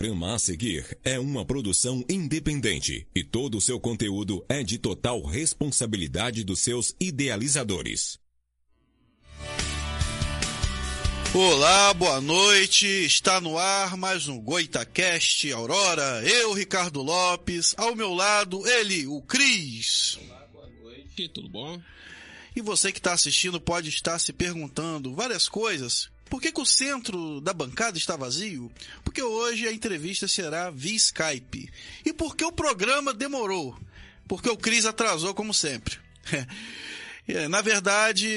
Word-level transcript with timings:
programa 0.00 0.34
a 0.34 0.38
seguir 0.38 0.98
é 1.04 1.20
uma 1.20 1.44
produção 1.44 2.02
independente 2.08 3.06
e 3.14 3.22
todo 3.22 3.58
o 3.58 3.60
seu 3.60 3.78
conteúdo 3.78 4.42
é 4.48 4.62
de 4.62 4.78
total 4.78 5.22
responsabilidade 5.22 6.42
dos 6.42 6.60
seus 6.60 6.96
idealizadores. 6.98 8.18
Olá, 11.34 11.92
boa 11.92 12.18
noite. 12.18 12.86
Está 12.86 13.42
no 13.42 13.58
ar 13.58 13.94
mais 13.98 14.26
um 14.26 14.40
Goitacast 14.40 15.52
Aurora. 15.52 16.22
Eu, 16.26 16.54
Ricardo 16.54 17.02
Lopes. 17.02 17.74
Ao 17.76 17.94
meu 17.94 18.14
lado, 18.14 18.66
ele, 18.66 19.06
o 19.06 19.20
Cris. 19.20 20.18
Olá, 20.22 20.48
boa 20.50 20.68
noite. 20.82 21.28
Tudo 21.28 21.50
bom? 21.50 21.78
E 22.56 22.62
você 22.62 22.90
que 22.90 23.00
está 23.00 23.12
assistindo 23.12 23.60
pode 23.60 23.90
estar 23.90 24.18
se 24.18 24.32
perguntando 24.32 25.14
várias 25.14 25.46
coisas. 25.46 26.08
Por 26.30 26.40
que, 26.40 26.52
que, 26.52 26.60
o 26.60 26.64
centro 26.64 27.40
da 27.40 27.52
bancada 27.52 27.98
está 27.98 28.16
vazio? 28.16 28.70
Porque 29.04 29.20
hoje 29.20 29.66
a 29.66 29.72
entrevista 29.72 30.28
será 30.28 30.70
via 30.70 30.94
Skype. 30.94 31.68
E 32.06 32.12
por 32.12 32.36
que 32.36 32.44
o 32.44 32.52
programa 32.52 33.12
demorou? 33.12 33.76
Porque 34.28 34.48
o 34.48 34.56
Cris 34.56 34.86
atrasou, 34.86 35.34
como 35.34 35.52
sempre. 35.52 35.98
Na 37.50 37.60
verdade, 37.60 38.28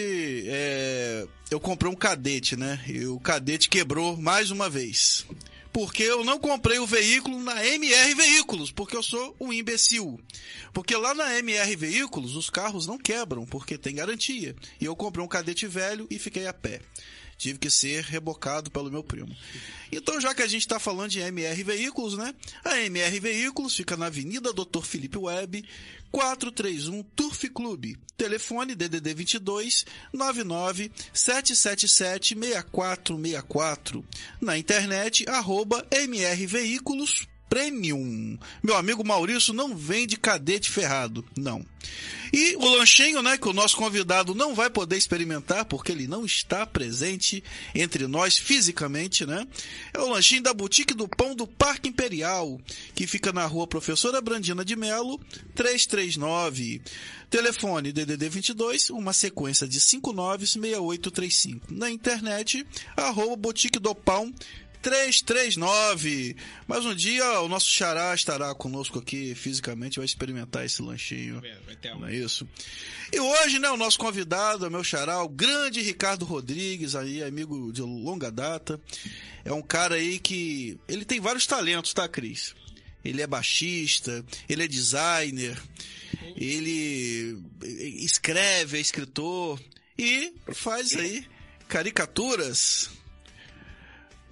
é, 0.47 1.27
eu 1.51 1.59
comprei 1.59 1.91
um 1.91 1.95
cadete, 1.95 2.55
né? 2.55 2.83
E 2.87 3.05
o 3.05 3.19
cadete 3.19 3.69
quebrou 3.69 4.17
mais 4.17 4.49
uma 4.49 4.69
vez. 4.69 5.25
Porque 5.71 6.03
eu 6.03 6.23
não 6.23 6.39
comprei 6.39 6.79
o 6.79 6.87
veículo 6.87 7.41
na 7.41 7.65
MR 7.65 8.13
Veículos, 8.15 8.71
porque 8.71 8.95
eu 8.95 9.03
sou 9.03 9.35
um 9.39 9.53
imbecil. 9.53 10.19
Porque 10.71 10.95
lá 10.95 11.13
na 11.13 11.37
MR 11.37 11.75
Veículos 11.75 12.35
os 12.35 12.49
carros 12.49 12.87
não 12.87 12.97
quebram, 12.97 13.45
porque 13.45 13.77
tem 13.77 13.95
garantia. 13.95 14.55
E 14.81 14.85
eu 14.85 14.95
comprei 14.95 15.23
um 15.23 15.27
cadete 15.27 15.67
velho 15.67 16.07
e 16.09 16.17
fiquei 16.17 16.47
a 16.47 16.53
pé 16.53 16.79
tive 17.43 17.59
que 17.59 17.69
ser 17.69 18.05
rebocado 18.05 18.71
pelo 18.71 18.89
meu 18.89 19.03
primo. 19.03 19.35
Então, 19.91 20.19
já 20.21 20.33
que 20.33 20.41
a 20.41 20.47
gente 20.47 20.61
está 20.61 20.79
falando 20.79 21.11
de 21.11 21.19
MR 21.19 21.61
Veículos, 21.61 22.17
né? 22.17 22.33
A 22.63 22.79
MR 22.79 23.19
Veículos 23.19 23.75
fica 23.75 23.97
na 23.97 24.05
Avenida 24.05 24.53
Doutor 24.53 24.85
Felipe 24.85 25.17
Web, 25.17 25.65
431 26.09 27.03
Turf 27.15 27.43
Clube. 27.49 27.97
Telefone 28.15 28.75
DDD 28.75 29.13
22 29.13 29.85
99 30.13 30.89
777 31.13 32.35
6464. 32.35 34.05
Na 34.39 34.57
internet, 34.57 35.27
arroba 35.27 35.85
MR 35.91 36.45
Veículos 36.45 37.27
Premium. 37.53 38.35
Meu 38.63 38.75
amigo 38.75 39.05
Maurício 39.05 39.53
não 39.53 39.77
vende 39.77 40.17
cadete 40.17 40.71
ferrado, 40.71 41.23
não. 41.37 41.63
E 42.33 42.55
o 42.55 42.67
lanchinho, 42.67 43.21
né, 43.21 43.37
que 43.37 43.47
o 43.47 43.53
nosso 43.53 43.77
convidado 43.77 44.33
não 44.33 44.55
vai 44.55 44.71
poder 44.71 44.97
experimentar 44.97 45.65
porque 45.65 45.91
ele 45.91 46.07
não 46.07 46.25
está 46.25 46.65
presente 46.65 47.43
entre 47.75 48.07
nós 48.07 48.39
fisicamente, 48.39 49.23
né? 49.23 49.47
É 49.93 49.99
o 49.99 50.09
lanchinho 50.09 50.41
da 50.41 50.51
Boutique 50.51 50.95
do 50.95 51.07
Pão 51.07 51.35
do 51.35 51.45
Parque 51.45 51.89
Imperial, 51.89 52.59
que 52.95 53.05
fica 53.05 53.31
na 53.31 53.45
rua 53.45 53.67
Professora 53.67 54.19
Brandina 54.19 54.65
de 54.65 54.75
Melo, 54.75 55.21
339. 55.53 56.81
Telefone 57.29 57.91
DDD 57.91 58.29
22, 58.29 58.89
uma 58.89 59.13
sequência 59.13 59.67
de 59.67 59.79
596835. 59.79 61.71
Na 61.71 61.91
internet, 61.91 62.65
arroba 62.97 63.35
Boutique 63.35 63.77
do 63.77 63.93
Pão 63.93 64.33
339. 64.83 66.35
Mas 66.67 66.85
um 66.85 66.93
dia 66.93 67.39
o 67.39 67.47
nosso 67.47 67.69
xará 67.69 68.13
estará 68.13 68.53
conosco 68.53 68.99
aqui 68.99 69.33
fisicamente, 69.33 69.97
vai 69.97 70.05
experimentar 70.05 70.65
esse 70.65 70.81
lanchinho. 70.81 71.41
Não 71.99 72.07
é 72.07 72.13
isso? 72.13 72.47
E 73.11 73.19
hoje, 73.19 73.59
né, 73.59 73.69
o 73.69 73.77
nosso 73.77 73.97
convidado 73.97 74.65
é 74.65 74.69
meu 74.69 74.83
xará, 74.83 75.23
o 75.23 75.29
grande 75.29 75.81
Ricardo 75.81 76.25
Rodrigues, 76.25 76.95
aí, 76.95 77.23
amigo 77.23 77.71
de 77.71 77.81
longa 77.81 78.29
data. 78.29 78.79
É 79.45 79.53
um 79.53 79.61
cara 79.61 79.95
aí 79.95 80.19
que. 80.19 80.77
Ele 80.87 81.05
tem 81.05 81.19
vários 81.19 81.47
talentos, 81.47 81.93
tá, 81.93 82.07
Cris? 82.07 82.53
Ele 83.03 83.21
é 83.21 83.27
baixista, 83.27 84.23
ele 84.47 84.63
é 84.63 84.67
designer, 84.67 85.61
ele 86.37 87.37
escreve, 88.03 88.77
é 88.77 88.81
escritor 88.81 89.59
e 89.97 90.33
faz 90.53 90.95
aí 90.95 91.25
caricaturas 91.67 92.89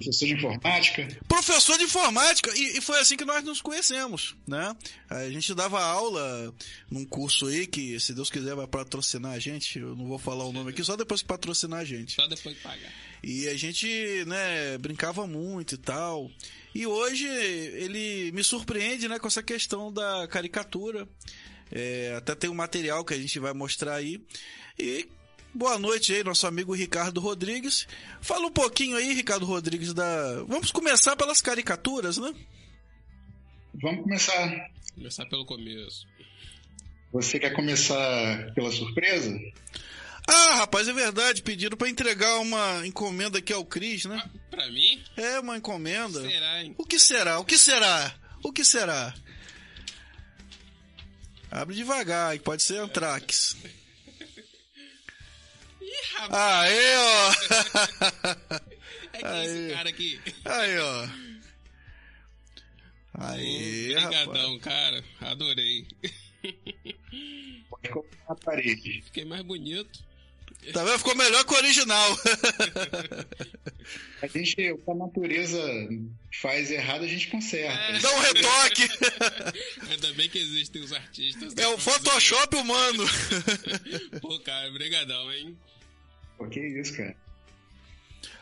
professor 0.02 0.26
de 0.26 0.34
informática. 0.34 1.08
Professor 1.28 1.78
de 1.78 1.84
informática, 1.84 2.52
e, 2.58 2.78
e, 2.78 2.82
foi 2.82 3.00
assim 3.00 3.16
que 3.16 3.26
nós 3.26 3.44
nos 3.44 3.62
conhecemos, 3.62 4.36
né? 4.48 4.76
A 5.10 5.30
gente 5.30 5.54
dava 5.54 5.82
aula 5.82 6.54
num 6.90 7.06
curso 7.06 7.48
aí 7.48 7.68
que, 7.68 8.00
se 8.00 8.14
Deus 8.14 8.30
quiser, 8.30 8.56
vai 8.56 8.68
patrocinar 8.68 9.34
a 9.34 9.40
gente. 9.40 9.80
Eu 9.80 9.96
não 9.96 10.08
vou 10.08 10.18
falar 10.18 10.46
o 10.46 10.52
nome 10.52 10.72
aqui, 10.72 10.84
só 10.84 10.96
depois 10.96 11.22
que 11.22 11.28
patrocinar 11.28 11.80
a 11.80 11.86
gente. 11.86 12.16
Só 12.16 12.28
depois 12.28 12.56
de 12.56 12.62
pagar. 12.62 12.92
E 13.24 13.48
a 13.48 13.56
gente, 13.56 14.26
né, 14.26 14.78
brincava 14.80 15.28
muito 15.28 15.76
e 15.76 15.78
tal. 15.78 16.30
E 16.74 16.88
hoje 16.88 17.28
ele 17.28 18.32
me 18.32 18.44
surpreende, 18.44 19.08
né, 19.08 19.20
com 19.20 19.28
essa 19.28 19.44
questão 19.44 19.94
da 19.94 20.28
caricatura. 20.28 21.08
É, 21.72 22.16
até 22.18 22.36
tem 22.36 22.50
um 22.50 22.56
material 22.56 23.06
que 23.06 23.14
a 23.14 23.18
gente 23.18 23.40
vai 23.40 23.54
mostrar 23.54 23.96
aí. 23.96 24.20
E 24.78 25.08
Boa 25.54 25.78
noite 25.78 26.14
aí, 26.14 26.24
nosso 26.24 26.48
amigo 26.48 26.74
Ricardo 26.74 27.20
Rodrigues. 27.20 27.86
Fala 28.22 28.48
um 28.48 28.52
pouquinho 28.52 28.96
aí, 28.96 29.14
Ricardo 29.14 29.46
Rodrigues, 29.46 29.94
da. 29.94 30.44
Vamos 30.44 30.72
começar 30.72 31.16
pelas 31.18 31.42
caricaturas, 31.42 32.18
né? 32.18 32.34
Vamos 33.82 34.04
começar. 34.04 34.72
Começar 34.96 35.26
pelo 35.26 35.46
começo. 35.46 36.08
Você 37.12 37.38
quer 37.38 37.52
começar 37.52 38.54
pela 38.54 38.72
surpresa? 38.72 39.38
Ah, 40.26 40.56
rapaz, 40.56 40.88
é 40.88 40.94
verdade. 40.94 41.42
Pediram 41.42 41.76
para 41.76 41.90
entregar 41.90 42.40
uma 42.40 42.88
encomenda 42.88 43.40
aqui 43.40 43.52
ao 43.52 43.66
Cris, 43.66 44.06
né? 44.06 44.22
Ah, 44.24 44.30
pra 44.50 44.72
mim? 44.72 45.04
É, 45.18 45.40
uma 45.40 45.58
encomenda. 45.58 46.22
Será, 46.22 46.64
hein? 46.64 46.76
O 46.78 46.86
que 46.86 46.98
será? 46.98 47.40
O 47.40 47.46
que 47.46 47.58
será? 47.58 48.16
O 48.42 48.54
que 48.54 48.64
será? 48.64 49.14
Abre 51.52 51.76
devagar, 51.76 52.40
pode 52.40 52.64
ser 52.64 52.78
Antrax. 52.78 53.58
Aí, 56.30 56.96
ó. 56.98 58.62
É 59.14 59.20
que 59.20 59.26
é 59.26 59.46
esse 59.46 59.74
cara 59.76 59.90
aqui. 59.90 60.22
Aí, 60.46 60.80
ó. 60.80 61.08
Aí, 63.14 63.96
Obrigadão, 63.98 64.60
cara. 64.60 65.04
Adorei. 65.20 65.86
Pode 67.70 67.90
colocar 67.90 68.18
na 68.30 68.36
parede. 68.36 69.02
Fiquei 69.04 69.26
mais 69.26 69.42
bonito. 69.42 70.00
Tá 70.74 70.84
vendo? 70.84 71.00
Ficou 71.00 71.16
melhor 71.16 71.44
que 71.44 71.54
o 71.54 71.58
original. 71.58 72.18
A 74.22 74.28
gente, 74.28 74.72
o 74.72 74.78
que 74.78 74.92
a 74.92 74.96
natureza 74.96 75.60
faz 76.40 76.70
errado, 76.70 77.04
a 77.04 77.08
gente 77.08 77.28
conserta. 77.30 77.74
É. 77.74 78.00
Dá 78.00 78.12
um 78.16 78.20
retoque. 78.20 78.90
Ainda 79.90 80.14
bem 80.14 80.30
que 80.30 80.38
existem 80.38 80.84
os 80.84 80.94
artistas. 80.94 81.54
É 81.58 81.68
o 81.68 81.80
Photoshop 81.80 82.56
humano. 82.56 83.04
Pô, 84.22 84.40
cara, 84.42 84.72
brigadão, 84.72 85.34
hein? 85.34 85.58
Pô, 86.42 86.48
que 86.48 86.60
isso, 86.60 86.98
cara. 86.98 87.16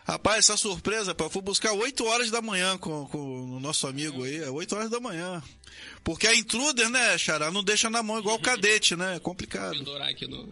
Rapaz, 0.05 0.39
essa 0.39 0.55
surpresa, 0.55 1.13
pô, 1.13 1.25
eu 1.25 1.29
fui 1.29 1.41
buscar 1.41 1.73
8 1.73 2.05
horas 2.05 2.31
da 2.31 2.41
manhã 2.41 2.77
com, 2.77 3.05
com 3.07 3.57
o 3.57 3.59
nosso 3.59 3.85
amigo 3.87 4.23
aí, 4.23 4.37
é 4.37 4.49
8 4.49 4.73
horas 4.75 4.89
da 4.89 5.01
manhã. 5.01 5.43
Porque 6.03 6.25
a 6.25 6.33
intruder, 6.33 6.89
né, 6.89 7.17
Xará, 7.17 7.51
não 7.51 7.63
deixa 7.63 7.89
na 7.89 8.01
mão 8.01 8.17
igual 8.17 8.37
o 8.37 8.41
cadete, 8.41 8.95
né? 8.95 9.17
É 9.17 9.19
complicado. 9.19 9.73
Pendurar 9.77 10.09
aqui 10.09 10.27
no 10.27 10.51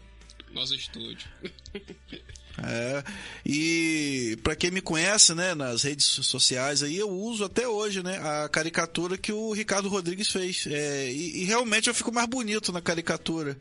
nosso 0.52 0.76
estúdio. 0.76 1.28
É, 2.60 3.04
e 3.46 4.36
para 4.42 4.56
quem 4.56 4.72
me 4.72 4.82
conhece, 4.82 5.36
né, 5.36 5.54
nas 5.54 5.84
redes 5.84 6.08
sociais 6.08 6.82
aí, 6.82 6.98
eu 6.98 7.08
uso 7.08 7.46
até 7.46 7.68
hoje, 7.68 8.02
né, 8.02 8.18
a 8.18 8.50
caricatura 8.50 9.16
que 9.16 9.32
o 9.32 9.54
Ricardo 9.54 9.88
Rodrigues 9.88 10.30
fez. 10.30 10.66
É, 10.66 11.08
e, 11.12 11.44
e 11.44 11.46
realmente 11.46 11.88
eu 11.88 11.94
fico 11.94 12.12
mais 12.12 12.28
bonito 12.28 12.72
na 12.72 12.82
caricatura. 12.82 13.56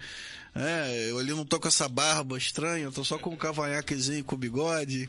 É, 0.59 1.11
eu 1.11 1.19
ali 1.19 1.33
não 1.33 1.45
tô 1.45 1.61
com 1.61 1.69
essa 1.69 1.89
barba 1.89 2.39
estranha, 2.39 2.85
eu 2.85 2.93
tô 2.93 3.05
só 3.05 3.19
com 3.19 3.31
um 3.31 3.37
cavanhaquezinho 3.37 4.25
com 4.25 4.37
bigode. 4.37 5.09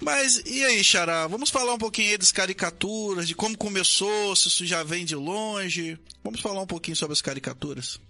Mas 0.00 0.42
e 0.46 0.62
aí, 0.64 0.82
Xará? 0.82 1.26
Vamos 1.26 1.50
falar 1.50 1.74
um 1.74 1.78
pouquinho 1.78 2.10
aí 2.10 2.18
das 2.18 2.32
caricaturas, 2.32 3.26
de 3.26 3.34
como 3.34 3.56
começou, 3.56 4.34
se 4.36 4.48
isso 4.48 4.66
já 4.66 4.82
vem 4.82 5.04
de 5.04 5.14
longe. 5.14 5.98
Vamos 6.22 6.40
falar 6.40 6.60
um 6.60 6.66
pouquinho 6.66 6.96
sobre 6.96 7.12
as 7.12 7.22
caricaturas. 7.22 8.00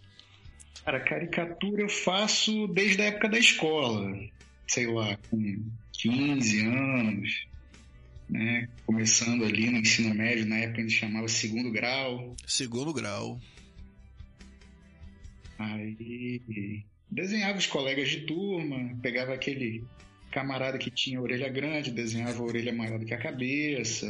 Cara, 0.85 1.01
caricatura 1.01 1.83
eu 1.83 1.89
faço 1.89 2.67
desde 2.69 3.03
a 3.03 3.07
época 3.07 3.29
da 3.29 3.39
escola. 3.39 4.13
Sei 4.67 4.87
lá, 4.87 5.19
com 5.29 5.65
15 5.93 6.67
anos, 6.67 7.47
né? 8.29 8.69
Começando 8.87 9.45
ali 9.45 9.69
no 9.69 9.79
ensino 9.79 10.15
médio, 10.15 10.47
na 10.47 10.57
época 10.57 10.79
a 10.79 10.83
gente 10.83 10.95
chamava 10.95 11.29
segundo 11.29 11.71
grau. 11.71 12.37
Segundo 12.47 12.93
grau. 12.93 13.41
Aí 15.61 16.83
desenhava 17.11 17.59
os 17.59 17.67
colegas 17.67 18.09
de 18.09 18.23
turma, 18.23 18.97
pegava 19.03 19.35
aquele 19.35 19.85
camarada 20.33 20.79
que 20.79 20.91
tinha 20.91 21.21
orelha 21.21 21.51
grande, 21.51 21.91
desenhava 21.91 22.41
a 22.41 22.47
orelha 22.47 22.73
maior 22.73 22.99
do 22.99 23.05
que 23.05 23.13
a 23.13 23.19
cabeça. 23.19 24.07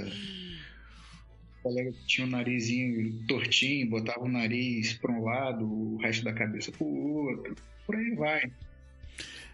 O 1.59 1.63
colega 1.65 1.91
que 1.91 2.07
tinha 2.07 2.25
o 2.25 2.29
um 2.29 2.31
narizinho 2.31 3.27
tortinho, 3.27 3.91
botava 3.91 4.21
o 4.21 4.29
nariz 4.29 4.93
para 4.93 5.11
um 5.11 5.25
lado, 5.25 5.65
o 5.65 5.97
resto 5.97 6.23
da 6.23 6.33
cabeça 6.33 6.71
para 6.71 6.87
o 6.87 7.27
outro. 7.27 7.57
Por 7.85 7.97
aí 7.97 8.15
vai. 8.15 8.53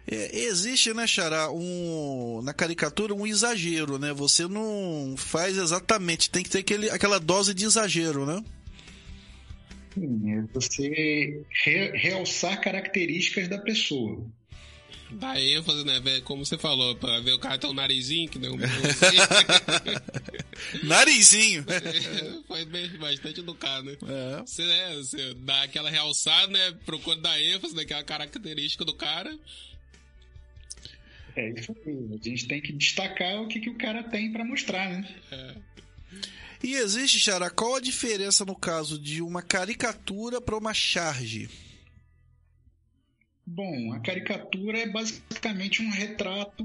É, 0.05 0.37
existe, 0.43 0.93
né, 0.93 1.07
Xará, 1.07 1.51
um, 1.51 2.41
na 2.43 2.53
caricatura 2.53 3.13
um 3.13 3.25
exagero, 3.25 3.97
né? 3.97 4.13
Você 4.13 4.47
não 4.47 5.15
faz 5.17 5.57
exatamente, 5.57 6.29
tem 6.29 6.43
que 6.43 6.49
ter 6.49 6.59
aquele, 6.59 6.89
aquela 6.91 7.19
dose 7.19 7.55
de 7.55 7.65
exagero, 7.65 8.23
né? 8.23 8.41
Sim, 9.99 10.31
é 10.31 10.41
você 10.53 11.43
re- 11.63 11.91
realçar 11.97 12.61
características 12.61 13.47
da 13.47 13.57
pessoa. 13.57 14.23
Dá 15.09 15.39
ênfase, 15.39 15.85
né? 15.85 15.99
Ver, 16.01 16.21
Como 16.23 16.45
você 16.45 16.57
falou, 16.57 16.93
pra 16.95 17.19
ver 17.21 17.31
o 17.31 17.39
cara 17.39 17.57
tem 17.57 17.69
um 17.69 17.73
narizinho 17.73 18.29
que 18.29 18.37
deu 18.37 18.53
um. 18.53 18.57
Narizinho. 20.83 21.63
Foi 22.47 22.65
bem, 22.65 22.89
bastante 22.97 23.39
educado, 23.39 23.85
né? 23.85 23.97
É. 24.05 24.41
Você, 24.41 24.65
né, 24.65 24.95
você 24.95 25.33
dá 25.35 25.63
aquela 25.63 25.89
realçada, 25.89 26.47
né? 26.51 26.77
Procura 26.85 27.15
dar 27.21 27.41
ênfase 27.41 27.73
naquela 27.75 28.03
característica 28.03 28.83
do 28.83 28.93
cara. 28.93 29.33
É 31.37 31.49
isso 31.51 31.73
aí. 31.85 32.19
A 32.19 32.29
gente 32.29 32.45
tem 32.47 32.59
que 32.61 32.73
destacar 32.73 33.41
o 33.41 33.47
que, 33.47 33.59
que 33.61 33.69
o 33.69 33.77
cara 33.77 34.03
tem 34.03 34.31
para 34.31 34.43
mostrar, 34.43 34.89
né? 34.89 35.55
E 36.63 36.73
existe, 36.75 37.19
Xará, 37.19 37.49
qual 37.49 37.75
a 37.75 37.79
diferença 37.81 38.43
no 38.43 38.55
caso 38.55 38.99
de 38.99 39.21
uma 39.21 39.41
caricatura 39.41 40.41
para 40.41 40.57
uma 40.57 40.73
charge? 40.73 41.49
Bom, 43.45 43.93
a 43.93 43.99
caricatura 44.01 44.79
é 44.79 44.89
basicamente 44.89 45.81
um 45.81 45.89
retrato 45.89 46.63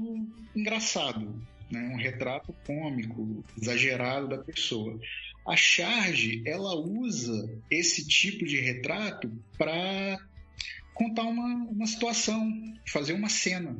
engraçado, 0.55 1.41
né? 1.71 1.79
um 1.93 1.97
retrato 1.97 2.53
cômico, 2.65 3.43
exagerado 3.61 4.27
da 4.27 4.37
pessoa. 4.39 4.99
A 5.47 5.55
charge, 5.55 6.41
ela 6.45 6.75
usa 6.75 7.49
esse 7.71 8.05
tipo 8.05 8.45
de 8.45 8.59
retrato 8.59 9.31
para 9.57 10.17
contar 10.93 11.23
uma, 11.23 11.65
uma 11.69 11.85
situação, 11.87 12.51
fazer 12.87 13.13
uma 13.13 13.29
cena. 13.29 13.77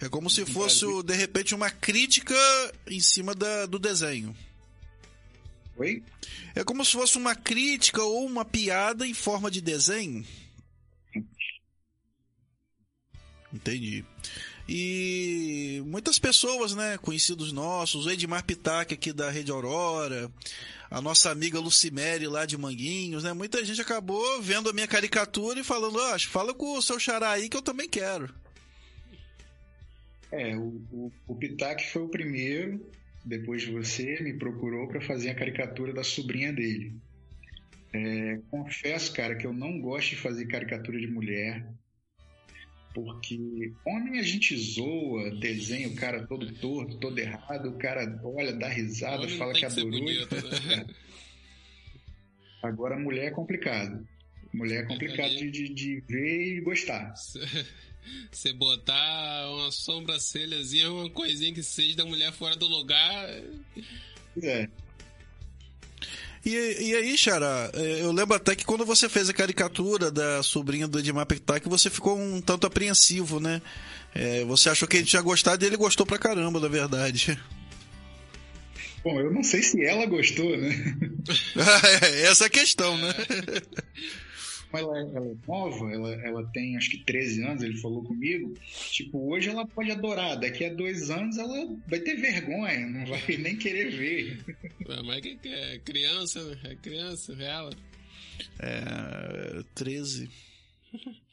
É 0.00 0.08
como 0.08 0.28
se 0.30 0.44
fosse, 0.46 0.84
de 1.04 1.14
repente, 1.14 1.54
uma 1.54 1.70
crítica 1.70 2.34
em 2.88 3.00
cima 3.00 3.34
da- 3.34 3.66
do 3.66 3.78
desenho. 3.78 4.34
Oi? 5.80 6.02
É 6.54 6.62
como 6.62 6.84
se 6.84 6.92
fosse 6.92 7.16
uma 7.16 7.34
crítica 7.34 8.02
ou 8.02 8.26
uma 8.26 8.44
piada 8.44 9.06
em 9.06 9.14
forma 9.14 9.50
de 9.50 9.62
desenho. 9.62 10.22
Entendi. 13.50 14.04
E 14.68 15.82
muitas 15.86 16.18
pessoas, 16.18 16.74
né, 16.74 16.98
conhecidos 16.98 17.50
nossos, 17.50 18.04
o 18.04 18.10
Edmar 18.10 18.44
Pitac 18.44 18.92
aqui 18.92 19.10
da 19.10 19.30
Rede 19.30 19.50
Aurora, 19.50 20.30
a 20.90 21.00
nossa 21.00 21.30
amiga 21.30 21.58
Lucimere 21.58 22.26
lá 22.26 22.44
de 22.44 22.58
Manguinhos, 22.58 23.24
né, 23.24 23.32
muita 23.32 23.64
gente 23.64 23.80
acabou 23.80 24.42
vendo 24.42 24.68
a 24.68 24.74
minha 24.74 24.86
caricatura 24.86 25.60
e 25.60 25.64
falando, 25.64 25.96
ó, 25.98 26.18
fala 26.18 26.52
com 26.52 26.76
o 26.76 26.82
seu 26.82 27.00
xará 27.00 27.30
aí 27.30 27.48
que 27.48 27.56
eu 27.56 27.62
também 27.62 27.88
quero. 27.88 28.32
É, 30.30 30.54
o, 30.54 30.80
o, 30.92 31.12
o 31.26 31.34
Pitac 31.34 31.90
foi 31.90 32.02
o 32.02 32.08
primeiro, 32.08 32.86
depois 33.24 33.62
de 33.62 33.70
você, 33.70 34.20
me 34.22 34.34
procurou 34.34 34.88
para 34.88 35.00
fazer 35.00 35.30
a 35.30 35.34
caricatura 35.34 35.92
da 35.92 36.02
sobrinha 36.02 36.52
dele. 36.52 36.94
É, 37.92 38.40
confesso, 38.50 39.12
cara, 39.12 39.34
que 39.34 39.46
eu 39.46 39.52
não 39.52 39.80
gosto 39.80 40.10
de 40.10 40.16
fazer 40.16 40.46
caricatura 40.46 40.98
de 40.98 41.08
mulher, 41.08 41.66
porque 42.94 43.72
homem 43.84 44.18
a 44.18 44.22
gente 44.22 44.56
zoa, 44.56 45.30
desenha 45.38 45.88
o 45.88 45.96
cara 45.96 46.26
todo 46.26 46.52
torto, 46.54 46.98
todo 46.98 47.18
errado, 47.18 47.70
o 47.70 47.78
cara 47.78 48.20
olha, 48.24 48.52
dá 48.52 48.68
risada, 48.68 49.22
Homem 49.22 49.36
fala 49.36 49.52
que 49.52 49.60
que 49.60 49.70
ser 49.70 49.80
adorou. 49.80 50.00
bonito, 50.00 50.34
né? 50.66 50.86
Agora 52.62 52.98
mulher 52.98 53.26
é 53.26 53.30
complicado. 53.30 54.06
Mulher 54.52 54.84
é 54.84 54.86
complicado 54.86 55.30
de, 55.30 55.50
de, 55.50 55.68
de 55.68 56.00
ver 56.00 56.56
e 56.56 56.60
gostar. 56.60 57.14
Você 58.30 58.52
botar 58.52 59.50
uma 59.50 59.70
sobrancelhazinha, 59.70 60.90
uma 60.90 61.10
coisinha 61.10 61.52
que 61.52 61.62
seja 61.62 61.96
da 61.96 62.04
mulher 62.04 62.32
fora 62.32 62.56
do 62.56 62.66
lugar. 62.66 63.28
Pois 64.34 64.44
é. 64.44 64.68
E, 66.44 66.50
e 66.52 66.94
aí, 66.94 67.18
Xará, 67.18 67.70
é, 67.74 68.02
eu 68.02 68.12
lembro 68.12 68.34
até 68.34 68.56
que 68.56 68.64
quando 68.64 68.86
você 68.86 69.08
fez 69.08 69.28
a 69.28 69.34
caricatura 69.34 70.10
da 70.10 70.42
sobrinha 70.42 70.88
do 70.88 70.98
Edmar 70.98 71.26
Pitac, 71.26 71.68
você 71.68 71.90
ficou 71.90 72.18
um 72.18 72.40
tanto 72.40 72.66
apreensivo, 72.66 73.38
né? 73.38 73.60
É, 74.14 74.42
você 74.44 74.70
achou 74.70 74.88
que 74.88 74.96
ele 74.96 75.06
tinha 75.06 75.20
gostado 75.20 75.62
e 75.62 75.66
ele 75.66 75.76
gostou 75.76 76.06
pra 76.06 76.18
caramba, 76.18 76.58
na 76.58 76.68
verdade. 76.68 77.38
Bom, 79.04 79.20
eu 79.20 79.32
não 79.32 79.42
sei 79.42 79.62
se 79.62 79.84
ela 79.84 80.06
gostou, 80.06 80.56
né? 80.56 80.70
Essa 82.24 82.44
é 82.44 82.46
a 82.46 82.50
questão, 82.50 82.96
né? 82.96 83.14
Mas 84.72 84.82
ela, 84.82 84.98
ela 84.98 85.26
é 85.26 85.34
nova, 85.46 85.92
ela, 85.92 86.12
ela 86.24 86.46
tem 86.52 86.76
acho 86.76 86.90
que 86.90 87.04
13 87.04 87.42
anos, 87.42 87.62
ele 87.62 87.76
falou 87.78 88.02
comigo. 88.04 88.54
Tipo, 88.90 89.32
hoje 89.32 89.48
ela 89.48 89.66
pode 89.66 89.90
adorar, 89.90 90.38
daqui 90.38 90.64
a 90.64 90.72
dois 90.72 91.10
anos 91.10 91.38
ela 91.38 91.76
vai 91.88 92.00
ter 92.00 92.16
vergonha, 92.16 92.86
não 92.86 93.06
vai 93.06 93.20
nem 93.38 93.56
querer 93.56 93.90
ver. 93.90 94.44
Mas 95.04 95.20
que, 95.20 95.38
é 95.44 95.78
criança? 95.78 96.58
É 96.64 96.74
criança, 96.76 97.32
ela. 97.34 97.70
É, 98.58 99.62
13. 99.74 100.30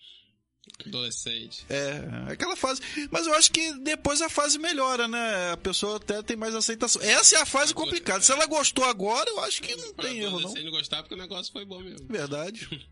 Adolescente. 0.86 1.66
É, 1.70 2.32
aquela 2.32 2.56
fase. 2.56 2.82
Mas 3.12 3.26
eu 3.26 3.34
acho 3.36 3.52
que 3.52 3.74
depois 3.80 4.22
a 4.22 4.30
fase 4.30 4.60
melhora, 4.60 5.08
né? 5.08 5.52
A 5.52 5.58
pessoa 5.58 5.98
até 5.98 6.22
tem 6.22 6.38
mais 6.38 6.54
aceitação. 6.54 7.02
Essa 7.02 7.38
é 7.38 7.42
a 7.42 7.46
fase 7.46 7.74
complicada. 7.74 8.22
Se 8.24 8.32
ela 8.32 8.46
gostou 8.46 8.86
agora, 8.86 9.30
eu 9.30 9.40
acho 9.42 9.62
que 9.62 9.76
não 9.76 9.94
Pra 9.94 10.06
tem 10.06 10.20
erro, 10.20 10.40
não. 10.40 10.54
não 10.54 10.72
gostar 10.72 11.02
porque 11.02 11.16
o 11.16 11.18
negócio 11.18 11.52
foi 11.52 11.66
bom 11.66 11.80
mesmo. 11.82 12.08
Verdade. 12.08 12.70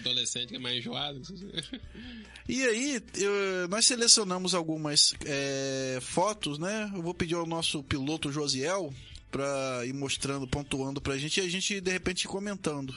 Adolescente 0.00 0.48
que 0.50 0.56
é 0.56 0.58
mais 0.58 0.78
enjoado. 0.78 1.20
E 2.48 2.62
aí, 2.64 3.02
eu- 3.16 3.68
nós 3.68 3.84
selecionamos 3.86 4.54
algumas 4.54 5.12
é, 5.26 5.98
fotos, 6.00 6.58
né? 6.58 6.90
Eu 6.94 7.02
vou 7.02 7.12
pedir 7.12 7.34
ao 7.34 7.44
nosso 7.46 7.82
piloto 7.82 8.30
Josiel 8.32 8.94
pra 9.30 9.82
ir 9.84 9.92
mostrando, 9.92 10.46
pontuando 10.46 11.00
pra 11.00 11.18
gente 11.18 11.40
e 11.40 11.42
a 11.44 11.48
gente, 11.48 11.80
de 11.80 11.90
repente, 11.90 12.26
comentando. 12.26 12.94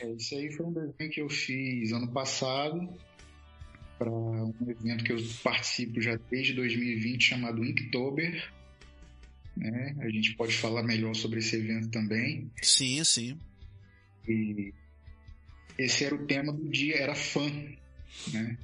É, 0.00 0.12
isso 0.12 0.34
aí 0.34 0.52
foi 0.52 0.66
um 0.66 0.72
desenho 0.72 1.10
que 1.10 1.20
eu 1.20 1.28
fiz 1.28 1.92
ano 1.92 2.10
passado 2.12 2.88
para 3.98 4.10
um 4.10 4.54
evento 4.68 5.04
que 5.04 5.12
eu 5.12 5.18
participo 5.42 6.00
já 6.00 6.16
desde 6.30 6.54
2020 6.54 7.22
chamado 7.22 7.64
Inktober. 7.64 8.50
Né? 9.56 9.96
A 10.00 10.08
gente 10.08 10.36
pode 10.36 10.56
falar 10.56 10.84
melhor 10.84 11.14
sobre 11.14 11.40
esse 11.40 11.56
evento 11.56 11.88
também. 11.90 12.50
Sim, 12.62 13.02
sim. 13.02 13.38
E 14.28 14.72
esse 15.76 16.04
era 16.04 16.14
o 16.14 16.26
tema 16.26 16.52
do 16.52 16.68
dia, 16.68 16.96
era 16.96 17.14
fã, 17.14 17.50
né? 18.32 18.58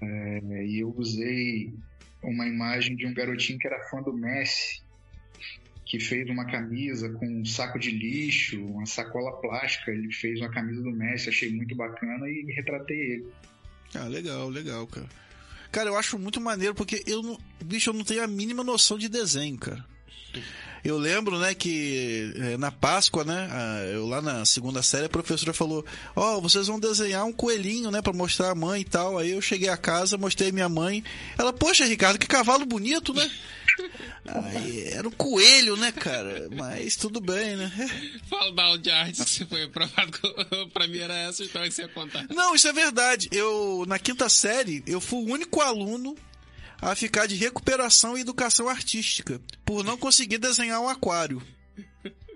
É, 0.00 0.66
e 0.66 0.80
eu 0.80 0.94
usei 0.96 1.74
uma 2.22 2.46
imagem 2.46 2.94
de 2.94 3.06
um 3.06 3.14
garotinho 3.14 3.58
que 3.58 3.66
era 3.66 3.88
fã 3.88 4.02
do 4.02 4.12
Messi, 4.12 4.82
que 5.86 6.00
fez 6.00 6.28
uma 6.28 6.44
camisa 6.44 7.08
com 7.10 7.26
um 7.26 7.44
saco 7.44 7.78
de 7.78 7.92
lixo, 7.92 8.60
uma 8.60 8.84
sacola 8.84 9.40
plástica. 9.40 9.92
Ele 9.92 10.12
fez 10.12 10.40
uma 10.40 10.50
camisa 10.50 10.82
do 10.82 10.90
Messi, 10.90 11.28
achei 11.28 11.50
muito 11.50 11.76
bacana 11.76 12.28
e 12.28 12.52
retratei 12.52 12.98
ele. 12.98 13.26
Ah, 13.94 14.08
legal, 14.08 14.48
legal, 14.48 14.86
cara. 14.88 15.06
Cara, 15.70 15.90
eu 15.90 15.96
acho 15.96 16.18
muito 16.18 16.40
maneiro 16.40 16.74
porque 16.74 17.04
eu 17.06 17.22
não. 17.22 17.38
Bicho, 17.64 17.90
eu 17.90 17.94
não 17.94 18.04
tenho 18.04 18.22
a 18.22 18.26
mínima 18.26 18.64
noção 18.64 18.98
de 18.98 19.08
desenho, 19.08 19.56
cara. 19.56 19.84
Eu 20.84 20.98
lembro, 20.98 21.38
né, 21.38 21.54
que 21.54 22.32
eh, 22.36 22.56
na 22.56 22.70
Páscoa, 22.70 23.24
né, 23.24 23.48
eu 23.92 24.06
lá 24.06 24.22
na 24.22 24.44
segunda 24.44 24.82
série, 24.82 25.06
a 25.06 25.10
professora 25.10 25.52
falou: 25.52 25.84
Ó, 26.14 26.40
vocês 26.40 26.66
vão 26.66 26.78
desenhar 26.78 27.24
um 27.24 27.32
coelhinho, 27.32 27.90
né, 27.90 28.00
pra 28.00 28.12
mostrar 28.12 28.50
a 28.50 28.54
mãe 28.54 28.80
e 28.80 28.84
tal. 28.84 29.18
Aí 29.18 29.30
eu 29.30 29.40
cheguei 29.40 29.68
a 29.68 29.76
casa, 29.76 30.16
mostrei 30.16 30.50
a 30.50 30.52
minha 30.52 30.68
mãe. 30.68 31.02
Ela, 31.38 31.52
poxa, 31.52 31.84
Ricardo, 31.84 32.18
que 32.18 32.26
cavalo 32.26 32.64
bonito, 32.64 33.12
né? 33.12 33.30
Aí, 34.26 34.88
era 34.88 35.06
um 35.06 35.12
coelho, 35.12 35.76
né, 35.76 35.92
cara? 35.92 36.48
Mas 36.54 36.96
tudo 36.96 37.20
bem, 37.20 37.56
né? 37.56 37.70
Fala 38.28 38.52
da 38.52 38.76
de 38.76 38.90
arte 38.90 39.24
que 39.24 39.30
você 39.30 39.46
foi 39.46 39.64
aprovado. 39.64 40.18
pra 40.72 40.86
mim 40.88 40.98
era 40.98 41.14
essa 41.14 41.42
história 41.42 41.68
que 41.68 41.74
você 41.74 41.82
ia 41.82 41.88
contar. 41.88 42.26
Não, 42.30 42.54
isso 42.54 42.66
é 42.66 42.72
verdade. 42.72 43.28
Eu, 43.30 43.84
na 43.86 43.98
quinta 43.98 44.28
série, 44.28 44.82
eu 44.86 45.00
fui 45.00 45.18
o 45.18 45.32
único 45.32 45.60
aluno 45.60 46.16
a 46.80 46.94
ficar 46.94 47.26
de 47.26 47.34
recuperação 47.34 48.16
e 48.16 48.20
educação 48.20 48.68
artística, 48.68 49.40
por 49.64 49.84
não 49.84 49.96
conseguir 49.96 50.38
desenhar 50.38 50.80
um 50.80 50.88
aquário. 50.88 51.42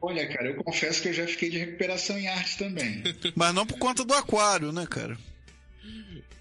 Olha, 0.03 0.27
cara, 0.29 0.49
eu 0.49 0.65
confesso 0.65 1.03
que 1.03 1.09
eu 1.09 1.13
já 1.13 1.27
fiquei 1.27 1.51
de 1.51 1.59
recuperação 1.59 2.19
em 2.19 2.27
arte 2.27 2.57
também. 2.57 3.03
Mas 3.37 3.55
não 3.55 3.67
por 3.67 3.79
conta 3.79 4.05
do 4.05 4.15
aquário, 4.15 4.73
né, 4.73 4.87
cara? 4.87 5.19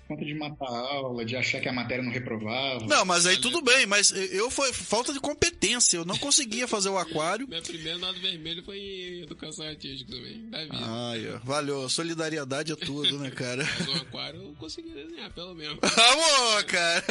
Conta 0.10 0.26
de 0.26 0.34
matar 0.34 0.66
a 0.66 0.80
aula, 0.96 1.24
de 1.24 1.36
achar 1.36 1.62
que 1.62 1.70
a 1.70 1.72
matéria 1.72 2.04
não 2.04 2.12
reprovava. 2.12 2.84
Não, 2.88 3.06
mas 3.06 3.28
aí 3.28 3.40
tudo 3.40 3.62
bem, 3.62 3.86
mas 3.86 4.10
eu 4.10 4.50
foi 4.50 4.74
falta 4.74 5.14
de 5.14 5.20
competência, 5.20 5.98
eu 5.98 6.04
não 6.04 6.18
conseguia 6.18 6.68
fazer 6.68 6.90
o 6.90 6.98
aquário. 6.98 7.48
Meu 7.48 7.62
primeiro 7.62 8.00
nado 8.00 8.20
vermelho 8.20 8.64
foi 8.64 8.80
em 8.80 9.22
educação 9.22 9.68
artística 9.68 10.12
também, 10.12 10.50
da 10.50 10.64
vida. 10.64 10.78
Ai, 10.82 11.30
ó, 11.32 11.38
valeu, 11.44 11.88
solidariedade 11.88 12.72
é 12.72 12.76
tudo, 12.76 13.20
né, 13.20 13.30
cara? 13.30 13.64
Mas 13.64 13.88
um 13.88 13.96
aquário 13.98 14.42
eu 14.42 14.56
consegui 14.56 14.90
desenhar, 14.90 15.32
pelo 15.32 15.54
menos. 15.54 15.78
Amor, 15.84 16.64
cara! 16.64 17.06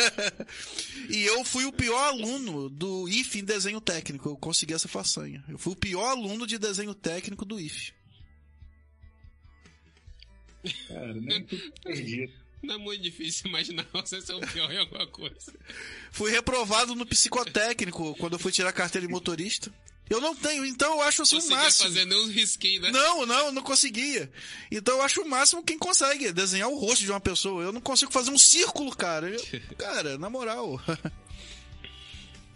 E 1.08 1.22
eu 1.22 1.44
fui 1.44 1.66
o 1.66 1.72
pior 1.72 2.02
aluno 2.08 2.68
do 2.68 3.08
IF 3.08 3.38
em 3.38 3.44
desenho 3.44 3.80
técnico. 3.80 4.28
Eu 4.28 4.36
consegui 4.36 4.74
essa 4.74 4.88
façanha. 4.88 5.44
Eu 5.48 5.56
fui 5.56 5.72
o 5.72 5.76
pior 5.76 6.08
aluno 6.10 6.48
de 6.48 6.58
desenho 6.58 6.94
técnico 6.94 7.44
do 7.44 7.60
IF. 7.60 7.92
Cara, 10.88 11.14
nem 11.14 11.44
tudo 11.44 11.72
perdido. 11.80 12.47
Não 12.62 12.74
é 12.74 12.78
muito 12.78 13.02
difícil 13.02 13.48
imaginar 13.48 13.86
você 13.92 14.20
ser 14.20 14.34
o 14.34 14.40
pior 14.40 14.70
em 14.72 14.78
alguma 14.78 15.06
coisa. 15.06 15.52
Fui 16.10 16.30
reprovado 16.30 16.94
no 16.94 17.06
psicotécnico 17.06 18.14
quando 18.16 18.32
eu 18.34 18.38
fui 18.38 18.50
tirar 18.52 18.70
a 18.70 18.72
carteira 18.72 19.06
de 19.06 19.12
motorista. 19.12 19.72
Eu 20.10 20.20
não 20.22 20.34
tenho, 20.34 20.64
então 20.64 20.94
eu 20.94 21.02
acho 21.02 21.20
assim 21.20 21.36
o 21.36 21.38
Conseguia 21.38 21.58
máximo. 21.62 21.84
fazer 21.88 22.04
nem 22.06 22.18
uns 22.18 22.30
risquinhos, 22.30 22.82
né? 22.84 22.90
Não, 22.90 23.26
não, 23.26 23.52
não 23.52 23.62
conseguia. 23.62 24.30
Então 24.72 24.96
eu 24.96 25.02
acho 25.02 25.20
o 25.20 25.28
máximo 25.28 25.62
quem 25.62 25.78
consegue 25.78 26.32
desenhar 26.32 26.68
o 26.70 26.78
rosto 26.78 27.04
de 27.04 27.10
uma 27.10 27.20
pessoa. 27.20 27.62
Eu 27.62 27.72
não 27.72 27.80
consigo 27.80 28.10
fazer 28.10 28.30
um 28.30 28.38
círculo, 28.38 28.90
cara. 28.96 29.28
Eu- 29.28 29.60
cara, 29.76 30.16
na 30.16 30.30
moral. 30.30 30.80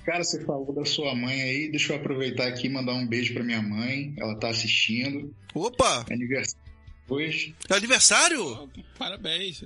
Cara, 0.05 0.25
você 0.25 0.45
falou 0.45 0.73
da 0.75 0.85
sua 0.85 1.15
mãe 1.15 1.41
aí. 1.43 1.71
Deixa 1.71 1.93
eu 1.93 1.97
aproveitar 1.97 2.49
aqui 2.49 2.67
e 2.67 2.71
mandar 2.71 2.95
um 2.95 3.07
beijo 3.07 3.35
pra 3.35 3.45
minha 3.45 3.63
mãe. 3.63 4.15
Ela 4.17 4.35
tá 4.37 4.49
assistindo. 4.49 5.35
Opa, 5.55 6.07
É 6.09 6.15
aniversário 6.15 6.63
hoje. 7.09 7.55
é 7.69 7.75
aniversário? 7.75 8.43
Oh, 8.47 8.69
Parabéns. 8.99 9.63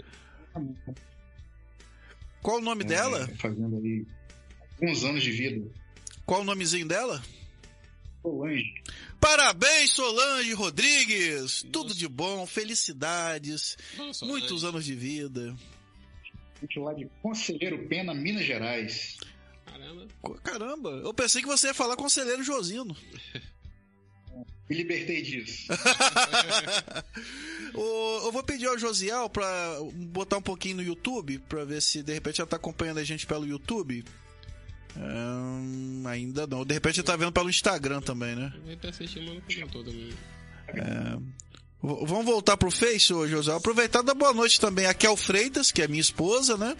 Qual 2.42 2.58
o 2.58 2.60
nome 2.60 2.84
dela? 2.84 3.28
É, 3.30 3.34
fazendo 3.36 3.76
aí 3.76 4.06
alguns 4.80 5.04
anos 5.04 5.22
de 5.22 5.32
vida. 5.32 5.70
Qual 6.24 6.42
o 6.42 6.44
nomezinho 6.44 6.86
dela? 6.86 7.22
Solange. 8.22 8.74
Parabéns, 9.20 9.90
Solange 9.92 10.52
Rodrigues! 10.52 11.64
Tudo 11.72 11.94
de 11.94 12.08
bom, 12.08 12.46
felicidades, 12.46 13.76
Nossa, 13.96 14.24
muitos 14.26 14.64
anos 14.64 14.84
de 14.84 14.94
vida. 14.94 15.56
gente 16.60 16.78
lá 16.78 16.92
de 16.92 17.08
Conselheiro 17.22 17.86
Pena, 17.88 18.14
Minas 18.14 18.44
Gerais. 18.44 19.16
Caramba. 19.64 20.06
Caramba, 20.42 20.90
eu 21.04 21.14
pensei 21.14 21.40
que 21.40 21.48
você 21.48 21.68
ia 21.68 21.74
falar 21.74 21.96
conselheiro 21.96 22.42
Josino. 22.42 22.96
Me 24.68 24.76
libertei 24.76 25.22
disso. 25.22 25.68
Ô, 27.76 28.26
eu 28.26 28.32
vou 28.32 28.42
pedir 28.42 28.66
ao 28.66 28.78
Josiel 28.78 29.28
pra 29.28 29.46
botar 29.94 30.38
um 30.38 30.42
pouquinho 30.42 30.76
no 30.76 30.82
YouTube, 30.82 31.38
pra 31.48 31.64
ver 31.64 31.80
se 31.82 32.02
de 32.02 32.12
repente 32.12 32.40
ela 32.40 32.48
tá 32.48 32.56
acompanhando 32.56 32.98
a 32.98 33.04
gente 33.04 33.26
pelo 33.26 33.46
YouTube. 33.46 34.04
Ainda 36.08 36.46
não. 36.46 36.64
De 36.64 36.74
repente 36.74 37.00
ele 37.00 37.06
tá 37.06 37.16
vendo 37.16 37.32
pelo 37.32 37.50
Instagram 37.50 38.00
também, 38.00 38.34
né? 38.34 38.52
Ele 38.66 38.76
tá 38.76 38.88
assistindo, 38.88 39.26
mas 39.26 39.34
não 39.34 39.40
comentou 39.42 39.84
também. 39.84 40.10
V- 41.82 42.06
Vamos 42.06 42.24
voltar 42.24 42.56
pro 42.56 42.70
Face, 42.70 43.12
ô 43.12 43.28
Josiel. 43.28 43.56
Aproveitar 43.56 44.02
da 44.02 44.14
boa 44.14 44.32
noite 44.32 44.58
também 44.60 44.86
a 44.86 44.94
Kel 44.94 45.16
Freitas, 45.16 45.70
que 45.70 45.82
é 45.82 45.88
minha 45.88 46.00
esposa, 46.00 46.56
né? 46.56 46.74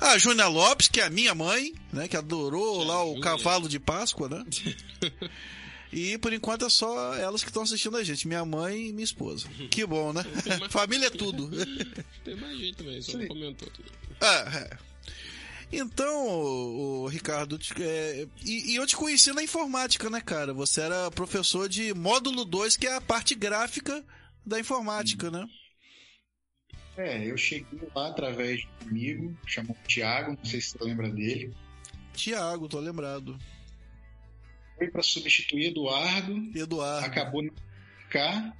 A 0.00 0.18
Júnia 0.18 0.48
Lopes, 0.48 0.88
que 0.88 1.00
é 1.00 1.04
a 1.04 1.10
minha 1.10 1.34
mãe, 1.34 1.72
né? 1.92 2.08
Que 2.08 2.16
adorou 2.16 2.82
lá 2.82 3.04
o 3.04 3.20
cavalo 3.20 3.68
de 3.68 3.78
Páscoa, 3.78 4.28
né? 4.28 4.44
E 5.92 6.16
por 6.18 6.32
enquanto 6.32 6.64
é 6.64 6.70
só 6.70 7.14
elas 7.14 7.42
que 7.42 7.50
estão 7.50 7.62
assistindo 7.62 7.96
a 7.98 8.02
gente, 8.04 8.26
minha 8.26 8.44
mãe 8.44 8.88
e 8.88 8.92
minha 8.92 9.04
esposa. 9.04 9.46
Que 9.70 9.84
bom, 9.84 10.12
né? 10.12 10.22
Família 10.70 11.08
é 11.08 11.10
tudo. 11.10 11.50
Tem 12.24 12.34
mais 12.36 12.56
gente 12.58 12.76
também, 12.76 13.02
só 13.02 13.18
não 13.18 13.26
comentou 13.28 13.68
tudo. 13.70 13.92
É, 14.20 14.58
é. 14.58 14.78
Então, 15.74 16.26
ô, 16.28 17.02
ô, 17.04 17.06
Ricardo, 17.08 17.58
te- 17.58 17.74
é, 17.82 18.26
e, 18.44 18.72
e 18.72 18.76
eu 18.76 18.86
te 18.86 18.94
conheci 18.96 19.32
na 19.32 19.42
informática, 19.42 20.08
né, 20.10 20.20
cara? 20.20 20.52
Você 20.52 20.80
era 20.82 21.10
professor 21.10 21.68
de 21.68 21.92
módulo 21.94 22.44
2, 22.44 22.76
que 22.76 22.86
é 22.86 22.94
a 22.96 23.00
parte 23.00 23.34
gráfica 23.34 24.04
da 24.44 24.60
informática, 24.60 25.30
né? 25.30 25.46
É, 26.96 27.24
eu 27.30 27.36
cheguei 27.38 27.88
lá 27.94 28.08
através 28.08 28.60
de 28.60 28.68
um 28.84 28.88
amigo, 28.88 29.36
chamado 29.46 29.78
Thiago, 29.88 30.36
não 30.38 30.44
sei 30.44 30.60
se 30.60 30.70
você 30.76 30.84
lembra 30.84 31.08
dele. 31.10 31.54
Tiago, 32.14 32.68
tô 32.68 32.78
lembrado. 32.78 33.38
Foi 34.82 34.90
para 34.90 35.02
substituir 35.02 35.66
Eduardo, 35.66 36.50
Eduardo. 36.56 37.06
acabou 37.06 37.40
não 37.40 37.54
cá, 38.10 38.52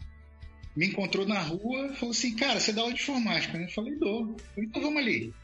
me 0.76 0.86
encontrou 0.86 1.26
na 1.26 1.40
rua, 1.40 1.92
falou 1.94 2.12
assim, 2.12 2.36
cara, 2.36 2.60
você 2.60 2.72
dá 2.72 2.80
aula 2.80 2.94
de 2.94 3.02
informática, 3.02 3.58
né? 3.58 3.64
Eu 3.64 3.70
falei, 3.70 3.96
dou. 3.96 4.36
Eu 4.56 4.62
então 4.62 4.80
vamos 4.80 4.98
ali. 5.02 5.34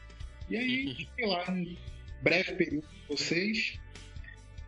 E 0.49 0.55
aí, 0.55 0.95
fiquei 0.95 1.25
lá 1.25 1.43
um 1.51 1.75
breve 2.23 2.53
período 2.53 2.87
com 2.87 3.13
vocês. 3.17 3.77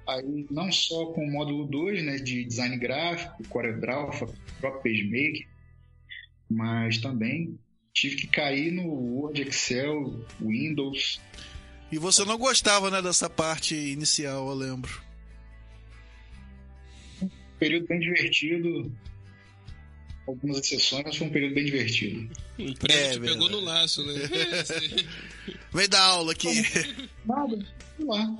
Aí, 0.05 0.45
não 0.51 0.69
só 0.69 1.05
com 1.13 1.23
o 1.23 1.31
módulo 1.31 1.65
2, 1.67 2.03
né, 2.03 2.17
de 2.17 2.43
design 2.43 2.77
gráfico, 2.77 3.47
CorelDRAW, 3.47 4.11
próprio 4.59 4.83
PageMaker, 4.83 5.47
mas 6.49 6.97
também 6.97 7.57
tive 7.93 8.17
que 8.17 8.27
cair 8.27 8.71
no 8.71 8.83
Word, 8.85 9.41
Excel, 9.43 10.25
Windows. 10.41 11.21
E 11.89 11.97
você 11.97 12.25
não 12.25 12.37
gostava, 12.37 12.91
né, 12.91 13.01
dessa 13.01 13.29
parte 13.29 13.75
inicial, 13.75 14.49
eu 14.49 14.53
lembro. 14.53 15.10
Período 17.61 17.85
bem 17.85 17.99
divertido. 17.99 18.91
Algumas 20.27 20.57
exceções, 20.57 21.03
mas 21.05 21.15
foi 21.15 21.27
um 21.27 21.29
período 21.29 21.53
bem 21.53 21.65
divertido. 21.65 22.27
É 22.89 23.11
te 23.11 23.19
pegou 23.19 23.49
no 23.51 23.59
laço, 23.59 24.03
né? 24.03 24.13
Vem 25.71 25.87
dar 25.87 26.01
aula 26.01 26.31
aqui. 26.31 26.47
Nada, 27.23 27.63
sei 27.95 28.05
lá. 28.05 28.37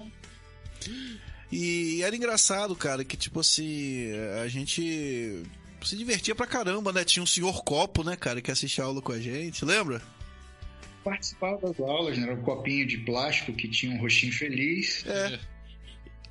E 1.52 2.02
era 2.02 2.16
engraçado, 2.16 2.76
cara, 2.76 3.04
que 3.06 3.16
tipo 3.16 3.42
assim, 3.42 4.12
a 4.42 4.48
gente 4.48 5.44
se 5.84 5.96
divertia 5.96 6.34
pra 6.34 6.48
caramba, 6.48 6.92
né? 6.92 7.04
Tinha 7.04 7.22
um 7.22 7.28
senhor 7.28 7.64
copo, 7.64 8.04
né, 8.04 8.16
cara, 8.16 8.42
que 8.42 8.50
assistia 8.50 8.84
a 8.84 8.88
aula 8.88 9.04
com 9.04 9.12
a 9.12 9.20
gente, 9.20 9.64
lembra? 9.64 10.02
Participava 11.04 11.60
das 11.62 11.80
aulas, 11.80 12.18
né? 12.18 12.24
Era 12.24 12.34
um 12.34 12.42
copinho 12.42 12.88
de 12.88 12.98
plástico 12.98 13.54
que 13.54 13.68
tinha 13.68 13.94
um 13.96 14.00
rostinho 14.00 14.34
feliz. 14.34 15.06
É. 15.06 15.40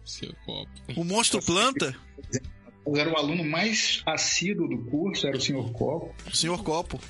Seu 0.04 0.34
copo. 0.44 0.70
O 0.96 1.04
monstro 1.04 1.40
planta, 1.40 1.94
era 2.96 3.10
o 3.10 3.16
aluno 3.16 3.44
mais 3.44 4.02
assíduo 4.06 4.68
do 4.68 4.78
curso, 4.90 5.26
era 5.26 5.36
o 5.36 5.40
senhor 5.40 5.70
Copo. 5.72 6.14
o 6.26 6.36
senhor 6.36 6.62
copo. 6.62 7.00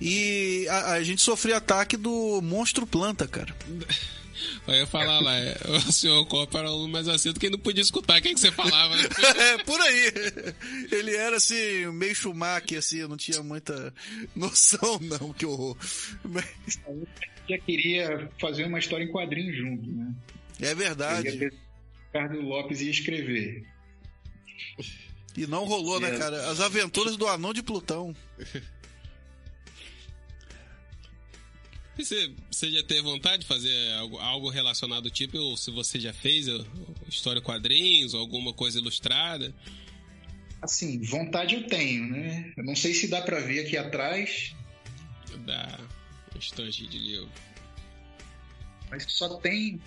E 0.00 0.66
a, 0.68 0.92
a 0.94 1.02
gente 1.02 1.20
sofria 1.20 1.58
ataque 1.58 1.96
do 1.96 2.40
monstro 2.42 2.86
planta, 2.86 3.26
cara. 3.28 3.54
Eu 4.66 4.74
ia 4.74 4.86
falar 4.86 5.18
lá, 5.20 5.36
é, 5.36 5.56
o 5.88 5.92
senhor 5.92 6.24
copo 6.26 6.56
era 6.56 6.68
o 6.68 6.72
aluno 6.72 6.88
mais 6.88 7.08
aceito 7.08 7.40
que 7.40 7.50
não 7.50 7.58
podia 7.58 7.82
escutar 7.82 8.18
o 8.18 8.22
que, 8.22 8.32
que 8.32 8.40
você 8.40 8.52
falava, 8.52 8.94
né? 8.96 9.02
É, 9.36 9.58
por 9.64 9.80
aí. 9.80 10.12
Ele 10.92 11.16
era 11.16 11.36
assim, 11.36 11.86
meio 11.92 12.14
Schumacher, 12.14 12.78
assim, 12.78 13.00
não 13.08 13.16
tinha 13.16 13.42
muita 13.42 13.92
noção, 14.36 14.98
não, 15.00 15.32
que 15.32 15.44
horror. 15.44 15.76
Mas 16.24 16.46
Já 17.48 17.58
queria 17.58 18.30
fazer 18.40 18.64
uma 18.64 18.78
história 18.78 19.04
em 19.04 19.10
quadrinho 19.12 19.52
junto, 19.54 19.90
né? 19.90 20.14
é 20.60 20.72
Eu 20.72 20.76
verdade. 20.76 21.50
Ricardo 22.06 22.40
Lopes 22.40 22.80
ia 22.80 22.90
escrever. 22.90 23.66
E 25.36 25.46
não 25.46 25.64
rolou, 25.64 26.00
né, 26.00 26.16
cara? 26.18 26.50
As 26.50 26.60
aventuras 26.60 27.16
do 27.16 27.26
anão 27.28 27.52
de 27.52 27.62
Plutão. 27.62 28.14
E 31.98 32.04
Você, 32.04 32.32
você 32.50 32.70
já 32.70 32.82
teve 32.82 33.02
vontade 33.02 33.42
de 33.42 33.48
fazer 33.48 33.92
algo, 33.94 34.18
algo 34.18 34.48
relacionado 34.48 35.06
ao 35.06 35.10
tipo, 35.10 35.36
ou 35.36 35.56
se 35.56 35.70
você 35.70 35.98
já 35.98 36.12
fez 36.12 36.48
ó, 36.48 36.64
história 37.08 37.42
quadrinhos, 37.42 38.14
ou 38.14 38.20
alguma 38.20 38.52
coisa 38.52 38.78
ilustrada? 38.78 39.52
Assim, 40.62 41.00
vontade 41.02 41.54
eu 41.56 41.66
tenho, 41.66 42.08
né? 42.08 42.52
Eu 42.56 42.64
não 42.64 42.76
sei 42.76 42.94
se 42.94 43.08
dá 43.08 43.20
pra 43.22 43.40
ver 43.40 43.66
aqui 43.66 43.76
atrás, 43.76 44.54
Da 45.44 45.78
estante 46.38 46.86
de 46.86 46.98
livro. 46.98 47.28
mas 48.90 49.04
só 49.08 49.36
tem. 49.38 49.80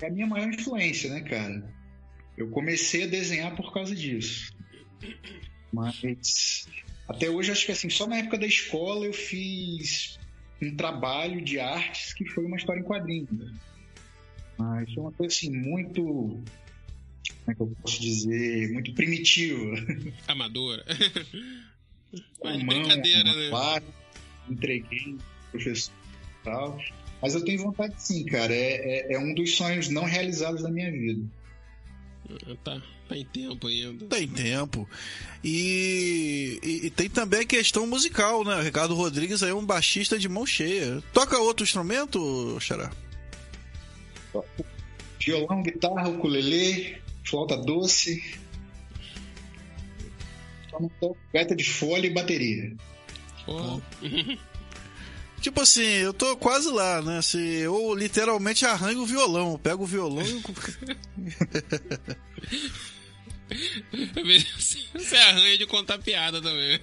É 0.00 0.06
a 0.06 0.10
minha 0.10 0.26
maior 0.26 0.52
influência, 0.52 1.10
né, 1.10 1.22
cara? 1.22 1.74
Eu 2.38 2.48
comecei 2.48 3.02
a 3.02 3.06
desenhar 3.06 3.56
por 3.56 3.72
causa 3.72 3.94
disso. 3.94 4.54
Mas 5.72 6.68
até 7.08 7.28
hoje 7.28 7.50
acho 7.50 7.66
que 7.66 7.72
assim, 7.72 7.90
só 7.90 8.06
na 8.06 8.18
época 8.18 8.38
da 8.38 8.46
escola 8.46 9.04
eu 9.04 9.12
fiz 9.12 10.18
um 10.62 10.74
trabalho 10.76 11.42
de 11.42 11.58
artes 11.58 12.12
que 12.12 12.24
foi 12.24 12.44
uma 12.44 12.56
história 12.56 12.80
em 12.80 12.84
quadrinhos. 12.84 13.30
né? 13.30 13.52
Mas 14.56 14.92
foi 14.94 15.02
uma 15.02 15.12
coisa 15.12 15.34
assim 15.34 15.50
muito. 15.50 16.02
Como 16.02 16.44
é 17.48 17.54
que 17.54 17.60
eu 17.60 17.76
posso 17.82 18.00
dizer? 18.00 18.72
Muito 18.72 18.94
primitiva. 18.94 19.74
Amadora. 20.28 20.84
Mas 22.42 22.62
mão, 22.62 22.66
brincadeira, 22.66 23.34
né? 23.34 23.48
placa, 23.50 23.86
entreguei 24.48 25.16
pro 25.50 25.50
professor 25.50 25.92
e 25.92 26.44
tal. 26.44 26.78
Mas 27.20 27.34
eu 27.34 27.44
tenho 27.44 27.62
vontade 27.62 27.94
sim, 27.98 28.24
cara. 28.24 28.54
É, 28.54 29.12
é, 29.12 29.14
é 29.14 29.18
um 29.18 29.34
dos 29.34 29.56
sonhos 29.56 29.88
não 29.88 30.04
realizados 30.04 30.62
da 30.62 30.70
minha 30.70 30.90
vida. 30.90 31.22
Tá, 32.62 32.80
tá 33.08 33.16
em 33.16 33.24
tempo 33.24 33.66
ainda. 33.68 34.04
Tem 34.06 34.28
tempo. 34.28 34.88
E, 35.42 36.58
e- 36.62 36.86
e 36.86 36.90
tem 36.90 37.08
também 37.08 37.40
a 37.40 37.44
questão 37.46 37.86
musical, 37.86 38.44
né? 38.44 38.54
O 38.56 38.62
Ricardo 38.62 38.94
Rodrigues 38.94 39.42
aí 39.42 39.50
é 39.50 39.54
um 39.54 39.64
baixista 39.64 40.18
de 40.18 40.28
mão 40.28 40.44
cheia. 40.44 41.02
Toca 41.12 41.38
outro 41.38 41.64
instrumento, 41.64 42.58
Xará? 42.60 42.90
Violão, 45.18 45.62
guitarra, 45.62 46.08
ukulele, 46.08 46.98
flauta 47.24 47.56
doce. 47.56 48.22
Só 50.70 50.78
não 50.80 50.88
toco 51.00 51.16
gaita 51.32 51.56
de 51.56 51.64
folha 51.64 52.06
e 52.06 52.10
bateria. 52.10 52.76
Pô, 53.46 53.80
Tipo 55.40 55.60
assim, 55.60 55.82
eu 55.82 56.12
tô 56.12 56.36
quase 56.36 56.68
lá, 56.70 57.00
né? 57.00 57.22
Se 57.22 57.38
eu 57.38 57.94
literalmente 57.94 58.66
arranho 58.66 59.02
o 59.02 59.06
violão. 59.06 59.52
Eu 59.52 59.58
pego 59.58 59.84
o 59.84 59.86
violão 59.86 60.26
e. 60.26 60.42
você 64.92 65.16
arranha 65.16 65.58
de 65.58 65.66
contar 65.66 65.98
piada 65.98 66.42
também. 66.42 66.80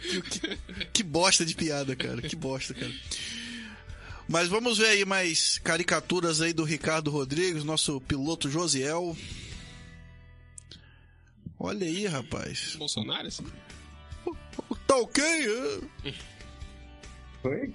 que, 0.00 0.58
que 0.92 1.02
bosta 1.02 1.44
de 1.44 1.54
piada, 1.54 1.94
cara. 1.94 2.22
Que 2.22 2.34
bosta, 2.34 2.72
cara. 2.74 2.92
Mas 4.28 4.48
vamos 4.48 4.78
ver 4.78 4.88
aí 4.88 5.04
mais 5.04 5.58
caricaturas 5.58 6.40
aí 6.40 6.52
do 6.52 6.64
Ricardo 6.64 7.10
Rodrigues, 7.10 7.62
nosso 7.62 8.00
piloto 8.00 8.50
Josiel. 8.50 9.16
Olha 11.58 11.86
aí, 11.86 12.06
rapaz. 12.06 12.74
Bolsonaro, 12.76 13.28
assim? 13.28 13.44
Tá 14.96 15.02
ok? 15.02 15.22
é? 15.24 16.12
Foi? 17.42 17.72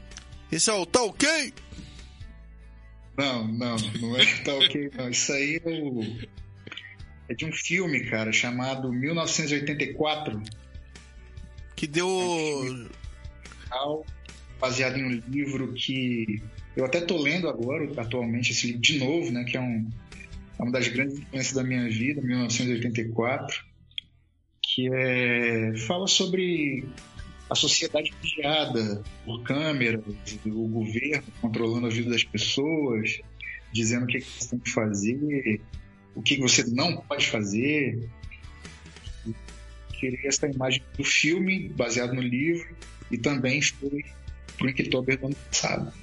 Esse 0.51 0.71
é 0.71 0.73
o 0.73 0.86
tá 0.88 1.03
ok? 1.03 1.53
Não, 3.15 3.47
não, 3.47 3.75
não 3.75 4.17
é 4.17 4.25
que 4.25 4.43
tá 4.43 4.55
ok, 4.55 4.89
não. 4.97 5.10
Isso 5.10 5.31
aí 5.31 5.62
é, 5.63 5.69
o... 5.69 6.01
é 7.29 7.36
de 7.36 7.45
um 7.45 7.51
filme, 7.51 8.10
cara, 8.10 8.31
chamado 8.31 8.91
1984, 8.91 10.41
Que 11.75 11.86
deu. 11.86 12.89
tal, 13.69 14.03
baseado 14.60 14.97
em 14.97 15.05
um 15.05 15.21
livro 15.29 15.73
que 15.73 16.41
eu 16.75 16.86
até 16.86 17.01
tô 17.01 17.21
lendo 17.21 17.47
agora, 17.47 17.88
atualmente, 18.01 18.51
esse 18.51 18.65
livro 18.65 18.81
de 18.81 18.97
novo, 18.97 19.31
né? 19.31 19.43
Que 19.43 19.57
é, 19.57 19.62
um, 19.62 19.88
é 20.57 20.63
uma 20.63 20.71
das 20.71 20.88
grandes 20.88 21.19
influências 21.19 21.53
da 21.53 21.63
minha 21.63 21.88
vida, 21.88 22.19
1984, 22.19 23.63
que 24.63 24.89
é, 24.91 25.75
fala 25.86 26.07
sobre 26.07 26.84
a 27.51 27.55
sociedade 27.55 28.13
vigiada 28.21 29.03
por 29.25 29.43
câmeras, 29.43 30.01
o 30.45 30.67
governo 30.69 31.27
controlando 31.41 31.87
a 31.87 31.89
vida 31.89 32.09
das 32.09 32.23
pessoas, 32.23 33.19
dizendo 33.73 34.05
o 34.05 34.07
que, 34.07 34.21
que 34.21 34.31
você 34.39 34.49
tem 34.51 34.59
que 34.59 34.71
fazer, 34.71 35.61
o 36.15 36.21
que 36.21 36.37
você 36.37 36.63
não 36.63 36.95
pode 36.95 37.27
fazer. 37.27 38.07
Queria 39.99 40.29
essa 40.29 40.47
imagem 40.47 40.81
do 40.97 41.03
filme, 41.03 41.67
baseado 41.67 42.13
no 42.13 42.21
livro, 42.21 42.73
e 43.11 43.17
também 43.17 43.61
foi 43.61 44.05
pro 44.57 44.69
Inktober 44.69 45.19
do 45.19 45.25
ano 45.25 45.35
passado. 45.35 45.93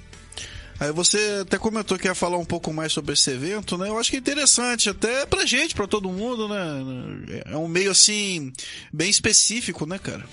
Aí 0.79 0.91
você 0.91 1.39
até 1.41 1.57
comentou 1.57 1.97
que 1.97 2.07
ia 2.07 2.13
falar 2.13 2.37
um 2.37 2.45
pouco 2.45 2.71
mais 2.71 2.93
sobre 2.93 3.13
esse 3.13 3.31
evento, 3.31 3.75
né? 3.75 3.89
Eu 3.89 3.97
acho 3.97 4.11
que 4.11 4.17
é 4.17 4.19
interessante, 4.19 4.87
até 4.87 5.25
pra 5.25 5.47
gente, 5.47 5.73
pra 5.73 5.87
todo 5.87 6.11
mundo, 6.11 6.47
né? 6.47 7.41
É 7.47 7.57
um 7.57 7.67
meio 7.67 7.89
assim, 7.89 8.53
bem 8.93 9.09
específico, 9.09 9.87
né, 9.87 9.97
cara? 9.97 10.25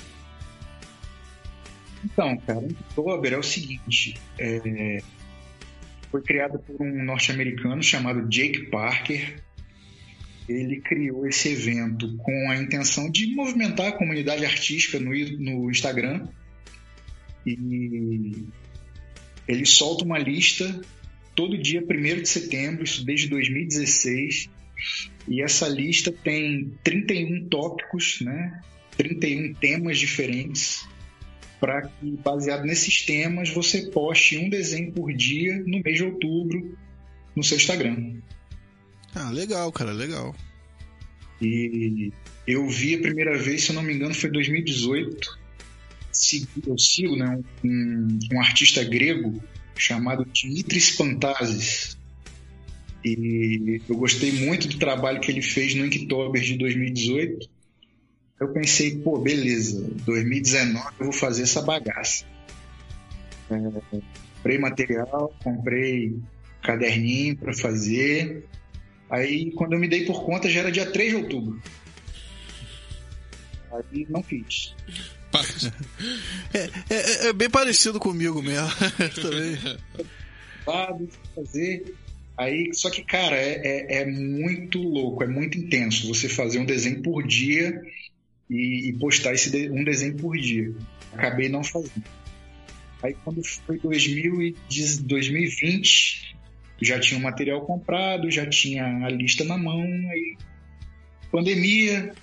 Então, 2.06 2.36
cara, 2.38 2.60
o 2.60 2.66
Inktober 2.66 3.32
é 3.32 3.38
o 3.38 3.42
seguinte: 3.42 4.14
é, 4.38 5.02
foi 6.10 6.22
criado 6.22 6.58
por 6.60 6.80
um 6.80 7.04
norte-americano 7.04 7.82
chamado 7.82 8.28
Jake 8.28 8.70
Parker. 8.70 9.42
Ele 10.48 10.80
criou 10.80 11.26
esse 11.26 11.48
evento 11.48 12.16
com 12.18 12.50
a 12.50 12.56
intenção 12.56 13.10
de 13.10 13.34
movimentar 13.34 13.88
a 13.88 13.92
comunidade 13.92 14.44
artística 14.44 15.00
no, 15.00 15.10
no 15.10 15.68
Instagram. 15.68 16.28
E 17.44 18.46
ele 19.48 19.66
solta 19.66 20.04
uma 20.04 20.18
lista 20.18 20.80
todo 21.34 21.60
dia 21.60 21.82
1 21.82 22.22
de 22.22 22.28
setembro, 22.28 22.84
isso 22.84 23.04
desde 23.04 23.28
2016. 23.28 24.48
E 25.26 25.42
essa 25.42 25.66
lista 25.66 26.12
tem 26.12 26.72
31 26.84 27.48
tópicos, 27.48 28.20
né? 28.20 28.60
31 28.96 29.54
temas 29.54 29.98
diferentes 29.98 30.86
para 31.60 31.88
que, 31.88 32.10
baseado 32.22 32.64
nesses 32.64 33.02
temas, 33.02 33.48
você 33.50 33.86
poste 33.90 34.36
um 34.38 34.48
desenho 34.50 34.92
por 34.92 35.12
dia 35.12 35.56
no 35.66 35.80
mês 35.82 35.96
de 35.96 36.04
outubro 36.04 36.76
no 37.34 37.42
seu 37.42 37.56
Instagram. 37.56 38.16
Ah, 39.14 39.30
legal, 39.30 39.70
cara, 39.72 39.92
legal. 39.92 40.34
E 41.40 42.10
eu 42.46 42.68
vi 42.68 42.94
a 42.94 43.00
primeira 43.00 43.36
vez, 43.36 43.64
se 43.64 43.70
eu 43.70 43.74
não 43.74 43.82
me 43.82 43.92
engano, 43.94 44.14
foi 44.14 44.30
em 44.30 44.32
2018. 44.34 45.38
Segui- 46.12 46.46
Eu 46.66 46.78
sigo 46.78 47.16
né, 47.16 47.38
um, 47.64 48.18
um 48.32 48.40
artista 48.40 48.82
grego 48.84 49.42
chamado 49.76 50.24
Dimitris 50.32 50.90
Pantazis. 50.96 51.96
E 53.04 53.80
eu 53.88 53.96
gostei 53.96 54.32
muito 54.32 54.66
do 54.68 54.78
trabalho 54.78 55.20
que 55.20 55.30
ele 55.30 55.42
fez 55.42 55.74
no 55.74 55.84
Inktober 55.86 56.42
de 56.42 56.56
2018. 56.56 57.48
Eu 58.38 58.48
pensei, 58.48 58.96
pô, 58.98 59.18
beleza, 59.18 59.80
2019 60.04 60.86
eu 61.00 61.04
vou 61.06 61.12
fazer 61.12 61.42
essa 61.44 61.62
bagaça. 61.62 62.24
É, 63.50 63.56
comprei 64.36 64.58
material, 64.58 65.34
comprei 65.42 66.16
caderninho 66.62 67.36
para 67.36 67.54
fazer. 67.54 68.44
Aí, 69.08 69.52
quando 69.52 69.72
eu 69.72 69.78
me 69.78 69.88
dei 69.88 70.04
por 70.04 70.24
conta, 70.24 70.50
já 70.50 70.60
era 70.60 70.72
dia 70.72 70.90
3 70.90 71.10
de 71.10 71.16
outubro. 71.16 71.62
Aí 73.72 74.06
não 74.10 74.22
fiz. 74.22 74.74
É, 76.54 76.70
é- 76.94 77.26
é 77.28 77.32
bem 77.32 77.48
parecido 77.48 77.98
comigo 77.98 78.42
mesmo. 78.42 78.68
Também. 79.20 79.58
Fazer. 81.34 81.94
Aí, 82.36 82.70
só 82.74 82.90
que, 82.90 83.02
cara, 83.02 83.36
é, 83.36 83.60
é, 83.64 84.02
é 84.02 84.06
muito 84.06 84.78
louco, 84.82 85.22
é 85.22 85.26
muito 85.26 85.56
intenso 85.58 86.06
você 86.08 86.28
fazer 86.28 86.58
um 86.58 86.66
desenho 86.66 87.02
por 87.02 87.26
dia 87.26 87.80
e, 88.50 88.88
e 88.88 88.92
postar 88.94 89.34
esse 89.34 89.50
de- 89.50 89.70
um 89.70 89.82
desenho 89.84 90.16
por 90.16 90.36
dia. 90.36 90.72
Acabei 91.12 91.48
não 91.48 91.62
fazendo. 91.64 92.04
Aí, 93.02 93.14
quando 93.24 93.42
foi 93.44 93.78
2010 93.78 94.98
2020, 95.02 96.36
já 96.80 96.98
tinha 97.00 97.18
o 97.18 97.22
material 97.22 97.60
comprado, 97.64 98.30
já 98.30 98.46
tinha 98.46 98.84
a 99.04 99.08
lista 99.10 99.44
na 99.44 99.56
mão, 99.56 99.82
aí 99.82 100.36
pandemia, 101.30 102.14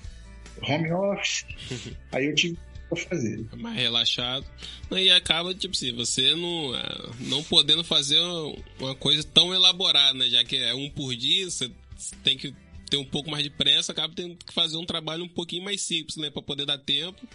home 0.61 0.91
office, 0.91 1.45
aí 2.11 2.25
eu 2.27 2.35
tive 2.35 2.57
que 2.93 3.01
fazer. 3.01 3.43
mais 3.57 3.75
relaxado. 3.77 4.45
E 4.91 5.09
acaba, 5.11 5.53
tipo 5.55 5.73
assim, 5.75 5.93
você 5.93 6.35
não, 6.35 6.71
não 7.21 7.43
podendo 7.43 7.83
fazer 7.83 8.19
uma 8.79 8.93
coisa 8.95 9.23
tão 9.23 9.53
elaborada, 9.53 10.13
né? 10.17 10.29
Já 10.29 10.43
que 10.43 10.57
é 10.57 10.73
um 10.75 10.89
por 10.89 11.15
dia, 11.15 11.49
você 11.49 11.71
tem 12.23 12.37
que 12.37 12.53
ter 12.93 12.97
um 12.97 13.05
pouco 13.05 13.31
mais 13.31 13.43
de 13.43 13.49
pressa, 13.49 13.91
acaba 13.91 14.13
tendo 14.13 14.35
que 14.35 14.53
fazer 14.53 14.77
um 14.77 14.85
trabalho 14.85 15.23
um 15.23 15.27
pouquinho 15.27 15.63
mais 15.63 15.81
simples, 15.81 16.15
né? 16.15 16.29
Pra 16.29 16.43
poder 16.43 16.63
dar 16.63 16.77
tempo. 16.77 17.27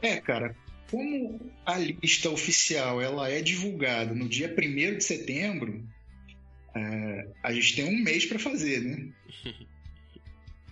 É, 0.00 0.16
cara, 0.16 0.56
como 0.90 1.38
a 1.66 1.78
lista 1.78 2.30
oficial 2.30 3.02
ela 3.02 3.28
é 3.28 3.42
divulgada 3.42 4.14
no 4.14 4.26
dia 4.26 4.48
1 4.56 4.96
de 4.96 5.04
setembro, 5.04 5.86
é, 6.74 7.28
a 7.42 7.52
gente 7.52 7.76
tem 7.76 7.84
um 7.84 8.02
mês 8.02 8.24
para 8.24 8.38
fazer, 8.38 8.80
né? 8.80 9.08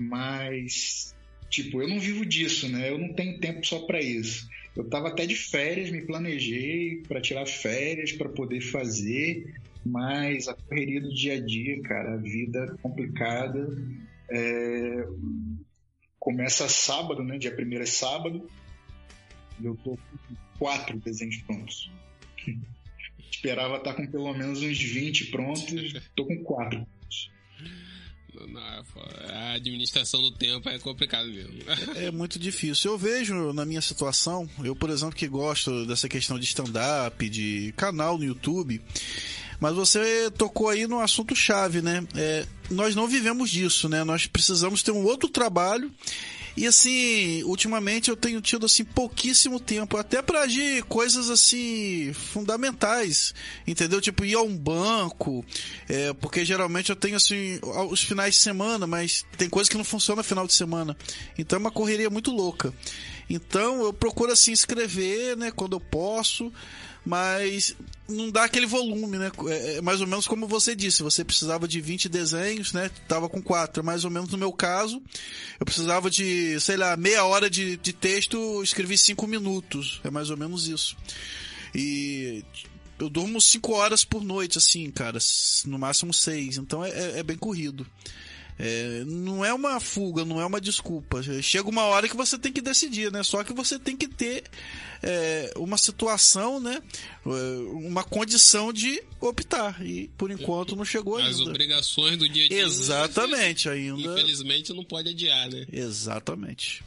Mas, 0.01 1.15
tipo, 1.51 1.83
eu 1.83 1.89
não 1.89 2.01
vivo 2.01 2.25
disso, 2.25 2.67
né? 2.71 2.89
Eu 2.89 2.97
não 2.97 3.13
tenho 3.13 3.39
tempo 3.41 3.67
só 3.67 3.81
para 3.81 4.01
isso. 4.01 4.49
Eu 4.75 4.89
tava 4.89 5.09
até 5.09 5.27
de 5.27 5.37
férias, 5.37 5.91
me 5.91 6.07
planejei 6.07 7.03
para 7.07 7.21
tirar 7.21 7.45
férias 7.45 8.11
para 8.13 8.31
poder 8.31 8.63
fazer, 8.63 9.55
mas 9.89 10.49
a 10.49 10.55
correria 10.55 11.01
do 11.01 11.13
dia 11.13 11.35
a 11.35 11.41
dia, 11.41 11.81
cara, 11.83 12.15
a 12.15 12.17
vida 12.17 12.77
complicada. 12.83 13.67
é, 14.31 15.07
Começa 16.19 16.69
sábado, 16.69 17.23
né? 17.23 17.39
Dia 17.39 17.57
1 17.57 17.81
é 17.81 17.87
sábado. 17.87 18.47
Eu 19.63 19.77
tô 19.77 19.97
com 19.97 20.37
quatro 20.59 20.99
desenhos 20.99 21.37
prontos. 21.39 21.91
Esperava 23.31 23.77
estar 23.77 23.95
com 23.95 24.07
pelo 24.07 24.33
menos 24.35 24.63
uns 24.63 24.79
20 24.79 25.27
prontos, 25.27 25.93
tô 26.17 26.27
com 26.27 26.43
quatro. 26.43 26.87
Não, 28.47 28.61
a 29.31 29.53
administração 29.55 30.21
do 30.21 30.31
tempo 30.31 30.69
é 30.69 30.79
complicado 30.79 31.29
mesmo. 31.29 31.59
É 31.97 32.11
muito 32.11 32.39
difícil. 32.39 32.93
Eu 32.93 32.99
vejo 32.99 33.53
na 33.53 33.65
minha 33.65 33.81
situação, 33.81 34.49
eu, 34.63 34.77
por 34.77 34.91
exemplo, 34.91 35.15
que 35.15 35.27
gosto 35.27 35.87
dessa 35.87 36.09
questão 36.09 36.39
de 36.39 36.45
stand-up, 36.45 37.29
de 37.29 37.73
canal 37.77 38.17
no 38.17 38.25
YouTube, 38.25 38.81
mas 39.61 39.75
você 39.75 40.31
tocou 40.31 40.69
aí 40.69 40.87
no 40.87 41.01
assunto 41.01 41.35
chave, 41.35 41.83
né? 41.83 42.07
É, 42.15 42.47
nós 42.71 42.95
não 42.95 43.09
vivemos 43.09 43.51
disso, 43.51 43.89
né? 43.89 44.05
Nós 44.05 44.27
precisamos 44.27 44.83
ter 44.83 44.93
um 44.93 45.05
outro 45.05 45.29
trabalho. 45.29 45.93
E 46.59 46.67
assim, 46.67 47.45
ultimamente 47.45 48.11
eu 48.11 48.17
tenho 48.17 48.41
tido 48.41 48.67
assim 48.67 48.83
pouquíssimo 48.83 49.61
tempo, 49.61 49.97
até 49.97 50.21
para 50.21 50.41
agir 50.41 50.83
coisas 50.85 51.31
assim 51.31 52.13
fundamentais, 52.13 53.33
entendeu? 53.65 54.01
Tipo 54.01 54.25
ir 54.25 54.35
a 54.35 54.43
um 54.43 54.57
banco, 54.57 55.45
é, 55.89 56.13
porque 56.15 56.45
geralmente 56.45 56.91
eu 56.91 56.97
tenho 56.97 57.15
assim 57.15 57.61
os 57.63 58.03
finais 58.03 58.35
de 58.35 58.41
semana, 58.41 58.89
mas 58.89 59.25
tem 59.37 59.49
coisa 59.49 59.71
que 59.71 59.77
não 59.77 59.85
funciona 59.85 60.21
final 60.25 60.49
de 60.49 60.53
semana. 60.53 60.97
Então 61.39 61.57
é 61.57 61.61
uma 61.61 61.71
correria 61.71 62.11
muito 62.11 62.33
louca. 62.33 62.75
Então 63.31 63.83
eu 63.83 63.93
procuro 63.93 64.33
assim 64.33 64.51
escrever, 64.51 65.37
né, 65.37 65.53
quando 65.53 65.75
eu 65.77 65.81
posso, 65.81 66.53
mas 67.05 67.75
não 68.09 68.31
dá 68.31 68.45
aquele 68.45 68.67
volume, 68.67 69.19
né? 69.19 69.31
É 69.49 69.77
é 69.77 69.81
mais 69.81 70.01
ou 70.01 70.07
menos 70.07 70.27
como 70.27 70.47
você 70.47 70.75
disse, 70.75 71.03
você 71.03 71.25
precisava 71.25 71.67
de 71.69 71.81
20 71.81 72.09
desenhos, 72.09 72.73
né? 72.73 72.91
Tava 73.07 73.29
com 73.29 73.41
4, 73.43 73.83
mais 73.85 74.05
ou 74.05 74.11
menos 74.11 74.31
no 74.31 74.39
meu 74.39 74.53
caso. 74.53 75.03
Eu 75.59 75.67
precisava 75.67 76.11
de, 76.11 76.59
sei 76.61 76.77
lá, 76.77 76.97
meia 76.97 77.25
hora 77.25 77.49
de, 77.51 77.77
de 77.77 77.93
texto, 77.93 78.63
escrevi 78.63 78.97
5 78.99 79.27
minutos. 79.27 80.01
É 80.05 80.11
mais 80.11 80.31
ou 80.31 80.37
menos 80.37 80.67
isso. 80.69 80.97
E 81.75 82.45
eu 82.99 83.09
durmo 83.09 83.41
5 83.41 83.73
horas 83.73 84.05
por 84.05 84.25
noite, 84.25 84.59
assim, 84.59 84.91
cara. 84.91 85.19
No 85.67 85.79
máximo 85.79 86.13
6. 86.13 86.59
Então 86.59 86.85
é, 86.85 86.91
é- 86.91 87.19
é 87.19 87.23
bem 87.23 87.37
corrido. 87.37 87.87
É, 88.59 89.05
não 89.07 89.45
é 89.45 89.55
uma 89.55 89.79
fuga, 89.79 90.25
não 90.25 90.41
é 90.41 90.45
uma 90.47 90.61
desculpa. 90.61 91.23
Chega 91.41 91.69
uma 91.69 91.85
hora 91.85 92.09
que 92.09 92.17
você 92.17 92.37
tem 92.37 92.53
que 92.53 92.61
decidir, 92.61 93.13
né? 93.13 93.23
Só 93.23 93.45
que 93.45 93.53
você 93.53 93.79
tem 93.79 93.97
que 93.97 94.09
ter 94.09 94.45
é, 95.01 95.53
uma 95.57 95.79
situação, 95.79 96.59
né? 96.59 96.83
É, 97.25 97.31
uma 97.73 98.03
condição 98.03 98.73
de 98.73 99.01
optar. 99.21 99.81
E 99.87 100.09
por 100.19 100.31
enquanto 100.31 100.75
não 100.75 100.85
chegou 100.85 101.19
As 101.19 101.39
ainda. 101.39 101.51
obrigações 101.51 102.17
do 102.17 102.29
dia 102.29 102.47
a 102.47 102.49
dia. 102.49 102.63
Exatamente, 102.63 103.69
ainda. 103.69 104.13
Infelizmente 104.15 104.73
não 104.73 104.85
pode 104.85 105.11
adiar, 105.11 105.49
né? 105.49 105.65
Exatamente. 105.73 106.83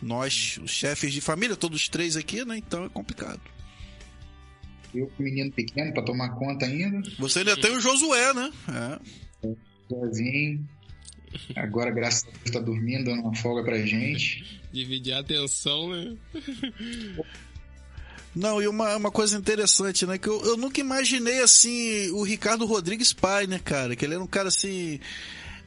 Nós, 0.00 0.58
os 0.62 0.70
chefes 0.70 1.12
de 1.12 1.20
família, 1.20 1.54
todos 1.54 1.86
três 1.86 2.16
aqui, 2.16 2.46
né? 2.46 2.56
Então 2.56 2.86
é 2.86 2.88
complicado. 2.88 3.42
Eu 4.94 5.06
com 5.08 5.22
menino 5.22 5.52
pequeno 5.52 5.92
pra 5.92 6.02
tomar 6.02 6.30
conta 6.30 6.64
ainda. 6.64 7.02
Você 7.18 7.40
ainda 7.40 7.56
tem 7.58 7.76
o 7.76 7.80
Josué, 7.80 8.32
né? 8.32 8.50
É. 9.42 9.56
Sozinho. 9.88 10.66
Agora, 11.56 11.90
graças 11.90 12.24
a 12.24 12.30
Deus, 12.30 12.50
tá 12.50 12.60
dormindo, 12.60 13.04
dando 13.04 13.22
uma 13.22 13.34
folga 13.34 13.62
pra 13.62 13.78
gente. 13.78 14.60
Dividir 14.72 15.14
a 15.14 15.20
atenção, 15.20 15.90
né? 15.90 16.16
Não, 18.34 18.62
e 18.62 18.68
uma, 18.68 18.96
uma 18.96 19.10
coisa 19.10 19.36
interessante, 19.36 20.06
né? 20.06 20.16
Que 20.16 20.28
eu, 20.28 20.40
eu 20.44 20.56
nunca 20.56 20.80
imaginei, 20.80 21.40
assim, 21.40 22.10
o 22.12 22.22
Ricardo 22.22 22.64
Rodrigues 22.64 23.12
pai, 23.12 23.46
né, 23.46 23.58
cara? 23.58 23.96
Que 23.96 24.04
ele 24.04 24.14
era 24.14 24.22
um 24.22 24.28
cara, 24.28 24.48
assim... 24.48 25.00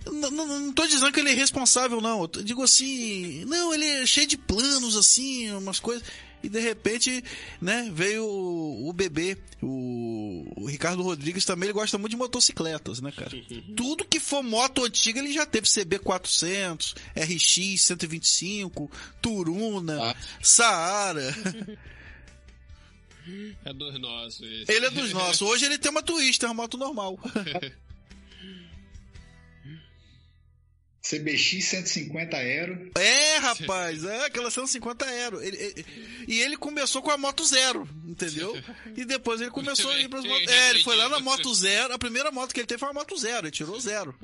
Não, 0.05 0.31
não, 0.31 0.47
não 0.59 0.73
tô 0.73 0.85
dizendo 0.85 1.11
que 1.11 1.19
ele 1.19 1.31
é 1.31 1.33
responsável, 1.33 2.01
não. 2.01 2.21
Eu 2.21 2.43
digo 2.43 2.63
assim... 2.63 3.45
Não, 3.45 3.73
ele 3.73 3.85
é 3.85 4.05
cheio 4.05 4.27
de 4.27 4.37
planos, 4.37 4.95
assim, 4.95 5.51
umas 5.51 5.79
coisas... 5.79 6.03
E 6.43 6.49
de 6.49 6.59
repente, 6.59 7.23
né, 7.61 7.89
veio 7.93 8.25
o, 8.25 8.89
o 8.89 8.91
bebê, 8.91 9.37
o, 9.61 10.43
o 10.57 10.65
Ricardo 10.67 11.01
Rodrigues 11.01 11.45
também, 11.45 11.67
ele 11.67 11.73
gosta 11.73 11.97
muito 11.97 12.11
de 12.11 12.17
motocicletas, 12.17 12.99
né, 12.99 13.13
cara? 13.13 13.31
Tudo 13.77 14.03
que 14.03 14.19
for 14.19 14.43
moto 14.43 14.83
antiga 14.83 15.21
ele 15.21 15.31
já 15.31 15.45
teve 15.45 15.65
CB400, 15.67 16.95
RX 17.15 17.81
125, 17.83 18.91
Turuna, 19.21 20.11
Ah. 20.11 20.15
Saara. 20.41 21.33
É 23.63 23.73
dos 23.73 23.97
nossos. 24.01 24.41
esse. 24.41 24.69
Ele 24.69 24.85
é 24.85 24.89
dos 24.89 25.13
nossos. 25.13 25.41
Hoje 25.41 25.63
ele 25.63 25.77
tem 25.77 25.89
uma 25.89 26.03
Twister, 26.03 26.49
uma 26.49 26.55
moto 26.55 26.77
normal. 26.77 27.17
CBX 31.03 31.65
150 31.65 32.37
Aero. 32.37 32.91
É, 32.97 33.37
rapaz, 33.37 34.05
é 34.05 34.25
aquela 34.25 34.49
150 34.49 35.05
Aero. 35.05 35.41
Ele- 35.43 35.57
ele- 35.57 35.85
e 36.27 36.39
ele 36.41 36.55
começou 36.55 37.01
com 37.01 37.11
a 37.11 37.17
moto 37.17 37.43
zero, 37.45 37.87
entendeu? 38.05 38.53
E 38.95 39.03
depois 39.03 39.41
ele 39.41 39.51
começou 39.51 39.91
a 39.91 39.99
ir 39.99 40.07
pras 40.07 40.23
motos. 40.23 40.47
É, 40.47 40.69
ele 40.69 40.83
foi 40.83 40.95
lá 40.95 41.09
na 41.09 41.19
moto 41.19 41.53
zero. 41.53 41.93
A 41.93 41.99
primeira 41.99 42.31
moto 42.31 42.53
que 42.53 42.59
ele 42.61 42.67
teve 42.67 42.79
foi 42.79 42.87
uma 42.87 42.93
moto 43.01 43.17
zero, 43.17 43.45
ele 43.47 43.51
tirou 43.51 43.77
zero. 43.79 44.15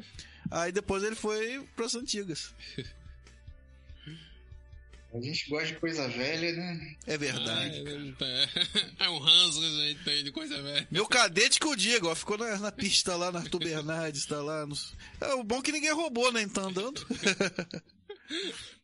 Aí 0.50 0.72
depois 0.72 1.04
ele 1.04 1.16
foi 1.16 1.62
pras 1.76 1.96
antigas. 1.96 2.54
A 5.12 5.20
gente 5.20 5.50
gosta 5.50 5.68
de 5.68 5.76
coisa 5.80 6.08
velha, 6.08 6.52
né? 6.56 6.96
É 7.08 7.18
verdade. 7.18 7.84
Ah, 7.88 7.98
não 8.00 8.12
tá- 8.14 8.26
é 9.00 9.10
um 9.10 9.18
ranço 9.18 9.60
que 9.60 9.66
a 9.66 9.88
gente 9.88 10.04
tem 10.04 10.24
de 10.24 10.32
coisa 10.32 10.62
velha. 10.62 10.88
Meu 10.92 11.08
cadete 11.08 11.60
que 11.60 11.66
eu 11.66 11.76
digo, 11.76 12.08
ó, 12.10 12.16
ficou 12.16 12.38
na, 12.38 12.58
na 12.60 12.72
pista 12.72 13.16
lá, 13.16 13.32
na 13.32 13.40
Arthur 13.40 13.60
Bernardes, 13.60 14.26
tá 14.28 14.40
lá. 14.42 14.68
nos- 14.68 14.94
É 15.20 15.34
o 15.34 15.44
bom 15.44 15.60
é 15.60 15.62
que 15.64 15.72
ninguém 15.72 15.94
roubou, 15.94 16.32
né? 16.32 16.48
Tá 16.48 16.62
andando. 16.62 17.04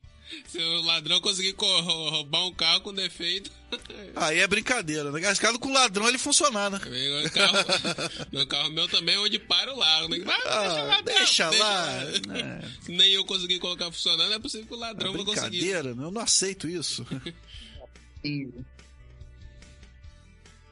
Se 0.48 0.58
o 0.60 0.82
ladrão 0.82 1.20
conseguir 1.22 1.54
co- 1.54 1.82
roubar 1.82 2.46
um 2.48 2.54
carro 2.54 2.82
com 2.82 2.94
defeito, 2.94 3.52
Aí 4.16 4.40
é 4.40 4.48
brincadeira, 4.48 5.12
né? 5.12 5.26
Arriscado 5.26 5.60
com 5.60 5.70
o 5.70 5.74
ladrão 5.74 6.08
ele 6.08 6.18
funcionar, 6.18 6.70
né? 6.72 6.80
meu 6.86 7.30
carro, 7.32 7.58
meu 8.32 8.48
carro 8.48 8.70
meu 8.72 8.88
também 8.88 9.16
é 9.16 9.20
onde 9.20 9.38
para 9.40 9.74
o 9.74 9.78
largo. 9.78 10.10
Né? 10.10 10.20
Vai, 10.24 10.42
Ah, 10.46 10.62
ladrão, 10.84 11.04
deixa 11.04 11.50
lá. 11.50 11.58
lá. 11.58 12.02
É. 12.38 12.62
Se 12.82 12.92
nem 12.92 13.12
eu 13.14 13.26
conseguir 13.26 13.60
colocar 13.60 13.92
funcionando, 13.92 14.34
é 14.34 14.40
possível 14.40 14.68
que 14.68 14.74
o 14.74 14.78
ladrão 14.78 15.14
É 15.14 15.18
vai 15.18 15.26
conseguir. 15.26 15.50
brincadeira, 15.50 15.94
né? 15.96 16.04
Eu 16.04 16.12
não 16.12 16.22
aceito 16.22 16.70
isso. 16.70 17.06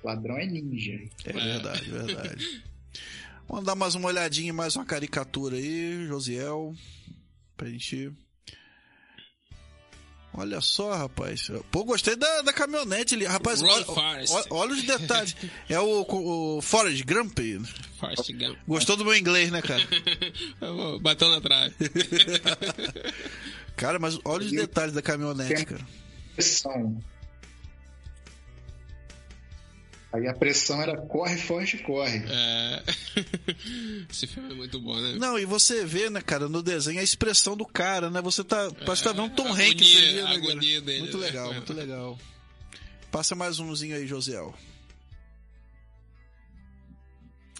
Ladrão 0.03 0.37
é 0.37 0.45
ninja. 0.45 0.99
É 1.25 1.33
verdade, 1.33 1.89
verdade. 1.89 2.63
Vamos 3.47 3.65
dar 3.65 3.75
mais 3.75 3.95
uma 3.95 4.07
olhadinha 4.07 4.49
em 4.49 4.53
mais 4.53 4.75
uma 4.75 4.85
caricatura 4.85 5.55
aí, 5.57 6.05
Josiel. 6.07 6.75
Pra 7.55 7.69
gente. 7.69 8.11
Olha 10.35 10.59
só, 10.61 10.95
rapaz. 10.95 11.51
Pô, 11.69 11.83
gostei 11.83 12.15
da, 12.15 12.41
da 12.41 12.51
caminhonete 12.51 13.13
ali. 13.13 13.25
Rapaz, 13.25 13.61
olha, 13.61 13.85
olha, 13.87 14.45
olha 14.49 14.73
os 14.73 14.83
detalhes. 14.83 15.35
É 15.69 15.79
o, 15.79 16.05
o 16.07 16.61
Forrest 16.61 17.03
Gump. 17.05 17.37
Forrest 17.99 18.31
Gump. 18.31 18.57
Gostou 18.67 18.97
do 18.97 19.05
meu 19.05 19.15
inglês, 19.15 19.51
né, 19.51 19.61
cara? 19.61 19.87
Bateu 21.01 21.29
na 21.29 21.39
trave. 21.39 21.75
Cara, 23.75 23.97
mas 23.97 24.19
olha 24.23 24.45
os 24.45 24.51
detalhes 24.51 24.93
da 24.93 25.01
caminhonete, 25.01 25.65
cara. 25.65 25.81
Pressão. 26.35 27.01
Aí 30.13 30.27
a 30.27 30.33
pressão 30.35 30.79
era 30.79 30.95
corre, 31.07 31.35
forte, 31.37 31.79
corre. 31.79 32.23
É... 32.29 32.83
Esse 34.09 34.27
filme 34.27 34.51
é 34.51 34.55
muito 34.55 34.79
bom, 34.79 34.95
né? 34.99 35.15
Não, 35.17 35.39
e 35.39 35.45
você 35.45 35.83
vê, 35.83 36.07
né, 36.09 36.21
cara, 36.21 36.47
no 36.47 36.61
desenho 36.61 36.99
a 36.99 37.03
expressão 37.03 37.57
do 37.57 37.65
cara, 37.65 38.11
né? 38.11 38.21
Você 38.21 38.43
tá. 38.43 38.69
Parece 38.85 39.01
que 39.01 39.09
tá 39.09 39.13
vendo 39.13 39.33
Tom 39.35 39.47
É, 39.47 39.49
a 39.49 39.53
Hanks 39.53 39.87
agonia- 39.97 40.07
ali, 40.07 40.13
né, 40.13 40.23
agonia 40.47 40.81
dele, 40.81 40.99
Muito 40.99 41.17
né? 41.17 41.25
legal, 41.25 41.53
muito 41.53 41.73
legal. 41.73 42.19
Passa 43.11 43.33
mais 43.33 43.57
umzinho 43.59 43.95
aí, 43.95 44.05
Josiel. 44.05 44.53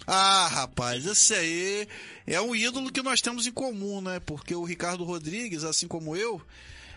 Ah, 0.06 0.46
rapaz, 0.48 1.06
esse 1.06 1.32
aí 1.34 1.88
é 2.26 2.40
um 2.40 2.54
ídolo 2.54 2.92
que 2.92 3.02
nós 3.02 3.20
temos 3.22 3.46
em 3.46 3.52
comum, 3.52 4.00
né? 4.02 4.20
Porque 4.20 4.54
o 4.54 4.62
Ricardo 4.64 5.02
Rodrigues, 5.02 5.64
assim 5.64 5.88
como 5.88 6.14
eu, 6.14 6.40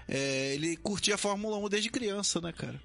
é, 0.07 0.53
ele 0.55 0.75
curtia 0.77 1.15
a 1.15 1.17
Fórmula 1.17 1.57
1 1.57 1.69
desde 1.69 1.89
criança, 1.89 2.41
né, 2.41 2.51
cara? 2.51 2.79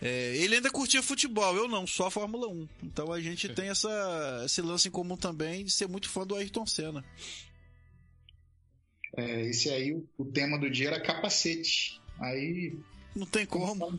É, 0.00 0.36
ele 0.36 0.56
ainda 0.56 0.70
curtia 0.70 1.02
futebol, 1.02 1.56
eu 1.56 1.66
não, 1.68 1.86
só 1.86 2.06
a 2.06 2.10
Fórmula 2.10 2.48
1. 2.48 2.68
Então 2.84 3.12
a 3.12 3.20
gente 3.20 3.48
tem 3.48 3.68
essa, 3.68 4.42
esse 4.44 4.62
lance 4.62 4.88
em 4.88 4.92
comum 4.92 5.16
também 5.16 5.64
de 5.64 5.70
ser 5.70 5.88
muito 5.88 6.08
fã 6.08 6.26
do 6.26 6.36
Ayrton 6.36 6.66
Senna. 6.66 7.04
É, 9.16 9.42
esse 9.42 9.70
aí, 9.70 9.92
o, 9.92 10.06
o 10.16 10.24
tema 10.24 10.58
do 10.58 10.70
dia 10.70 10.88
era 10.88 11.00
capacete. 11.00 12.00
Aí, 12.20 12.76
Não 13.14 13.26
tem 13.26 13.44
como. 13.44 13.98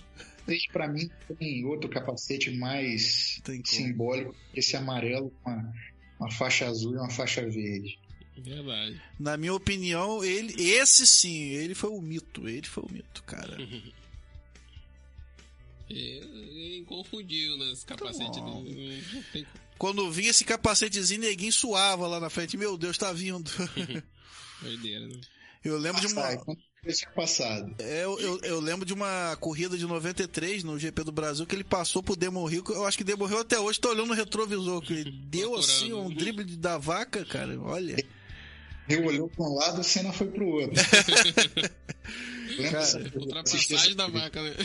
pra 0.72 0.88
mim, 0.88 1.10
tem 1.38 1.66
outro 1.66 1.90
capacete 1.90 2.52
mais 2.52 3.42
simbólico, 3.66 4.36
esse 4.54 4.76
amarelo 4.78 5.32
com 5.44 5.52
uma, 5.52 5.74
uma 6.20 6.32
faixa 6.32 6.68
azul 6.68 6.94
e 6.94 6.98
uma 6.98 7.10
faixa 7.10 7.42
verde. 7.42 8.00
Verdade. 8.38 9.02
Na 9.20 9.36
minha 9.36 9.54
opinião, 9.54 10.24
ele, 10.24 10.54
esse 10.62 11.06
sim, 11.06 11.50
ele 11.50 11.76
foi 11.76 11.90
o 11.90 12.02
mito. 12.02 12.48
Ele 12.48 12.66
foi 12.66 12.84
o 12.84 12.92
mito, 12.92 13.22
cara. 13.24 13.58
Ele 15.90 16.84
confundiu, 16.88 17.58
né? 17.58 17.72
Esse 17.72 17.86
capacete 17.86 18.40
dele. 18.40 19.04
Não 19.14 19.24
tem 19.34 19.46
Quando 19.78 20.12
vinha 20.12 20.30
esse 20.30 20.44
capacetezinho, 20.46 21.22
neguinho 21.22 21.52
suava 21.52 22.08
lá 22.08 22.20
na 22.20 22.30
frente. 22.30 22.56
Meu 22.58 22.78
Deus, 22.78 22.98
tá 22.98 23.12
vindo. 23.12 23.50
doideira, 24.62 25.08
né? 25.08 25.20
Eu 25.64 25.78
lembro 25.78 26.00
de 26.00 26.08
Sai, 26.10 26.36
uma. 26.38 26.56
tinha 26.94 27.12
passado. 27.12 27.76
é, 27.80 28.06
Eu, 28.06 28.18
eu, 28.20 28.40
eu 28.44 28.60
lembro 28.62 28.86
de 28.86 28.94
uma 28.94 29.36
corrida 29.42 29.78
de 29.78 29.86
93 29.86 30.64
no 30.64 30.80
GP 30.80 31.04
do 31.04 31.12
Brasil 31.12 31.46
que 31.46 31.54
ele 31.56 31.64
passou 31.66 32.02
pro 32.02 32.16
Demon 32.16 32.46
Rio. 32.46 32.64
Eu 32.70 32.86
acho 32.86 32.98
que 32.98 33.04
Demon 33.04 33.26
Rio 33.26 33.40
até 33.40 33.60
hoje 33.60 33.80
tá 33.80 33.90
olhando 33.90 34.08
no 34.08 34.14
retrovisor. 34.14 34.82
Que 34.82 34.94
ele 34.94 35.12
deu 35.28 35.56
assim 35.56 35.92
um 35.92 36.10
drible 36.14 36.46
de- 36.46 36.56
da 36.58 36.78
vaca, 36.78 37.26
cara. 37.26 37.60
Olha. 37.62 37.98
Eu 38.88 39.06
olhou 39.06 39.28
para 39.30 39.46
um 39.46 39.54
lado, 39.56 39.82
a 39.82 39.84
cena 39.84 40.12
foi 40.14 40.28
pro 40.28 40.48
outro. 40.48 40.74
Cara, 42.72 43.12
Ultrapassagem 43.16 43.96
da 43.96 44.08
vaca, 44.08 44.42
né? 44.42 44.56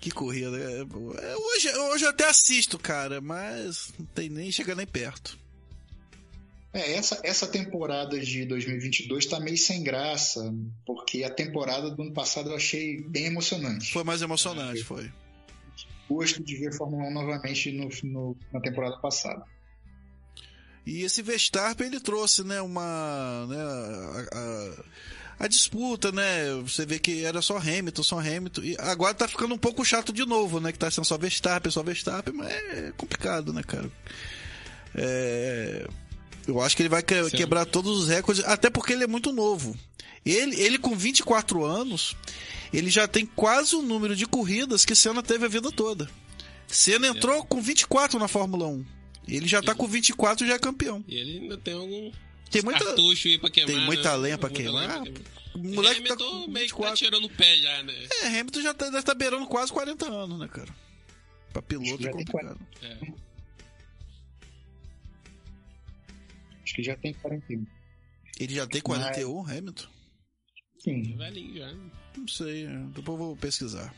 Que 0.00 0.10
corrida. 0.10 0.56
É, 0.58 0.80
é, 0.80 1.36
hoje, 1.36 1.68
hoje 1.76 2.04
eu 2.04 2.10
até 2.10 2.28
assisto, 2.28 2.78
cara, 2.78 3.20
mas 3.20 3.92
não 3.98 4.06
tem 4.06 4.28
nem 4.30 4.50
chega 4.50 4.74
nem 4.74 4.86
perto. 4.86 5.38
É, 6.72 6.92
essa, 6.94 7.20
essa 7.24 7.46
temporada 7.46 8.18
de 8.18 8.44
2022 8.46 9.26
tá 9.26 9.40
meio 9.40 9.58
sem 9.58 9.82
graça, 9.82 10.54
porque 10.86 11.24
a 11.24 11.30
temporada 11.30 11.90
do 11.90 12.00
ano 12.02 12.12
passado 12.12 12.50
eu 12.50 12.56
achei 12.56 13.02
bem 13.02 13.26
emocionante. 13.26 13.92
Foi 13.92 14.04
mais 14.04 14.22
emocionante, 14.22 14.82
foi. 14.84 15.10
Gosto 16.08 16.42
de 16.42 16.56
ver 16.56 16.72
Fórmula 16.76 17.04
1 17.08 17.12
novamente 17.12 17.72
no, 17.72 17.88
no- 18.04 18.36
na 18.52 18.60
temporada 18.60 18.96
passada. 18.98 19.44
E 20.86 21.02
esse 21.02 21.22
Verstappen 21.22 21.86
ele 21.88 22.00
trouxe, 22.00 22.42
né, 22.42 22.60
uma, 22.62 23.46
né, 23.48 23.62
a, 23.62 24.38
a- 24.38 24.84
a 25.40 25.48
disputa, 25.48 26.12
né? 26.12 26.52
Você 26.66 26.84
vê 26.84 26.98
que 26.98 27.24
era 27.24 27.40
só 27.40 27.56
Hamilton, 27.56 28.02
só 28.02 28.18
Hamilton. 28.18 28.60
E 28.62 28.76
agora 28.78 29.14
tá 29.14 29.26
ficando 29.26 29.54
um 29.54 29.58
pouco 29.58 29.82
chato 29.82 30.12
de 30.12 30.26
novo, 30.26 30.60
né? 30.60 30.70
Que 30.70 30.78
tá 30.78 30.90
sendo 30.90 31.06
só 31.06 31.16
Verstappen, 31.16 31.72
só 31.72 31.82
Verstappen, 31.82 32.34
mas 32.34 32.50
é 32.50 32.92
complicado, 32.94 33.50
né, 33.50 33.62
cara? 33.62 33.90
É, 34.94 35.88
eu 36.46 36.60
acho 36.60 36.76
que 36.76 36.82
ele 36.82 36.90
vai 36.90 37.02
quebrar 37.02 37.64
todos 37.64 38.02
os 38.02 38.08
recordes, 38.10 38.44
até 38.44 38.68
porque 38.68 38.92
ele 38.92 39.04
é 39.04 39.06
muito 39.06 39.32
novo. 39.32 39.74
Ele, 40.26 40.60
ele 40.60 40.76
com 40.76 40.94
24 40.94 41.64
anos, 41.64 42.14
ele 42.70 42.90
já 42.90 43.08
tem 43.08 43.24
quase 43.24 43.74
o 43.74 43.80
número 43.80 44.14
de 44.14 44.26
corridas 44.26 44.84
que 44.84 44.94
Senna 44.94 45.22
teve 45.22 45.46
a 45.46 45.48
vida 45.48 45.72
toda. 45.72 46.06
Senna 46.66 47.06
entrou 47.06 47.42
com 47.46 47.62
24 47.62 48.18
na 48.18 48.28
Fórmula 48.28 48.66
1. 48.66 48.84
Ele 49.26 49.48
já 49.48 49.62
tá 49.62 49.74
com 49.74 49.86
24 49.86 50.44
e 50.44 50.48
já 50.48 50.56
é 50.56 50.58
campeão. 50.58 51.02
E 51.08 51.14
ele 51.14 51.38
ainda 51.38 51.56
tem 51.56 51.72
algum, 51.72 52.12
Tem 52.50 52.62
muita, 52.62 52.84
cartucho 52.84 53.28
aí 53.28 53.38
pra 53.38 53.50
queimar. 53.50 53.74
tem 53.74 53.84
muita 53.84 54.10
né? 54.10 54.16
lenha 54.16 54.38
pra 54.38 54.48
Muita 54.48 54.62
queimar. 54.62 54.80
lenha 54.88 55.12
pra 55.12 55.12
queimar. 55.12 55.40
O 55.54 55.58
moleque 55.58 56.02
tá 56.02 56.14
Hamilton 56.14 56.30
com 56.44 56.50
meio 56.50 56.66
que 56.66 56.72
tá 56.72 56.90
24. 56.92 56.96
tirando 56.96 57.24
o 57.24 57.30
pé 57.30 57.56
já, 57.56 57.82
né? 57.82 58.08
É, 58.22 58.26
Hamilton 58.40 58.60
já 58.62 58.74
tá, 58.74 58.84
deve 58.86 58.98
estar 58.98 59.14
beirando 59.14 59.46
quase 59.46 59.72
40 59.72 60.06
anos, 60.08 60.38
né, 60.38 60.48
cara? 60.48 60.74
Pra 61.52 61.62
piloto 61.62 62.06
é 62.06 62.10
complicado. 62.10 62.60
É. 62.82 62.96
Acho 66.62 66.74
que 66.74 66.82
já 66.82 66.96
tem 66.96 67.12
41. 67.14 67.66
Ele 68.38 68.54
já 68.54 68.66
tem 68.66 68.80
41, 68.80 69.40
Hamilton? 69.46 69.88
Sim. 70.78 71.16
Velhinho 71.16 71.56
já. 71.58 71.74
Não 72.16 72.28
sei, 72.28 72.64
é, 72.66 72.76
depois 72.94 73.06
eu 73.20 73.26
vou 73.26 73.36
pesquisar. 73.36 73.94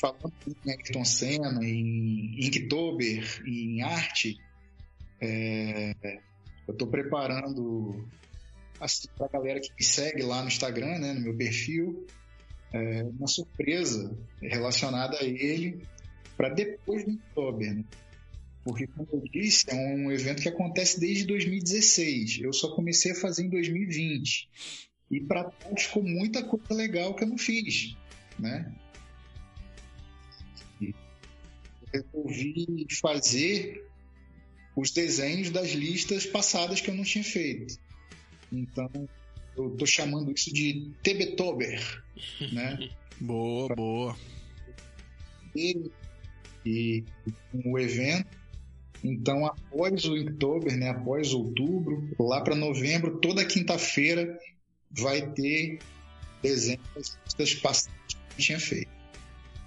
falando 0.00 0.32
em 0.64 0.70
Ayrton 0.70 1.04
Senna, 1.04 1.64
em 1.64 2.44
Inktober, 2.46 3.42
em 3.46 3.82
arte, 3.82 4.38
é, 5.20 5.94
eu 6.70 6.72
estou 6.72 6.88
preparando 6.88 8.08
assim, 8.78 9.08
para 9.16 9.26
a 9.26 9.28
galera 9.28 9.60
que 9.60 9.70
me 9.76 9.84
segue 9.84 10.22
lá 10.22 10.40
no 10.40 10.48
Instagram, 10.48 10.98
né, 10.98 11.12
no 11.12 11.20
meu 11.20 11.36
perfil, 11.36 12.06
é, 12.72 13.02
uma 13.02 13.26
surpresa 13.26 14.16
relacionada 14.40 15.18
a 15.18 15.24
ele 15.24 15.82
para 16.36 16.48
depois 16.48 17.04
do 17.04 17.10
Inktober. 17.10 17.74
Né? 17.74 17.84
Porque, 18.64 18.86
como 18.86 19.08
eu 19.12 19.22
disse, 19.32 19.68
é 19.68 19.74
um 19.74 20.10
evento 20.12 20.42
que 20.42 20.48
acontece 20.48 21.00
desde 21.00 21.26
2016. 21.26 22.40
Eu 22.40 22.52
só 22.52 22.74
comecei 22.74 23.12
a 23.12 23.16
fazer 23.16 23.44
em 23.44 23.48
2020. 23.48 24.48
E 25.10 25.20
para 25.20 25.44
trás 25.44 25.82
ficou 25.82 26.04
muita 26.04 26.44
coisa 26.44 26.72
legal 26.72 27.14
que 27.14 27.24
eu 27.24 27.28
não 27.28 27.38
fiz, 27.38 27.96
né? 28.38 28.72
resolvi 31.92 32.86
fazer 33.00 33.89
os 34.74 34.90
desenhos 34.90 35.50
das 35.50 35.70
listas 35.70 36.26
passadas 36.26 36.80
que 36.80 36.90
eu 36.90 36.94
não 36.94 37.04
tinha 37.04 37.24
feito. 37.24 37.76
Então, 38.52 38.90
eu 39.56 39.70
tô 39.70 39.86
chamando 39.86 40.32
isso 40.32 40.52
de 40.52 40.90
Tebetober, 41.02 42.02
né? 42.52 42.90
Boa, 43.20 43.74
boa. 43.74 44.16
E, 45.54 45.90
e 46.64 47.04
o 47.64 47.78
evento, 47.78 48.38
então 49.02 49.46
após 49.46 50.04
o 50.04 50.16
Inktober, 50.16 50.76
né, 50.76 50.90
após 50.90 51.32
outubro, 51.32 52.08
lá 52.18 52.40
para 52.40 52.54
novembro, 52.54 53.18
toda 53.18 53.44
quinta-feira 53.44 54.38
vai 54.90 55.32
ter 55.32 55.78
desenhos 56.42 56.86
das 56.94 57.18
listas 57.24 57.54
passadas 57.54 57.98
que 58.08 58.16
eu 58.16 58.20
não 58.30 58.36
tinha 58.38 58.60
feito. 58.60 58.90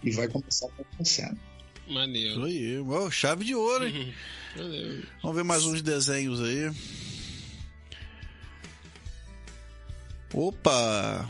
E 0.03 0.11
vai 0.11 0.27
começar 0.27 0.67
acontecendo. 0.67 1.39
Isso 1.85 1.93
Maneiro. 1.93 2.43
aí. 2.45 2.79
Ó, 2.79 3.09
chave 3.11 3.43
de 3.45 3.55
ouro, 3.55 3.87
hein? 3.87 4.13
Maneiro. 4.55 5.03
Vamos 5.21 5.37
ver 5.37 5.43
mais 5.43 5.65
uns 5.65 5.81
desenhos 5.81 6.41
aí. 6.41 6.71
Opa! 10.33 11.29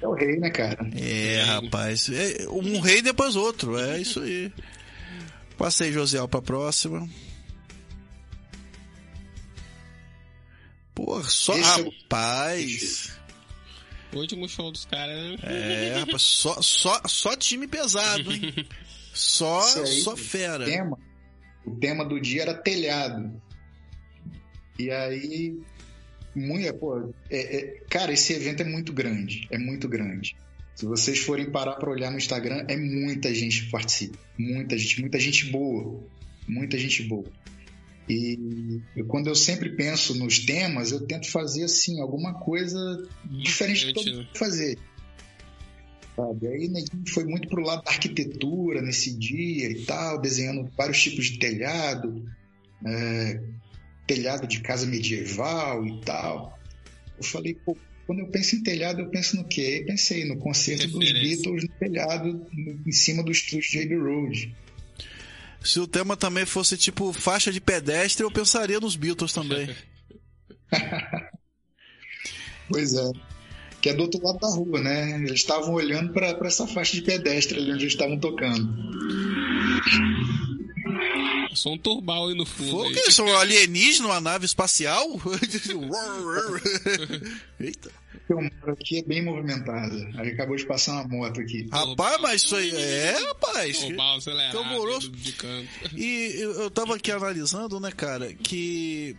É 0.00 0.06
o 0.06 0.12
rei, 0.14 0.36
né, 0.38 0.50
cara? 0.50 0.78
É, 0.96 1.42
rapaz. 1.44 2.08
É, 2.10 2.48
um 2.48 2.80
rei 2.80 3.00
depois 3.00 3.36
outro. 3.36 3.78
É 3.78 4.00
isso 4.00 4.20
aí. 4.20 4.52
Passei 5.56 5.92
Josiel 5.92 6.26
pra 6.28 6.42
próxima. 6.42 7.08
Pô, 10.94 11.22
só. 11.22 11.56
Esse 11.56 11.80
é 11.80 11.82
o- 11.84 11.90
Rapaz. 11.90 13.12
O 14.12 14.18
último 14.18 14.46
show 14.48 14.70
dos 14.70 14.84
caras, 14.84 15.16
né? 15.16 15.36
É, 15.42 15.96
rapaz, 16.00 16.20
só, 16.20 16.60
só, 16.60 17.00
só 17.06 17.34
time 17.34 17.66
pesado, 17.66 18.30
hein? 18.30 18.52
Só, 19.12 19.60
aí. 19.82 20.00
só 20.00 20.16
fera. 20.16 20.62
O 20.64 20.66
tema, 20.66 20.98
o 21.66 21.70
tema 21.76 22.04
do 22.04 22.20
dia 22.20 22.42
era 22.42 22.54
telhado. 22.54 23.40
E 24.78 24.90
aí, 24.90 25.58
muito, 26.34 26.74
pô, 26.74 27.12
é- 27.30 27.56
é- 27.56 27.80
cara, 27.90 28.12
esse 28.12 28.32
evento 28.32 28.62
é 28.62 28.64
muito 28.64 28.92
grande, 28.92 29.46
é 29.50 29.58
muito 29.58 29.88
grande. 29.88 30.36
Se 30.74 30.86
vocês 30.86 31.18
forem 31.18 31.50
parar 31.50 31.74
para 31.74 31.90
olhar 31.90 32.10
no 32.10 32.16
Instagram, 32.16 32.64
é 32.68 32.76
muita 32.76 33.32
gente 33.34 33.64
que 33.64 33.70
participa, 33.70 34.18
muita 34.38 34.76
gente, 34.78 35.00
muita 35.00 35.20
gente 35.20 35.50
boa, 35.50 36.02
muita 36.48 36.78
gente 36.78 37.02
boa. 37.02 37.26
E 38.08 38.80
eu- 38.96 39.04
quando 39.06 39.28
eu 39.28 39.34
sempre 39.34 39.76
penso 39.76 40.14
nos 40.18 40.40
temas, 40.40 40.90
eu 40.90 41.06
tento 41.06 41.30
fazer 41.30 41.64
assim 41.64 42.00
alguma 42.00 42.34
coisa 42.34 42.78
diferente 43.30 43.86
de 43.86 43.92
todo 43.92 44.04
Diferente, 44.04 44.26
mundo 44.26 44.38
fazer. 44.38 44.78
Sabe? 46.16 46.46
Aí 46.48 46.68
neguinho 46.68 47.04
foi 47.08 47.24
muito 47.24 47.48
pro 47.48 47.62
lado 47.64 47.82
da 47.84 47.90
arquitetura 47.90 48.82
nesse 48.82 49.16
dia 49.16 49.70
e 49.70 49.84
tal, 49.84 50.20
desenhando 50.20 50.70
vários 50.76 51.00
tipos 51.02 51.26
de 51.26 51.38
telhado, 51.38 52.24
é, 52.86 53.40
telhado 54.06 54.46
de 54.46 54.60
casa 54.60 54.86
medieval 54.86 55.86
e 55.86 56.00
tal. 56.02 56.58
Eu 57.16 57.24
falei, 57.24 57.54
pô, 57.54 57.76
quando 58.06 58.18
eu 58.18 58.26
penso 58.28 58.56
em 58.56 58.62
telhado, 58.62 59.00
eu 59.00 59.08
penso 59.08 59.36
no 59.36 59.44
quê? 59.48 59.78
Eu 59.82 59.86
pensei 59.86 60.24
no 60.26 60.36
concerto 60.38 60.86
dos. 60.88 61.12
Beatles 61.12 61.64
no 61.64 61.74
telhado, 61.78 62.46
no- 62.52 62.82
em 62.86 62.92
cima 62.92 63.22
do 63.22 63.32
estúdio 63.32 63.70
de 63.70 63.78
Abbey 63.80 63.98
Road. 63.98 64.56
Se 65.64 65.78
o 65.80 65.86
tema 65.86 66.16
também 66.16 66.44
fosse 66.44 66.76
tipo 66.76 67.12
faixa 67.12 67.52
de 67.52 67.60
pedestre, 67.60 68.24
eu 68.24 68.30
pensaria 68.30 68.80
nos 68.80 68.96
Beatles 68.96 69.32
também. 69.32 69.74
Pois 72.68 72.94
é. 72.94 73.10
Que 73.82 73.88
é 73.90 73.94
do 73.94 74.04
outro 74.04 74.22
lado 74.24 74.38
da 74.38 74.48
rua, 74.48 74.80
né? 74.80 75.16
Eles 75.16 75.40
estavam 75.40 75.74
olhando 75.74 76.12
para 76.12 76.38
essa 76.44 76.66
faixa 76.66 76.92
de 76.94 77.02
pedestre 77.02 77.58
ali 77.58 77.72
onde 77.72 77.84
eles 77.84 77.94
estavam 77.94 78.18
tocando. 78.18 78.72
Só 81.52 81.72
um 81.72 81.78
turbal 81.78 82.28
aí 82.28 82.34
no 82.34 82.46
fundo. 82.46 82.70
Foi 82.70 82.86
o 82.86 82.88
aí. 82.88 82.94
que? 82.94 83.10
São 83.12 83.26
alienígena, 83.36 84.06
uma 84.08 84.20
nave 84.20 84.46
espacial? 84.46 85.04
Eita. 87.60 87.90
Eu 88.28 88.36
moro 88.40 88.72
aqui 88.72 88.98
é 88.98 89.02
bem 89.02 89.22
movimentada. 89.22 89.94
Aí 90.16 90.30
acabou 90.30 90.56
de 90.56 90.64
passar 90.64 90.92
uma 90.92 91.08
moto 91.08 91.40
aqui. 91.40 91.68
Rapaz, 91.70 92.20
mas 92.20 92.42
isso 92.42 92.56
aí. 92.56 92.70
É, 92.70 93.16
rapaz. 93.28 93.78
Turbal 93.80 94.16
acelerado. 94.16 94.52
Tão 94.52 94.64
moroso. 94.64 95.10
De 95.10 95.32
canto. 95.32 95.68
E 95.94 96.36
eu, 96.38 96.52
eu 96.52 96.70
tava 96.70 96.96
aqui 96.96 97.10
analisando, 97.10 97.78
né, 97.80 97.90
cara, 97.90 98.32
que 98.32 99.16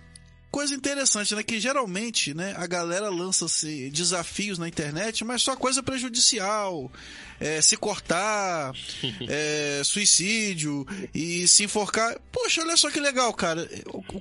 coisa 0.54 0.76
interessante, 0.76 1.34
né, 1.34 1.42
que 1.42 1.60
geralmente, 1.60 2.32
né, 2.32 2.54
a 2.56 2.68
galera 2.68 3.10
lança 3.10 3.48
-se 3.48 3.90
desafios 3.90 4.60
na 4.60 4.68
internet, 4.68 5.26
mas 5.26 5.42
só 5.42 5.56
coisa 5.56 5.82
prejudicial, 5.82 6.92
é, 7.40 7.60
se 7.60 7.76
cortar, 7.76 8.72
é, 9.28 9.82
suicídio 9.84 10.86
e 11.12 11.48
se 11.48 11.64
enforcar. 11.64 12.20
Poxa, 12.32 12.62
olha 12.62 12.78
só 12.78 12.92
que 12.92 13.00
legal, 13.00 13.34
cara. 13.34 13.68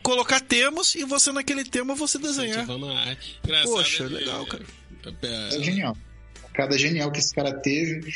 Colocar 0.02 0.40
temas 0.40 0.94
e 0.94 1.04
você 1.04 1.30
naquele 1.32 1.64
tema 1.64 1.94
você 1.94 2.18
desenhar. 2.18 2.66
Poxa, 3.64 4.08
né? 4.08 4.20
legal, 4.20 4.46
cara. 4.46 4.64
É 5.22 5.62
genial. 5.62 5.94
Cada 6.54 6.78
genial 6.78 7.12
que 7.12 7.18
esse 7.18 7.34
cara 7.34 7.52
teve. 7.60 8.10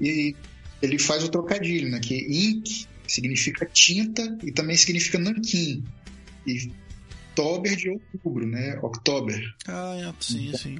E 0.00 0.34
ele 0.82 0.98
faz 0.98 1.22
o 1.22 1.28
trocadilho, 1.28 1.88
né? 1.88 2.00
Que 2.00 2.16
ink 2.16 2.84
significa 3.06 3.64
tinta 3.64 4.36
e 4.42 4.50
também 4.50 4.76
significa 4.76 5.20
nanquim. 5.20 5.84
E 6.44 6.72
Tober 7.34 7.76
de 7.76 7.90
outubro, 7.90 8.46
né? 8.46 8.78
October. 8.82 9.40
Ah, 9.66 9.96
é, 9.96 10.14
sim, 10.20 10.52
sim. 10.56 10.78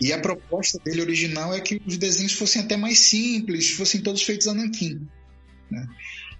E 0.00 0.12
a 0.12 0.20
proposta 0.20 0.78
dele 0.84 1.02
original 1.02 1.54
é 1.54 1.60
que 1.60 1.80
os 1.86 1.96
desenhos 1.96 2.32
fossem 2.32 2.62
até 2.62 2.76
mais 2.76 2.98
simples, 2.98 3.70
fossem 3.70 4.00
todos 4.00 4.22
feitos 4.22 4.48
a 4.48 4.54
nanquim. 4.54 5.06
Né? 5.70 5.88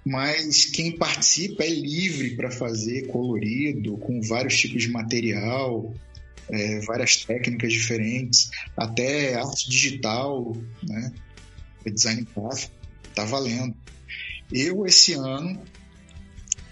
Mas 0.05 0.67
quem 0.67 0.97
participa 0.97 1.65
é 1.65 1.71
livre 1.71 2.37
para 2.37 2.51
fazer 2.51 3.07
colorido, 3.07 3.97
com 3.99 4.21
vários 4.21 4.59
tipos 4.59 4.83
de 4.83 4.91
material, 4.91 5.95
é, 6.51 6.81
várias 6.81 7.25
técnicas 7.25 7.73
diferentes, 7.73 8.51
até 8.77 9.35
arte 9.35 9.71
digital, 9.71 10.57
né? 10.83 11.13
design 11.87 12.27
gráfico, 12.37 12.73
tá 13.15 13.25
valendo. 13.25 13.75
Eu, 14.53 14.85
esse 14.87 15.15
ano, 15.15 15.63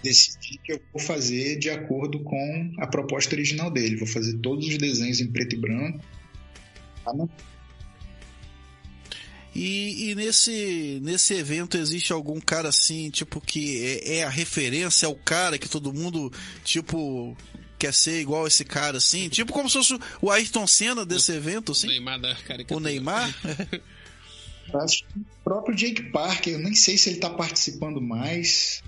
decidi 0.03 0.59
que 0.63 0.73
eu 0.73 0.81
vou 0.91 1.01
fazer 1.01 1.57
de 1.57 1.69
acordo 1.69 2.19
com 2.19 2.73
a 2.77 2.85
proposta 2.85 3.33
original 3.33 3.71
dele. 3.71 3.95
Vou 3.95 4.07
fazer 4.07 4.37
todos 4.39 4.67
os 4.67 4.77
desenhos 4.77 5.21
em 5.21 5.27
preto 5.27 5.55
e 5.55 5.59
branco. 5.59 6.03
Tá, 7.03 7.13
né? 7.13 7.27
E, 9.55 10.09
e 10.09 10.15
nesse, 10.15 10.99
nesse 11.03 11.35
evento 11.35 11.77
existe 11.77 12.11
algum 12.11 12.39
cara 12.39 12.69
assim, 12.69 13.09
tipo, 13.11 13.39
que 13.39 13.85
é, 13.85 14.17
é 14.17 14.23
a 14.23 14.29
referência, 14.29 15.05
é 15.05 15.09
o 15.09 15.15
cara 15.15 15.59
que 15.59 15.69
todo 15.69 15.93
mundo, 15.93 16.31
tipo, 16.63 17.37
quer 17.77 17.93
ser 17.93 18.19
igual 18.19 18.47
esse 18.47 18.65
cara, 18.65 18.97
assim? 18.97 19.29
Tipo 19.29 19.53
como 19.53 19.69
se 19.69 19.77
fosse 19.77 19.99
o 20.21 20.31
Ayrton 20.31 20.65
Senna 20.65 21.05
desse 21.05 21.31
evento, 21.33 21.69
O 21.69 21.71
assim? 21.73 21.87
Neymar 21.87 22.19
da 22.19 22.35
caricatura. 22.35 22.77
O 22.77 22.79
Neymar? 22.79 23.33
Acho 24.73 25.03
que 25.03 25.19
o 25.19 25.25
próprio 25.43 25.75
Jake 25.75 26.03
Parker, 26.09 26.53
eu 26.53 26.59
nem 26.59 26.73
sei 26.73 26.97
se 26.97 27.09
ele 27.09 27.17
está 27.17 27.29
participando 27.29 28.01
mais, 28.01 28.81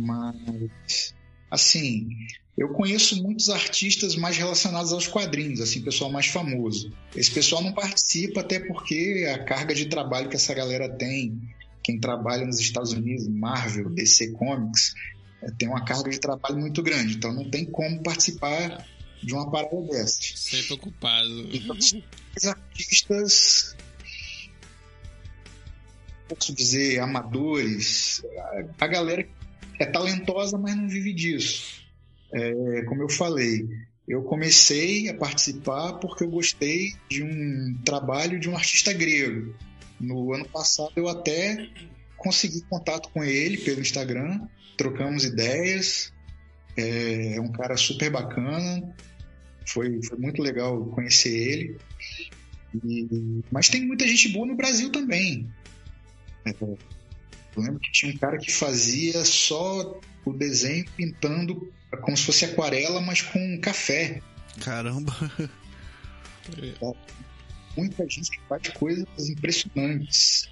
mas 0.00 1.14
assim, 1.50 2.08
eu 2.56 2.68
conheço 2.68 3.22
muitos 3.22 3.48
artistas 3.48 4.14
mais 4.16 4.36
relacionados 4.36 4.92
aos 4.92 5.06
quadrinhos, 5.06 5.60
assim, 5.60 5.82
pessoal 5.82 6.10
mais 6.10 6.26
famoso. 6.26 6.92
Esse 7.16 7.30
pessoal 7.30 7.62
não 7.62 7.72
participa 7.72 8.40
até 8.40 8.60
porque 8.60 9.26
a 9.34 9.42
carga 9.44 9.74
de 9.74 9.86
trabalho 9.86 10.28
que 10.28 10.36
essa 10.36 10.54
galera 10.54 10.88
tem, 10.88 11.40
quem 11.82 11.98
trabalha 11.98 12.46
nos 12.46 12.60
Estados 12.60 12.92
Unidos, 12.92 13.26
Marvel, 13.26 13.90
DC 13.90 14.32
Comics, 14.32 14.94
é, 15.42 15.50
tem 15.52 15.68
uma 15.68 15.84
carga 15.84 16.10
de 16.10 16.20
trabalho 16.20 16.58
muito 16.58 16.82
grande, 16.82 17.16
então 17.16 17.32
não 17.32 17.50
tem 17.50 17.64
como 17.64 18.02
participar 18.02 18.86
de 19.22 19.32
uma 19.34 19.50
parada 19.50 19.80
dessa. 19.82 20.18
Sempre 20.20 20.74
ocupado. 20.74 21.48
Então, 21.52 21.76
os 21.76 22.44
artistas, 22.44 23.76
posso 26.28 26.54
dizer, 26.54 27.00
amadores, 27.00 28.22
a, 28.78 28.84
a 28.84 28.86
galera 28.86 29.26
é 29.80 29.86
talentosa, 29.86 30.58
mas 30.58 30.76
não 30.76 30.86
vive 30.86 31.12
disso. 31.12 31.82
É, 32.32 32.82
como 32.84 33.02
eu 33.02 33.08
falei, 33.08 33.66
eu 34.06 34.22
comecei 34.22 35.08
a 35.08 35.14
participar 35.14 35.94
porque 35.94 36.22
eu 36.22 36.28
gostei 36.28 36.92
de 37.08 37.22
um 37.22 37.78
trabalho 37.82 38.38
de 38.38 38.48
um 38.48 38.54
artista 38.54 38.92
grego. 38.92 39.54
No 39.98 40.34
ano 40.34 40.46
passado 40.46 40.92
eu 40.96 41.08
até 41.08 41.66
consegui 42.16 42.60
contato 42.68 43.08
com 43.08 43.24
ele 43.24 43.56
pelo 43.56 43.80
Instagram, 43.80 44.46
trocamos 44.76 45.24
ideias. 45.24 46.12
É, 46.76 47.36
é 47.36 47.40
um 47.40 47.50
cara 47.50 47.76
super 47.76 48.10
bacana, 48.10 48.94
foi, 49.66 50.00
foi 50.02 50.18
muito 50.18 50.42
legal 50.42 50.84
conhecer 50.86 51.34
ele. 51.34 51.76
E, 52.84 53.42
mas 53.50 53.68
tem 53.68 53.86
muita 53.86 54.06
gente 54.06 54.28
boa 54.28 54.46
no 54.46 54.56
Brasil 54.56 54.90
também. 54.90 55.50
É, 56.44 56.52
eu 57.56 57.62
lembro 57.62 57.80
que 57.80 57.90
tinha 57.90 58.12
um 58.12 58.16
cara 58.16 58.38
que 58.38 58.52
fazia 58.52 59.24
só 59.24 59.98
o 60.24 60.32
desenho 60.32 60.84
pintando 60.96 61.72
como 62.02 62.16
se 62.16 62.24
fosse 62.24 62.44
aquarela, 62.44 63.00
mas 63.00 63.22
com 63.22 63.60
café. 63.60 64.20
Caramba! 64.60 65.14
É, 66.60 66.74
muita 67.76 68.08
gente 68.08 68.40
faz 68.48 68.68
coisas 68.68 69.06
impressionantes. 69.28 70.48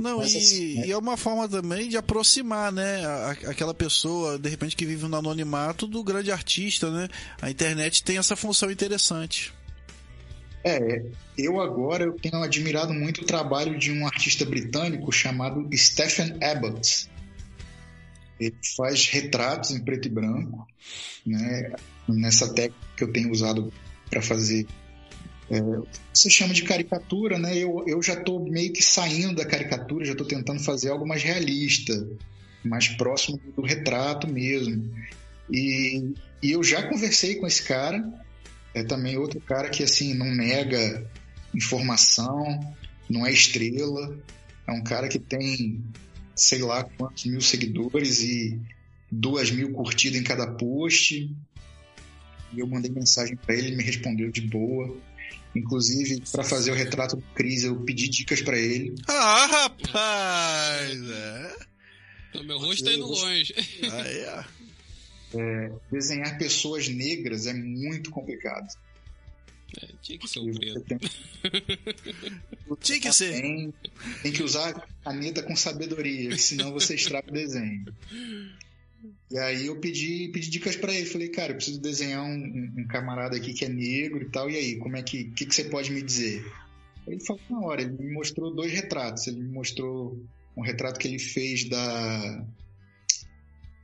Não, 0.00 0.16
Mas, 0.16 0.32
e, 0.32 0.38
assim, 0.38 0.80
é... 0.80 0.86
e, 0.86 0.92
é... 0.92 0.96
uma 0.96 1.14
forma 1.14 1.46
também 1.46 1.86
de 1.86 1.98
aproximar, 1.98 2.72
né? 2.72 3.04
A, 3.04 3.30
aquela 3.32 3.74
pessoa, 3.74 4.38
de 4.38 4.48
repente, 4.48 4.74
que 4.74 4.86
vive 4.86 5.06
no 5.06 5.14
anonimato 5.14 5.86
do 5.86 6.02
grande 6.02 6.32
artista, 6.32 6.90
né? 6.90 7.06
A 7.42 7.50
internet 7.50 8.02
tem 8.02 8.16
essa 8.16 8.34
função 8.34 8.70
interessante. 8.70 9.52
É, 10.62 11.02
eu 11.38 11.60
agora 11.60 12.04
eu 12.04 12.12
tenho 12.12 12.42
admirado 12.42 12.92
muito 12.92 13.22
o 13.22 13.26
trabalho 13.26 13.78
de 13.78 13.90
um 13.90 14.06
artista 14.06 14.44
britânico 14.44 15.10
chamado 15.10 15.68
Stephen 15.74 16.36
Abbott. 16.42 17.08
Ele 18.38 18.56
faz 18.76 19.06
retratos 19.06 19.70
em 19.70 19.82
preto 19.82 20.06
e 20.06 20.10
branco, 20.10 20.66
né? 21.26 21.72
Nessa 22.08 22.52
técnica 22.52 22.86
que 22.96 23.04
eu 23.04 23.12
tenho 23.12 23.30
usado 23.30 23.72
para 24.10 24.20
fazer 24.20 24.66
é, 25.50 25.60
você 26.14 26.30
chama 26.30 26.54
de 26.54 26.62
caricatura, 26.62 27.36
né? 27.36 27.56
Eu, 27.58 27.82
eu 27.86 28.00
já 28.00 28.14
estou 28.14 28.48
meio 28.48 28.72
que 28.72 28.82
saindo 28.82 29.34
da 29.34 29.44
caricatura, 29.44 30.04
já 30.04 30.12
estou 30.12 30.26
tentando 30.26 30.60
fazer 30.60 30.90
algo 30.90 31.06
mais 31.06 31.24
realista, 31.24 32.08
mais 32.64 32.86
próximo 32.86 33.40
do 33.56 33.62
retrato 33.62 34.28
mesmo. 34.28 34.88
E, 35.50 36.14
e 36.40 36.52
eu 36.52 36.62
já 36.62 36.88
conversei 36.88 37.34
com 37.34 37.48
esse 37.48 37.64
cara, 37.64 38.00
é 38.74 38.82
também 38.82 39.16
outro 39.16 39.40
cara 39.40 39.68
que 39.68 39.82
assim 39.82 40.14
não 40.14 40.32
nega 40.34 41.06
informação, 41.54 42.74
não 43.08 43.26
é 43.26 43.32
estrela, 43.32 44.16
é 44.66 44.72
um 44.72 44.82
cara 44.82 45.08
que 45.08 45.18
tem 45.18 45.82
sei 46.36 46.62
lá 46.62 46.84
quantos 46.84 47.26
mil 47.26 47.40
seguidores 47.40 48.20
e 48.20 48.58
duas 49.10 49.50
mil 49.50 49.72
curtidas 49.72 50.20
em 50.20 50.24
cada 50.24 50.46
post. 50.46 51.30
E 52.52 52.58
eu 52.58 52.66
mandei 52.66 52.90
mensagem 52.90 53.36
para 53.36 53.54
ele, 53.54 53.68
ele 53.68 53.76
me 53.76 53.82
respondeu 53.82 54.30
de 54.30 54.40
boa. 54.40 54.96
Inclusive, 55.54 56.22
para 56.30 56.44
fazer 56.44 56.70
o 56.70 56.74
retrato 56.74 57.16
do 57.16 57.22
Cris, 57.34 57.64
eu 57.64 57.76
pedi 57.80 58.08
dicas 58.08 58.40
para 58.40 58.58
ele. 58.58 58.94
Ah, 59.06 59.46
rapaz! 59.46 61.10
É. 61.10 61.56
Então, 62.30 62.44
meu 62.44 62.58
rosto 62.58 62.84
tá 62.84 62.92
indo 62.92 63.06
longe. 63.06 63.54
Aí, 63.82 64.24
ó. 64.26 64.44
É, 65.34 65.72
desenhar 65.90 66.38
pessoas 66.38 66.88
negras 66.88 67.46
é 67.46 67.52
muito 67.52 68.10
complicado. 68.10 68.66
É, 69.80 69.88
tinha 70.02 70.18
que 70.18 70.28
ser 70.28 70.40
um 70.40 70.52
preto. 70.52 70.80
Tem... 70.80 70.98
tinha 72.80 73.00
que 73.00 73.12
ser. 73.12 73.40
Tem, 73.40 73.74
tem 74.22 74.32
que 74.32 74.42
usar 74.42 74.88
caneta 75.04 75.42
com 75.42 75.54
sabedoria, 75.54 76.36
senão 76.36 76.72
você 76.72 76.94
estraga 76.94 77.30
o 77.30 77.32
desenho. 77.32 77.84
E 79.30 79.38
aí 79.38 79.66
eu 79.66 79.78
pedi, 79.78 80.28
pedi 80.32 80.50
dicas 80.50 80.76
para 80.76 80.92
ele. 80.92 81.06
Falei, 81.06 81.28
cara, 81.28 81.52
eu 81.52 81.56
preciso 81.56 81.80
desenhar 81.80 82.22
um, 82.22 82.34
um, 82.34 82.74
um, 82.78 82.86
camarada 82.88 83.36
aqui 83.36 83.54
que 83.54 83.64
é 83.64 83.68
negro 83.68 84.22
e 84.22 84.28
tal. 84.28 84.50
E 84.50 84.56
aí, 84.56 84.76
como 84.76 84.96
é 84.96 85.02
que, 85.02 85.24
que, 85.30 85.46
que 85.46 85.54
você 85.54 85.64
pode 85.64 85.92
me 85.92 86.02
dizer? 86.02 86.44
Ele 87.06 87.20
falou 87.20 87.42
na 87.48 87.60
hora, 87.60 87.82
ele 87.82 87.92
me 87.92 88.12
mostrou 88.12 88.52
dois 88.52 88.72
retratos. 88.72 89.28
Ele 89.28 89.40
me 89.40 89.48
mostrou 89.48 90.20
um 90.56 90.62
retrato 90.62 90.98
que 90.98 91.06
ele 91.06 91.18
fez 91.18 91.68
da 91.68 92.44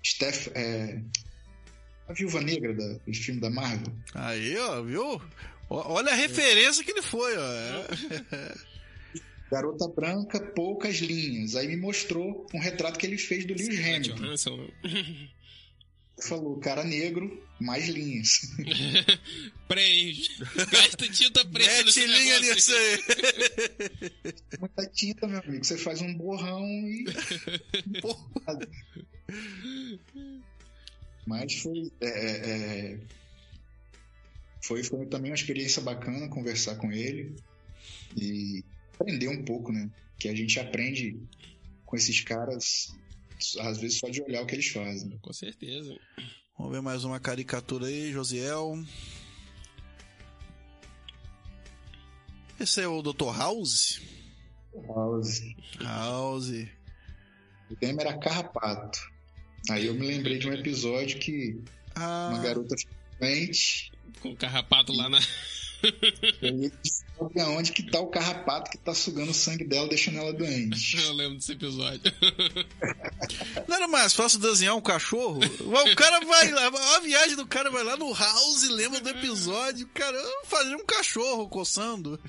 Steph, 0.04 0.48
é, 0.54 1.00
a 2.08 2.12
Viúva 2.12 2.40
Negra 2.40 2.74
da, 2.74 2.94
do 2.94 3.14
filme 3.14 3.40
da 3.40 3.50
Marvel. 3.50 3.92
Aí, 4.14 4.56
ó, 4.58 4.82
viu? 4.82 5.20
Olha 5.68 6.12
a 6.12 6.14
referência 6.14 6.84
que 6.84 6.92
ele 6.92 7.02
foi, 7.02 7.36
ó. 7.36 7.52
É. 7.52 8.54
Garota 9.50 9.86
branca, 9.88 10.40
poucas 10.40 10.96
linhas. 10.96 11.54
Aí 11.54 11.68
me 11.68 11.76
mostrou 11.76 12.46
um 12.52 12.58
retrato 12.58 12.98
que 12.98 13.06
ele 13.06 13.18
fez 13.18 13.44
do 13.44 13.54
Lewis 13.54 13.78
Hamilton. 13.78 14.36
Falou, 16.18 16.58
cara 16.58 16.82
negro, 16.82 17.46
mais 17.60 17.88
linhas. 17.88 18.40
Preenche. 19.68 20.30
Gasta 20.70 21.08
tinta 21.10 21.44
preta 21.44 21.84
Mete 21.84 22.06
linha 22.06 22.40
nisso 22.40 22.72
aí. 22.74 22.98
Muita 24.58 24.86
tinta, 24.86 25.28
meu 25.28 25.40
amigo. 25.40 25.64
Você 25.64 25.76
faz 25.76 26.00
um 26.00 26.14
borrão 26.14 26.64
e. 26.64 27.04
Mas 31.26 31.54
foi, 31.54 31.90
é, 32.00 32.06
é, 32.06 32.50
é, 32.92 33.00
foi. 34.62 34.82
Foi 34.84 35.06
também 35.06 35.32
uma 35.32 35.36
experiência 35.36 35.82
bacana 35.82 36.28
conversar 36.28 36.76
com 36.76 36.92
ele. 36.92 37.34
E 38.16 38.64
aprender 38.94 39.28
um 39.28 39.44
pouco, 39.44 39.72
né? 39.72 39.90
Que 40.18 40.28
a 40.28 40.34
gente 40.34 40.58
aprende 40.60 41.20
com 41.84 41.96
esses 41.96 42.20
caras, 42.20 42.94
às 43.60 43.78
vezes 43.78 43.98
só 43.98 44.08
de 44.08 44.22
olhar 44.22 44.42
o 44.42 44.46
que 44.46 44.54
eles 44.54 44.68
fazem. 44.68 45.18
Com 45.18 45.32
certeza. 45.32 45.98
Vamos 46.56 46.72
ver 46.72 46.80
mais 46.80 47.04
uma 47.04 47.20
caricatura 47.20 47.86
aí, 47.86 48.12
Josiel. 48.12 48.82
Esse 52.58 52.80
é 52.80 52.88
o 52.88 53.02
Dr. 53.02 53.36
House? 53.36 54.00
House. 54.88 55.42
House. 55.80 56.66
O 57.70 57.76
tema 57.76 58.02
era 58.02 58.18
Carrapato. 58.18 59.15
Aí 59.70 59.86
eu 59.86 59.94
me 59.94 60.06
lembrei 60.06 60.38
de 60.38 60.48
um 60.48 60.52
episódio 60.52 61.18
que 61.18 61.58
ah. 61.94 62.30
uma 62.32 62.42
garota 62.42 62.74
frente. 63.18 63.92
Com 64.20 64.30
o 64.30 64.36
carrapato 64.36 64.92
lá 64.92 65.08
na. 65.08 65.18
E 66.42 66.46
aí 66.46 66.72
descobre 67.16 67.40
aonde 67.40 67.72
que 67.72 67.82
tá 67.82 68.00
o 68.00 68.08
carrapato 68.08 68.70
que 68.70 68.78
tá 68.78 68.94
sugando 68.94 69.30
o 69.30 69.34
sangue 69.34 69.64
dela, 69.64 69.88
deixando 69.88 70.18
ela 70.18 70.32
doente. 70.32 70.96
Eu 71.00 71.12
lembro 71.14 71.36
desse 71.36 71.52
episódio. 71.52 72.00
Não 73.66 73.76
era 73.76 73.88
mais 73.88 74.12
fácil 74.12 74.38
desenhar 74.38 74.76
um 74.76 74.80
cachorro? 74.80 75.40
O 75.60 75.96
cara 75.96 76.20
vai 76.24 76.50
lá, 76.50 76.66
a 76.96 77.00
viagem 77.00 77.36
do 77.36 77.46
cara 77.46 77.70
vai 77.70 77.82
lá 77.82 77.96
no 77.96 78.12
house 78.12 78.62
e 78.64 78.68
lembra 78.68 79.00
do 79.00 79.08
episódio. 79.08 79.86
Cara, 79.88 80.18
fazer 80.44 80.74
um 80.74 80.84
cachorro 80.84 81.48
coçando. 81.48 82.20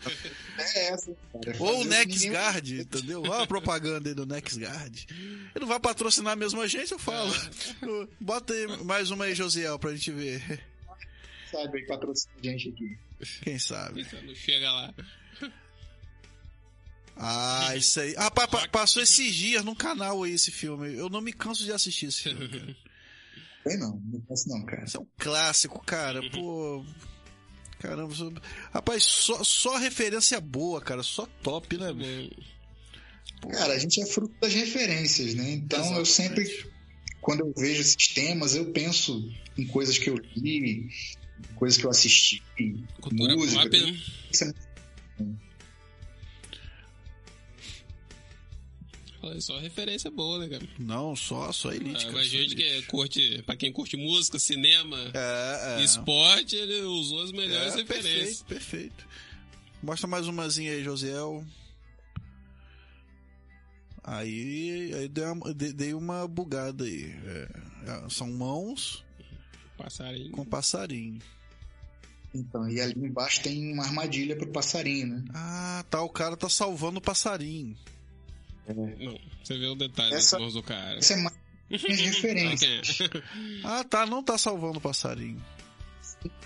É 0.58 0.88
essa, 0.89 1.16
cara. 1.34 1.58
Ou 1.60 1.82
o 1.82 1.84
nenhum... 1.84 2.82
entendeu? 2.82 3.24
Olha 3.24 3.43
a 3.43 3.47
propaganda 3.47 4.10
aí 4.10 4.16
do 4.16 4.26
Nexgard. 4.26 5.08
Ele 5.10 5.60
não 5.60 5.68
vai 5.68 5.80
patrocinar 5.80 6.38
mesmo 6.38 6.62
a 6.62 6.68
gente, 6.68 6.91
eu 6.91 6.99
falo. 6.99 7.34
É. 7.34 8.08
Bota 8.20 8.53
aí 8.53 8.68
mais 8.84 9.12
uma 9.12 9.26
aí, 9.26 9.36
Josiel, 9.36 9.78
pra 9.78 9.93
gente 9.93 10.12
ver. 10.12 10.64
Sabe, 11.51 11.86
patrocina 11.86 12.32
a 12.41 12.43
gente 12.43 12.70
aqui. 12.70 13.07
Quem 13.43 13.57
sabe? 13.59 14.05
Quando 14.05 14.36
chega 14.36 14.72
lá. 14.72 14.93
Ah, 17.20 17.76
isso 17.76 17.99
aí. 17.99 18.13
Ah, 18.18 18.30
pa, 18.30 18.47
pa, 18.47 18.68
passou 18.68 19.01
esses 19.01 19.34
dias 19.34 19.65
no 19.65 19.76
canal 19.76 20.24
aí 20.24 20.34
esse 20.34 20.51
filme. 20.51 20.95
Eu 20.95 21.09
não 21.09 21.20
me 21.20 21.34
canso 21.34 21.63
de 21.63 21.72
assistir 21.72 22.07
esse 22.07 22.24
filme, 22.24 22.47
cara. 22.47 22.76
Não, 23.80 24.01
não 24.05 24.22
canso 24.22 24.47
não, 24.47 24.63
cara. 24.63 24.86
Isso 24.86 24.95
é 24.95 24.99
um 25.01 25.07
clássico, 25.18 25.84
cara. 25.84 26.22
Pô. 26.30 26.86
Caramba. 27.80 28.15
Só... 28.15 28.32
Rapaz, 28.72 29.03
só, 29.03 29.43
só 29.43 29.78
referência 29.78 30.39
boa, 30.39 30.80
cara. 30.80 31.03
Só 31.03 31.26
top, 31.43 31.78
né, 31.78 31.91
velho? 31.91 32.32
Cara, 33.51 33.74
a 33.74 33.78
gente 33.78 34.01
é 34.01 34.05
fruto 34.05 34.34
das 34.39 34.53
referências, 34.53 35.36
né? 35.36 35.51
Então 35.51 35.80
Exatamente. 35.80 35.99
eu 35.99 36.05
sempre, 36.05 36.70
quando 37.20 37.41
eu 37.41 37.53
vejo 37.57 37.82
esses 37.82 38.07
temas, 38.07 38.55
eu 38.55 38.72
penso 38.72 39.30
em 39.57 39.68
coisas 39.68 39.97
que 39.97 40.09
eu 40.09 40.15
li, 40.36 40.89
coisas 41.56 41.78
que 41.78 41.86
eu 41.86 41.90
assisti, 41.90 42.42
Cultura 43.02 43.36
música. 43.36 43.62
Pop, 43.64 43.80
né? 43.80 44.00
Isso 44.32 44.44
é 44.44 44.54
Só 49.40 49.60
referência 49.60 50.10
boa, 50.10 50.40
né, 50.40 50.48
cara? 50.48 50.68
Não, 50.80 51.16
só, 51.16 51.52
só 51.52 51.72
elite. 51.72 52.08
Ah, 52.08 52.12
mas 52.12 52.28
gente 52.28 52.56
que 52.56 52.82
curte, 52.84 53.44
pra 53.46 53.56
quem 53.56 53.72
curte 53.72 53.98
música, 53.98 54.40
cinema, 54.40 54.98
é, 55.14 55.80
é. 55.80 55.84
esporte, 55.84 56.56
ele 56.56 56.82
usou 56.82 57.24
as 57.24 57.32
melhores 57.32 57.74
é, 57.74 57.78
referências. 57.78 58.42
Perfeito, 58.42 58.46
perfeito. 58.46 59.08
Mostra 59.84 60.08
mais 60.08 60.28
umazinha 60.28 60.72
aí, 60.72 60.84
Josiel. 60.84 61.46
Aí, 64.04 64.94
aí 64.96 65.08
dei, 65.08 65.26
uma, 65.26 65.54
dei 65.54 65.94
uma 65.94 66.28
bugada 66.28 66.86
aí. 66.86 67.14
É, 67.26 67.50
é, 67.88 68.10
são 68.10 68.32
mãos 68.32 69.04
Passarinho. 69.78 70.32
com 70.32 70.44
passarinho. 70.46 71.20
Então, 72.36 72.70
e 72.70 72.80
ali 72.82 72.94
embaixo 72.98 73.42
tem 73.42 73.72
uma 73.74 73.84
armadilha 73.86 74.36
pro 74.36 74.48
passarinho, 74.52 75.08
né? 75.08 75.24
Ah, 75.34 75.84
tá. 75.90 76.02
O 76.02 76.10
cara 76.10 76.36
tá 76.36 76.50
salvando 76.50 77.00
o 77.00 77.02
passarinho. 77.02 77.76
Não, 78.68 79.18
você 79.44 79.58
vê 79.58 79.66
o 79.68 79.76
detalhe 79.76 80.14
Essa- 80.14 80.38
do 80.38 80.62
cara. 80.62 80.98
Essa 80.98 81.14
é 81.14 81.18
mais 81.18 81.36
referência. 81.70 82.82
Ah, 83.64 83.84
tá. 83.84 84.06
Não 84.06 84.22
tá 84.22 84.38
salvando 84.38 84.78
o 84.78 84.82
passarinho. 84.82 85.42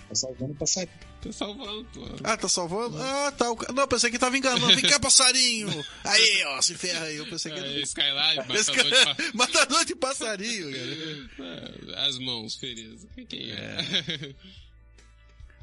Tá 0.08 0.14
salvando 0.14 0.52
o 0.52 0.54
passarinho. 0.56 0.92
Tô 1.22 1.32
salvando, 1.32 1.84
pô. 1.94 2.00
Ah, 2.24 2.36
tá 2.36 2.48
salvando? 2.48 2.98
Ah, 3.00 3.32
tá. 3.32 3.46
Não, 3.72 3.86
pensei 3.88 4.10
que 4.10 4.18
tava 4.18 4.36
enganando. 4.36 4.74
Vem 4.74 4.82
cá, 4.84 4.98
passarinho! 5.00 5.68
Aí, 6.04 6.44
ó, 6.48 6.60
se 6.60 6.74
ferra 6.74 7.06
aí. 7.06 7.16
Eu 7.16 7.26
pensei 7.26 7.52
que. 7.52 7.58
É, 7.60 7.80
Esse 7.80 7.94
matador 7.96 8.64
de 8.64 8.90
cara- 8.90 9.14
pa- 9.14 9.22
Matador 9.34 9.84
de 9.84 9.94
passarinho, 9.96 10.70
cara. 10.72 11.96
É, 11.96 12.06
As 12.08 12.18
mãos 12.18 12.56
feridas. 12.56 13.06
Quem 13.28 13.52
é? 13.52 14.34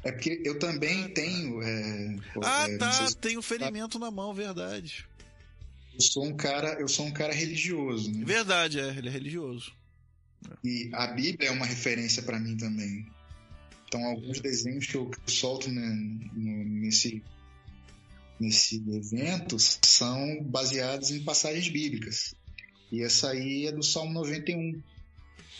É 0.02 0.10
porque 0.12 0.40
eu 0.46 0.58
também 0.58 1.08
tenho. 1.10 1.60
é, 1.62 2.16
Ah, 2.42 2.66
é, 2.70 2.78
tá. 2.78 2.90
se- 3.06 3.16
Tem 3.18 3.36
um 3.36 3.42
ferimento 3.42 3.98
na 3.98 4.10
mão, 4.10 4.32
verdade. 4.32 5.04
Eu 5.94 6.00
sou 6.00 6.24
um 6.24 6.34
cara, 6.34 6.80
eu 6.80 6.88
sou 6.88 7.04
um 7.04 7.12
cara 7.12 7.34
religioso, 7.34 8.10
né? 8.10 8.24
Verdade, 8.24 8.80
é. 8.80 8.88
Ele 8.96 9.08
é 9.08 9.12
religioso. 9.12 9.72
E 10.64 10.88
a 10.94 11.06
Bíblia 11.08 11.50
é 11.50 11.52
uma 11.52 11.66
referência 11.66 12.22
para 12.22 12.38
mim 12.40 12.56
também. 12.56 13.06
Então, 13.90 14.04
alguns 14.04 14.38
desenhos 14.40 14.86
que 14.86 14.94
eu, 14.94 15.10
solto 15.26 15.68
nesse, 15.68 17.20
nesse 18.38 18.76
evento 18.88 19.56
são 19.58 20.44
baseados 20.44 21.10
em 21.10 21.24
passagens 21.24 21.68
bíblicas. 21.68 22.32
E 22.92 23.02
essa 23.02 23.30
aí 23.30 23.66
é 23.66 23.72
do 23.72 23.82
Salmo 23.82 24.12
91, 24.12 24.80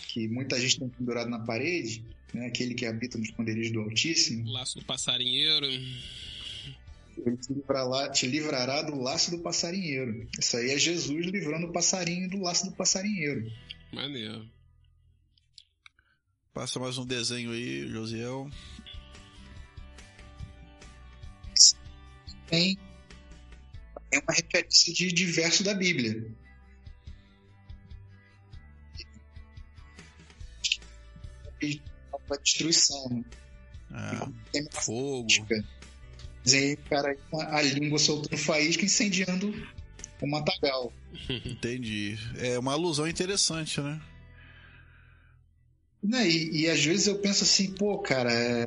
que 0.07 0.29
muita 0.29 0.61
gente 0.61 0.79
tem 0.79 0.89
pendurado 0.89 1.29
na 1.29 1.41
parede, 1.41 2.05
né, 2.33 2.47
aquele 2.47 2.75
que 2.75 2.87
habita 2.87 3.19
no 3.19 3.25
esconderijo 3.25 3.73
do 3.73 3.81
Altíssimo. 3.81 4.49
Laço 4.49 4.79
do 4.79 4.85
passarinheiro. 4.85 5.67
Ele 5.67 7.37
te 7.37 7.53
livrará, 7.53 8.11
te 8.11 8.29
livrará 8.29 8.83
do 8.83 8.95
laço 8.95 9.33
do 9.33 9.41
passarinheiro. 9.41 10.29
Isso 10.39 10.57
aí 10.57 10.71
é 10.71 10.79
Jesus 10.79 11.27
livrando 11.27 11.67
o 11.67 11.73
passarinho 11.73 12.31
do 12.31 12.39
laço 12.39 12.67
do 12.67 12.77
passarinheiro. 12.77 13.51
Maneiro. 13.93 14.49
Passa 16.61 16.79
mais 16.79 16.99
um 16.99 17.07
desenho 17.07 17.53
aí, 17.53 17.89
Josiel. 17.89 18.51
tem 22.49 22.77
é 24.13 24.19
uma 24.19 24.35
referência 24.35 24.93
de 24.93 25.11
diverso 25.11 25.65
da 25.65 25.73
Bíblia. 25.73 26.31
E 31.63 31.81
a 32.31 32.37
destruição? 32.37 33.25
Ah, 33.91 34.29
Tem 34.53 34.69
fogo. 34.71 35.29
cara 36.91 37.09
aí 37.09 37.19
com 37.31 37.41
a 37.41 37.63
língua 37.63 37.99
soltando 37.99 38.37
faísca 38.37 38.85
incendiando 38.85 39.51
o 40.21 40.27
matagal. 40.27 40.93
Entendi. 41.43 42.19
É 42.37 42.59
uma 42.59 42.75
alusão 42.75 43.09
interessante, 43.09 43.81
né? 43.81 43.99
Né, 46.03 46.29
E, 46.29 46.63
e 46.63 46.71
às 46.71 46.85
vezes 46.85 47.07
eu 47.07 47.19
penso 47.19 47.45
assim, 47.45 47.73
pô, 47.73 47.99
cara, 47.99 48.33
é, 48.33 48.67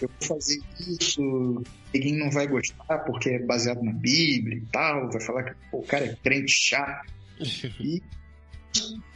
eu 0.00 0.08
vou 0.20 0.28
fazer 0.28 0.60
isso, 0.88 1.62
ninguém 1.92 2.16
não 2.16 2.30
vai 2.30 2.46
gostar 2.46 2.98
porque 3.00 3.30
é 3.30 3.38
baseado 3.38 3.82
na 3.82 3.92
Bíblia 3.92 4.56
e 4.58 4.66
tal, 4.72 5.10
vai 5.10 5.20
falar 5.20 5.44
que 5.44 5.54
pô, 5.70 5.78
o 5.78 5.82
cara 5.82 6.06
é 6.06 6.16
crente 6.22 6.52
chato. 6.52 7.12
E 7.80 8.02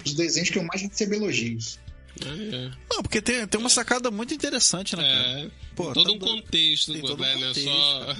os 0.04 0.14
desenhos 0.14 0.50
que 0.50 0.58
eu 0.58 0.62
mais 0.62 0.80
recebo 0.80 1.14
elogios. 1.14 1.80
Maneiro. 2.24 2.76
Não, 2.90 3.02
porque 3.02 3.20
tem, 3.20 3.44
tem 3.46 3.60
uma 3.60 3.68
sacada 3.68 4.08
muito 4.10 4.32
interessante, 4.32 4.94
né, 4.96 5.02
cara? 5.02 5.40
É, 5.40 5.50
Pô, 5.74 5.92
todo 5.92 6.04
tá 6.04 6.12
um 6.12 6.18
doido. 6.18 6.42
contexto, 6.42 6.92
Tem 6.92 7.02
todo 7.02 7.20
um 7.20 7.24
né? 7.24 7.34
Não 7.34 7.42
é 7.42 7.46
contexto, 7.48 7.68
só. 7.68 8.14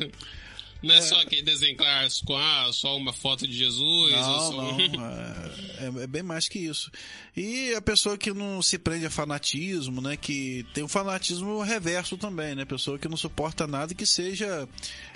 Não 0.81 0.95
é, 0.95 1.03
só 1.03 1.21
aquele 1.21 1.43
desenho 1.43 1.77
claro 1.77 2.09
com 2.25 2.37
ah, 2.37 2.71
só 2.73 2.97
uma 2.97 3.13
foto 3.13 3.49
de 3.49 3.53
Jesus. 3.53 3.83
ou 3.83 4.11
Não, 4.11 4.41
só- 4.53 4.63
não. 4.63 5.07
É, 5.07 6.01
é- 6.01 6.05
é 6.05 6.07
bem 6.07 6.23
mais 6.23 6.47
que 6.49 6.61
isso. 6.61 6.89
E 7.37 7.75
a 7.75 7.83
pessoa 7.83 8.17
que 8.17 8.33
não 8.33 8.63
se 8.63 8.79
prende 8.79 9.05
a 9.05 9.11
fanatismo, 9.11 10.01
né? 10.01 10.17
Que 10.17 10.65
tem 10.75 10.85
o 10.85 10.89
fanatismo 10.89 11.61
reverso 11.63 12.17
também, 12.17 12.55
né? 12.55 12.65
Pessoa 12.65 12.97
que 12.99 13.09
não 13.09 13.17
suporta 13.17 13.67
nada 13.67 13.93
que 13.93 14.07
seja 14.07 14.69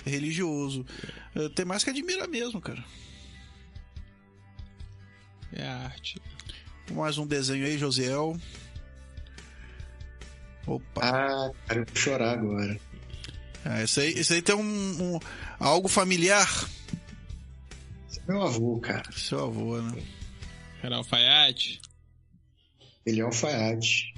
religioso. 0.05 0.85
É, 1.33 1.47
Tem 1.47 1.63
mais 1.65 1.81
que 1.83 1.89
admirar 1.91 2.27
mesmo, 2.27 2.59
cara. 2.59 2.83
É 5.53 5.65
arte. 5.65 6.19
Mais 6.91 7.17
um 7.17 7.25
desenho 7.25 7.65
aí, 7.65 7.77
Josiel. 7.77 8.37
Opa. 10.67 11.01
Ah, 11.01 11.51
cara, 11.67 11.79
eu 11.81 11.85
vou 11.85 11.95
chorar 11.95 12.31
agora. 12.33 12.79
Ah, 13.65 13.81
esse, 13.83 13.99
aí, 14.01 14.11
esse 14.11 14.33
aí 14.33 14.41
tem 14.41 14.55
um, 14.55 15.15
um- 15.15 15.19
algo 15.59 15.87
familiar. 15.87 16.47
Esse 18.09 18.19
é 18.19 18.23
meu 18.31 18.41
avô, 18.41 18.79
cara. 18.79 19.09
Seu 19.11 19.43
avô, 19.45 19.81
né? 19.81 20.01
Era 20.81 20.97
alfaiate. 20.97 21.81
Ele 23.05 23.19
é 23.21 23.23
alfaiate. 23.23 24.13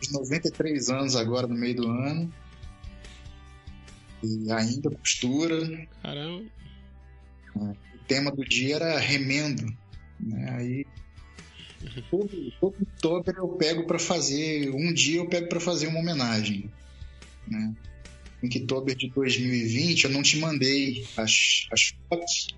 Fiz 0.00 0.10
93 0.10 0.88
anos 0.88 1.14
agora 1.16 1.46
no 1.46 1.54
meio 1.54 1.76
do 1.76 1.88
ano. 1.88 2.32
E 4.22 4.50
ainda 4.50 4.90
costura. 4.90 5.86
Caramba. 6.02 6.44
O 7.54 7.76
tema 8.08 8.30
do 8.32 8.44
dia 8.44 8.76
era 8.76 8.98
remendo. 8.98 9.64
Né? 10.18 10.50
Aí 10.58 10.86
todo, 12.10 12.52
todo 12.60 12.76
outubro 13.04 13.34
eu 13.36 13.48
pego 13.50 13.86
para 13.86 13.98
fazer. 13.98 14.70
Um 14.70 14.92
dia 14.92 15.18
eu 15.18 15.28
pego 15.28 15.48
para 15.48 15.60
fazer 15.60 15.86
uma 15.86 16.00
homenagem. 16.00 16.70
Né? 17.46 17.74
Em 18.42 18.46
Oktober 18.46 18.94
de 18.94 19.08
2020 19.10 20.04
eu 20.04 20.10
não 20.10 20.22
te 20.22 20.38
mandei 20.38 21.06
as, 21.16 21.66
as 21.72 21.94
fotos. 22.08 22.48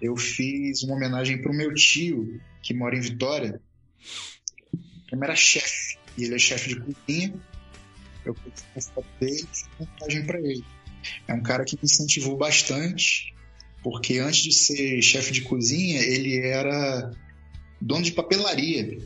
Eu 0.00 0.16
fiz 0.16 0.82
uma 0.82 0.96
homenagem 0.96 1.40
para 1.40 1.50
o 1.50 1.54
meu 1.54 1.72
tio, 1.74 2.40
que 2.62 2.74
mora 2.74 2.96
em 2.96 3.00
Vitória. 3.00 3.60
Ele 5.10 5.24
era 5.24 5.36
chefe. 5.36 5.98
E 6.16 6.24
ele 6.24 6.34
é 6.34 6.38
chefe 6.38 6.70
de 6.70 6.80
cozinha. 6.80 7.34
Eu 8.24 8.34
fiz 8.34 8.64
uma 8.74 8.82
foto 8.82 9.08
dele 9.20 9.42
e 9.42 9.46
fiz 9.46 9.68
uma 9.78 9.88
homenagem 9.88 10.26
para 10.26 10.40
ele. 10.40 10.64
É 11.28 11.34
um 11.34 11.42
cara 11.42 11.64
que 11.64 11.76
me 11.76 11.84
incentivou 11.84 12.36
bastante 12.36 13.34
porque 13.84 14.18
antes 14.18 14.42
de 14.42 14.52
ser 14.52 15.02
chefe 15.02 15.30
de 15.30 15.42
cozinha, 15.42 16.00
ele 16.00 16.38
era 16.38 17.10
dono 17.78 18.02
de 18.02 18.12
papelaria. 18.12 18.98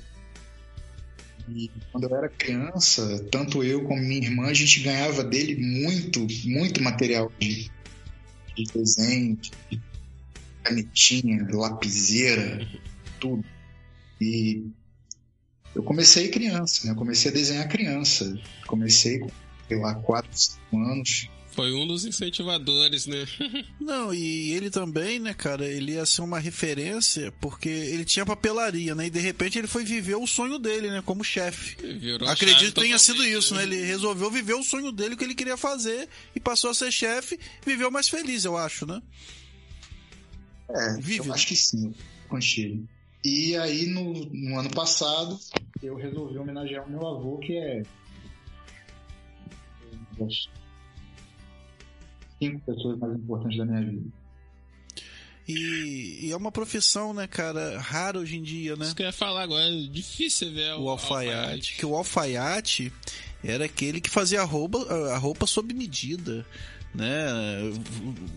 E 1.54 1.70
quando 1.90 2.04
eu 2.04 2.16
era 2.16 2.28
criança, 2.28 3.24
tanto 3.30 3.62
eu 3.64 3.84
como 3.84 4.00
minha 4.00 4.22
irmã, 4.22 4.46
a 4.46 4.54
gente 4.54 4.80
ganhava 4.80 5.24
dele 5.24 5.56
muito, 5.56 6.26
muito 6.44 6.82
material 6.82 7.32
de, 7.38 7.70
de 8.54 8.64
desenho, 8.72 9.36
de 9.36 9.80
canetinha, 10.62 11.46
lapiseira, 11.50 12.66
tudo. 13.18 13.44
E 14.20 14.66
eu 15.74 15.82
comecei 15.82 16.28
criança, 16.28 16.86
né? 16.86 16.92
Eu 16.92 16.96
comecei 16.96 17.30
a 17.30 17.34
desenhar 17.34 17.68
criança. 17.68 18.38
Comecei 18.66 19.18
com, 19.20 19.28
sei 19.68 19.78
lá, 19.78 19.94
4, 19.94 20.30
5 20.36 20.78
anos. 20.78 21.30
Foi 21.58 21.72
um 21.72 21.88
dos 21.88 22.04
incentivadores, 22.04 23.08
né? 23.08 23.26
Não, 23.80 24.14
e 24.14 24.52
ele 24.52 24.70
também, 24.70 25.18
né, 25.18 25.34
cara, 25.34 25.66
ele 25.66 25.94
ia 25.94 26.06
ser 26.06 26.22
uma 26.22 26.38
referência 26.38 27.32
porque 27.40 27.68
ele 27.68 28.04
tinha 28.04 28.24
papelaria, 28.24 28.94
né? 28.94 29.06
E 29.06 29.10
de 29.10 29.18
repente 29.18 29.58
ele 29.58 29.66
foi 29.66 29.82
viver 29.82 30.14
o 30.14 30.24
sonho 30.24 30.56
dele, 30.60 30.88
né, 30.88 31.02
como 31.04 31.24
chefe. 31.24 31.76
Acredito 32.28 32.74
que 32.74 32.80
tenha 32.82 32.96
sido 32.96 33.24
isso, 33.24 33.56
né? 33.56 33.64
Ele 33.64 33.82
resolveu 33.82 34.30
viver 34.30 34.54
o 34.54 34.62
sonho 34.62 34.92
dele, 34.92 35.16
o 35.16 35.18
que 35.18 35.24
ele 35.24 35.34
queria 35.34 35.56
fazer, 35.56 36.08
e 36.32 36.38
passou 36.38 36.70
a 36.70 36.74
ser 36.74 36.92
chefe, 36.92 37.40
e 37.66 37.70
viveu 37.70 37.90
mais 37.90 38.08
feliz, 38.08 38.44
eu 38.44 38.56
acho, 38.56 38.86
né? 38.86 39.02
É, 40.70 41.00
Vive, 41.00 41.26
eu 41.26 41.34
acho 41.34 41.48
que 41.48 41.56
sim, 41.56 41.92
contigo. 42.28 42.86
E 43.24 43.56
aí, 43.56 43.86
no, 43.86 44.12
no 44.26 44.60
ano 44.60 44.70
passado, 44.70 45.36
eu 45.82 45.96
resolvi 45.96 46.38
homenagear 46.38 46.86
o 46.86 46.88
meu 46.90 47.04
avô, 47.04 47.36
que 47.38 47.58
é. 47.58 47.82
Cinco 52.38 52.60
pessoas 52.60 52.98
mais 52.98 53.14
importantes 53.14 53.58
da 53.58 53.64
minha 53.64 53.80
vida. 53.80 54.06
E, 55.48 56.26
e 56.26 56.30
é 56.30 56.36
uma 56.36 56.52
profissão, 56.52 57.14
né, 57.14 57.26
cara, 57.26 57.80
rara 57.80 58.18
hoje 58.18 58.36
em 58.36 58.42
dia, 58.42 58.76
né? 58.76 58.84
Isso 58.84 58.94
que 58.94 59.02
eu 59.02 59.06
ia 59.06 59.12
falar 59.12 59.42
agora, 59.42 59.64
é 59.64 59.88
difícil 59.88 60.52
ver 60.52 60.74
O 60.74 60.90
alfaiate. 60.90 61.76
Que 61.76 61.86
o 61.86 61.94
alfaiate 61.96 62.92
era 63.42 63.64
aquele 63.64 63.98
que 63.98 64.10
fazia 64.10 64.42
a 64.42 64.44
roupa, 64.44 64.78
a 65.10 65.16
roupa 65.16 65.46
sob 65.46 65.72
medida. 65.72 66.44
Né? 66.94 67.06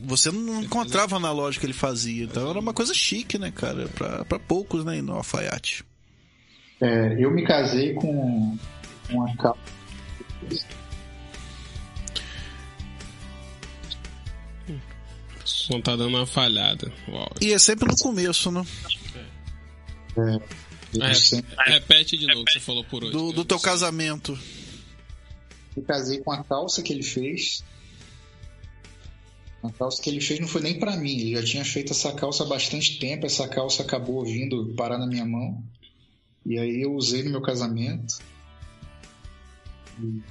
Você 0.06 0.32
não 0.32 0.62
encontrava 0.62 1.20
na 1.20 1.32
loja 1.32 1.60
que 1.60 1.66
ele 1.66 1.74
fazia. 1.74 2.26
Então 2.26 2.50
era 2.50 2.60
uma 2.60 2.74
coisa 2.74 2.94
chique, 2.94 3.38
né, 3.38 3.52
cara? 3.52 3.90
Pra, 3.90 4.24
pra 4.24 4.40
poucos, 4.40 4.86
né, 4.86 5.02
no 5.02 5.14
alfaiate. 5.14 5.84
É, 6.80 7.16
eu 7.20 7.30
me 7.32 7.44
casei 7.46 7.94
com 7.94 8.58
uma 9.10 9.36
calça. 9.36 9.60
Som 15.72 15.82
tá 15.82 15.96
dando 15.96 16.10
uma 16.10 16.26
falhada. 16.26 16.92
Uau. 17.08 17.32
E 17.40 17.54
é 17.54 17.60
sempre 17.60 17.88
no 17.88 17.96
começo, 17.96 18.52
né? 18.52 18.66
É, 21.00 21.14
sempre, 21.14 21.56
repete 21.66 22.18
de 22.18 22.28
novo 22.28 22.42
o 22.42 22.46
que 22.46 22.52
você 22.52 22.60
falou 22.60 22.84
por 22.84 23.04
hoje. 23.04 23.14
Do, 23.14 23.32
do 23.32 23.46
teu 23.46 23.60
casamento. 23.60 24.38
eu 25.76 25.84
casei 25.84 26.20
com 26.20 26.32
a 26.32 26.44
calça 26.44 26.82
que 26.82 26.92
ele 26.92 27.04
fez. 27.04 27.64
A 29.64 29.72
calça 29.72 30.02
que 30.02 30.10
ele 30.10 30.20
fez 30.20 30.40
não 30.40 30.48
foi 30.48 30.62
nem 30.62 30.78
pra 30.78 30.98
mim. 30.98 31.20
Ele 31.20 31.36
já 31.36 31.44
tinha 31.44 31.64
feito 31.64 31.94
essa 31.94 32.12
calça 32.14 32.44
há 32.44 32.48
bastante 32.48 33.00
tempo. 33.00 33.26
Essa 33.26 33.48
calça 33.48 33.84
acabou 33.84 34.26
vindo 34.26 34.74
parar 34.76 34.98
na 34.98 35.08
minha 35.08 35.26
mão. 35.26 35.64
E 36.46 36.58
aí 36.58 36.82
eu 36.82 36.94
usei 36.94 37.24
no 37.24 37.30
meu 37.30 37.42
casamento. 37.42 38.18
E 40.02 40.22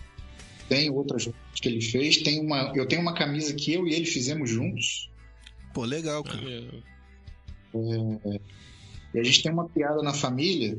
tem 0.68 0.91
outras 0.91 1.28
que 1.55 1.68
ele 1.68 1.80
fez. 1.80 2.18
Tem 2.18 2.41
uma, 2.41 2.72
eu 2.74 2.86
tenho 2.86 3.01
uma 3.01 3.14
camisa 3.14 3.55
que 3.55 3.72
eu 3.72 3.86
e 3.86 3.95
ele 3.95 4.07
fizemos 4.07 4.51
juntos. 4.51 5.11
Pô, 5.72 5.84
legal, 5.84 6.22
cara. 6.24 6.40
Maneiro. 6.40 6.82
E 9.14 9.18
a 9.18 9.22
gente 9.22 9.42
tem 9.42 9.52
uma 9.52 9.68
piada 9.68 10.02
na 10.02 10.12
família 10.12 10.76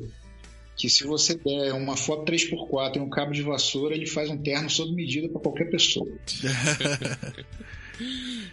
que 0.76 0.90
se 0.90 1.04
você 1.06 1.36
der 1.36 1.74
uma 1.74 1.96
foto 1.96 2.32
3x4 2.32 2.96
e 2.96 3.00
um 3.00 3.10
cabo 3.10 3.32
de 3.32 3.44
vassoura, 3.44 3.94
ele 3.94 4.08
faz 4.08 4.30
um 4.30 4.38
terno 4.38 4.70
sob 4.70 4.94
medida 4.96 5.30
para 5.30 5.42
qualquer 5.42 5.70
pessoa. 5.70 6.08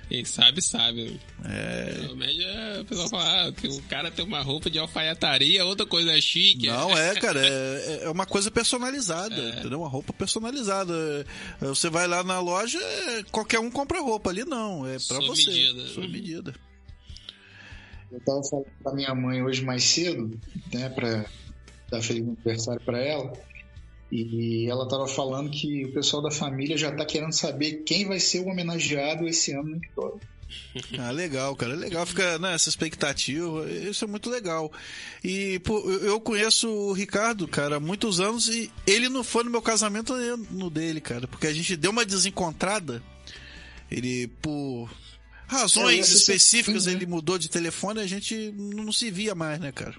Quem 0.08 0.24
sabe, 0.24 0.62
sabe. 0.62 1.20
É. 1.44 2.08
Média, 2.14 2.80
o 2.80 2.84
pessoal 2.84 3.08
fala, 3.08 3.48
ah, 3.48 3.52
tem- 3.52 3.70
o 3.70 3.82
cara 3.82 4.10
tem 4.10 4.24
uma 4.24 4.40
roupa 4.42 4.70
de 4.70 4.78
alfaiataria, 4.78 5.64
outra 5.64 5.84
coisa 5.86 6.10
é 6.12 6.20
chique. 6.20 6.66
Não, 6.66 6.96
é, 6.96 7.14
cara, 7.20 7.40
é, 7.46 8.00
é 8.04 8.10
uma 8.10 8.24
coisa 8.26 8.50
personalizada, 8.50 9.34
É. 9.34 9.58
entendeu? 9.60 9.80
Uma 9.80 9.88
roupa 9.88 10.12
personalizada. 10.12 10.94
É, 11.60 11.66
Você 11.66 11.90
vai 11.90 12.06
lá 12.06 12.24
na 12.24 12.40
loja, 12.40 12.78
é, 12.78 13.22
qualquer 13.30 13.58
um 13.60 13.70
compra 13.70 14.00
roupa 14.00 14.30
ali, 14.30 14.44
não. 14.44 14.86
É 14.86 14.92
pra 14.92 14.98
Sob 15.00 15.26
você. 15.26 15.50
medida. 15.50 15.86
Sob 15.88 16.08
medida. 16.08 16.54
Eu 18.10 18.20
tava 18.20 18.42
falando 18.42 18.66
pra 18.82 18.94
minha 18.94 19.14
mãe 19.14 19.42
hoje 19.42 19.62
mais 19.62 19.84
cedo, 19.84 20.40
né, 20.72 20.88
pra 20.88 21.26
dar 21.90 22.00
feliz 22.02 22.22
aniversário 22.26 22.80
pra 22.80 22.98
ela. 22.98 23.32
E 24.10 24.66
ela 24.70 24.88
tava 24.88 25.06
falando 25.06 25.50
que 25.50 25.84
o 25.84 25.92
pessoal 25.92 26.22
da 26.22 26.30
família 26.30 26.76
já 26.78 26.90
tá 26.90 27.04
querendo 27.04 27.32
saber 27.32 27.82
quem 27.84 28.06
vai 28.06 28.18
ser 28.18 28.40
o 28.40 28.48
homenageado 28.48 29.26
esse 29.28 29.52
ano 29.52 29.70
no 29.70 29.78
Vitória. 29.78 30.20
Ah, 30.98 31.10
legal, 31.10 31.54
cara. 31.54 31.74
É 31.74 31.76
legal, 31.76 32.06
fica 32.06 32.38
nessa 32.38 32.70
expectativa. 32.70 33.70
Isso 33.70 34.04
é 34.04 34.08
muito 34.08 34.30
legal. 34.30 34.72
E 35.22 35.58
pô, 35.58 35.78
eu 35.90 36.18
conheço 36.20 36.70
o 36.70 36.92
Ricardo, 36.94 37.46
cara, 37.46 37.76
há 37.76 37.80
muitos 37.80 38.18
anos 38.18 38.48
e 38.48 38.70
ele 38.86 39.10
não 39.10 39.22
foi 39.22 39.44
no 39.44 39.50
meu 39.50 39.60
casamento 39.60 40.16
nem 40.16 40.36
no 40.50 40.70
dele, 40.70 41.02
cara. 41.02 41.28
Porque 41.28 41.46
a 41.46 41.52
gente 41.52 41.76
deu 41.76 41.90
uma 41.90 42.04
desencontrada. 42.04 43.02
Ele, 43.90 44.28
por 44.40 44.88
É, 44.90 45.54
razões 45.54 46.10
específicas, 46.10 46.86
né? 46.86 46.92
ele 46.92 47.06
mudou 47.06 47.38
de 47.38 47.48
telefone 47.50 48.00
e 48.00 48.04
a 48.04 48.06
gente 48.06 48.50
não 48.56 48.90
se 48.90 49.10
via 49.10 49.34
mais, 49.34 49.60
né, 49.60 49.70
cara? 49.70 49.96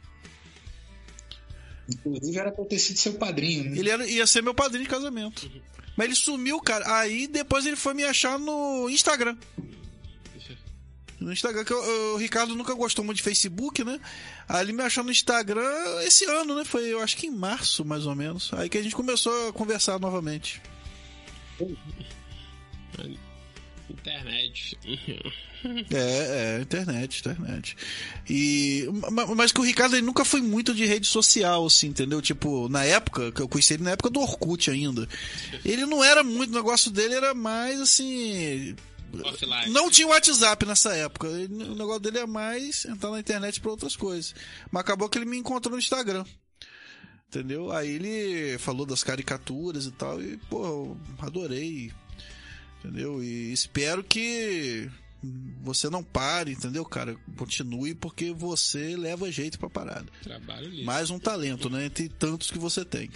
Inclusive 1.89 2.37
era 2.37 2.51
pra 2.51 2.63
eu 2.63 2.67
ter 2.67 2.79
sido 2.79 2.97
seu 2.97 3.13
padrinho, 3.13 3.69
né? 3.71 3.77
Ele 3.77 3.89
era- 3.89 4.07
ia 4.07 4.25
ser 4.27 4.41
meu 4.43 4.53
padrinho 4.53 4.83
de 4.83 4.89
casamento. 4.89 5.49
Mas 5.97 6.05
ele 6.05 6.15
sumiu, 6.15 6.59
cara. 6.61 6.99
Aí 6.99 7.27
depois 7.27 7.65
ele 7.65 7.75
foi 7.75 7.93
me 7.93 8.03
achar 8.03 8.37
no 8.39 8.89
Instagram. 8.89 9.35
No 11.19 11.33
Instagram, 11.33 11.65
que 11.65 11.73
eu- 11.73 12.13
o 12.13 12.17
Ricardo 12.17 12.55
nunca 12.55 12.73
gostou 12.73 13.03
muito 13.03 13.17
de 13.17 13.23
Facebook, 13.23 13.83
né? 13.83 13.99
Aí 14.47 14.63
ele 14.63 14.71
me 14.71 14.81
achou 14.83 15.03
no 15.03 15.11
Instagram 15.11 15.69
esse 16.03 16.23
ano, 16.23 16.55
né? 16.55 16.63
Foi, 16.63 16.85
eu 16.87 17.01
acho 17.01 17.17
que 17.17 17.27
em 17.27 17.31
março, 17.31 17.83
mais 17.83 18.05
ou 18.05 18.15
menos. 18.15 18.53
Aí 18.53 18.69
que 18.69 18.77
a 18.77 18.81
gente 18.81 18.95
começou 18.95 19.49
a 19.49 19.53
conversar 19.53 19.99
novamente. 19.99 20.61
Internet. 23.99 24.77
É, 25.91 26.57
é, 26.57 26.61
internet, 26.61 27.19
internet. 27.19 27.75
E, 28.29 28.87
ma- 29.11 29.27
mas 29.35 29.51
que 29.51 29.59
o 29.59 29.63
Ricardo 29.63 29.95
ele 29.95 30.05
nunca 30.05 30.23
foi 30.23 30.41
muito 30.41 30.73
de 30.73 30.85
rede 30.85 31.05
social, 31.07 31.65
assim, 31.65 31.87
entendeu? 31.87 32.21
Tipo, 32.21 32.69
na 32.69 32.83
época, 32.85 33.31
que 33.31 33.41
eu 33.41 33.47
conheci 33.49 33.73
ele 33.73 33.83
na 33.83 33.91
época 33.91 34.09
do 34.09 34.21
Orkut 34.21 34.71
ainda. 34.71 35.07
Ele 35.65 35.85
não 35.85 36.03
era 36.03 36.23
muito, 36.23 36.51
o 36.51 36.55
negócio 36.55 36.89
dele 36.91 37.13
era 37.15 37.33
mais 37.33 37.79
assim. 37.79 38.75
Offline. 39.23 39.69
Não 39.71 39.89
tinha 39.89 40.07
WhatsApp 40.07 40.65
nessa 40.65 40.93
época. 40.95 41.27
O 41.27 41.75
negócio 41.75 41.99
dele 41.99 42.19
é 42.19 42.25
mais 42.27 42.85
entrar 42.85 43.09
na 43.11 43.19
internet 43.19 43.59
pra 43.59 43.71
outras 43.71 43.95
coisas. 43.95 44.33
Mas 44.71 44.81
acabou 44.81 45.09
que 45.09 45.17
ele 45.17 45.25
me 45.25 45.37
encontrou 45.37 45.73
no 45.73 45.79
Instagram. 45.79 46.23
Entendeu? 47.27 47.71
Aí 47.71 47.89
ele 47.89 48.57
falou 48.59 48.85
das 48.85 49.03
caricaturas 49.03 49.85
e 49.85 49.91
tal. 49.91 50.21
E, 50.21 50.37
pô, 50.49 50.63
eu 50.65 50.97
adorei. 51.19 51.91
Entendeu? 52.80 53.23
E 53.23 53.51
espero 53.51 54.03
que 54.03 54.89
você 55.61 55.89
não 55.89 56.03
pare, 56.03 56.53
entendeu, 56.53 56.86
cara? 56.86 57.15
Continue 57.36 57.93
porque 57.93 58.32
você 58.32 58.95
leva 58.95 59.32
jeito 59.32 59.59
pra 59.59 59.69
parada. 59.69 60.05
Trabalho 60.23 60.69
livre. 60.69 60.86
Mais 60.86 61.09
um 61.09 61.19
talento, 61.19 61.69
né? 61.69 61.86
Entre 61.86 62.07
tantos 62.07 62.49
que 62.49 62.57
você 62.57 62.86
tem. 62.86 63.09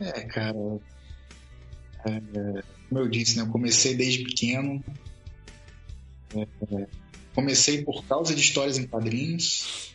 É, 0.00 0.22
cara. 0.22 0.56
é, 2.04 2.62
como 2.88 3.00
eu 3.00 3.08
disse, 3.08 3.36
né? 3.36 3.42
Eu 3.42 3.48
comecei 3.48 3.94
desde 3.94 4.24
pequeno. 4.24 4.82
É, 6.34 6.86
comecei 7.34 7.84
por 7.84 8.04
causa 8.04 8.34
de 8.34 8.40
histórias 8.40 8.78
em 8.78 8.86
quadrinhos. 8.86 9.94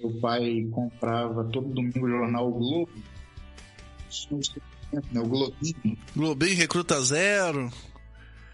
Meu 0.00 0.18
pai 0.18 0.66
comprava 0.72 1.44
todo 1.44 1.68
domingo 1.68 2.06
o 2.06 2.08
jornal 2.08 2.48
O 2.48 2.54
Globo. 2.54 2.92
Né, 4.92 5.20
o 5.20 5.26
Globinho, 5.28 5.98
Globinho 6.16 6.56
Recruta 6.56 7.00
Zero. 7.02 7.72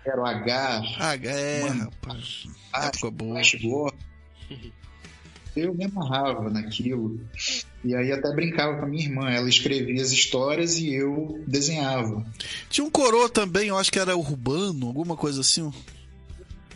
era 0.04 0.20
o 0.20 0.26
H, 0.26 0.82
Ah, 0.98 1.14
é, 1.16 1.62
Mano, 1.62 1.84
rapaz. 1.84 2.46
Ah, 2.72 2.86
Época 2.86 3.10
boa. 3.10 3.40
Eu 5.56 5.72
me 5.74 5.84
amarrava 5.86 6.50
naquilo. 6.50 7.18
E 7.82 7.94
aí 7.94 8.12
até 8.12 8.30
brincava 8.34 8.78
com 8.78 8.84
a 8.84 8.88
minha 8.88 9.04
irmã. 9.04 9.30
Ela 9.30 9.48
escrevia 9.48 10.02
as 10.02 10.12
histórias 10.12 10.76
e 10.76 10.92
eu 10.92 11.42
desenhava. 11.46 12.26
Tinha 12.68 12.84
um 12.86 12.90
coroa 12.90 13.28
também, 13.30 13.68
eu 13.68 13.78
acho 13.78 13.90
que 13.90 13.98
era 13.98 14.14
urbano, 14.16 14.86
alguma 14.86 15.16
coisa 15.16 15.40
assim. 15.40 15.72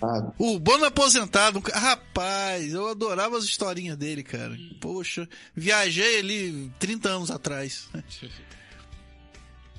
sabe? 0.00 0.32
Urbano 0.38 0.86
aposentado. 0.86 1.60
Rapaz, 1.74 2.72
eu 2.72 2.88
adorava 2.88 3.36
as 3.36 3.44
historinhas 3.44 3.98
dele, 3.98 4.22
cara. 4.22 4.56
Poxa, 4.80 5.28
viajei 5.54 6.18
ali 6.20 6.72
30 6.78 7.08
anos 7.10 7.30
atrás. 7.30 7.86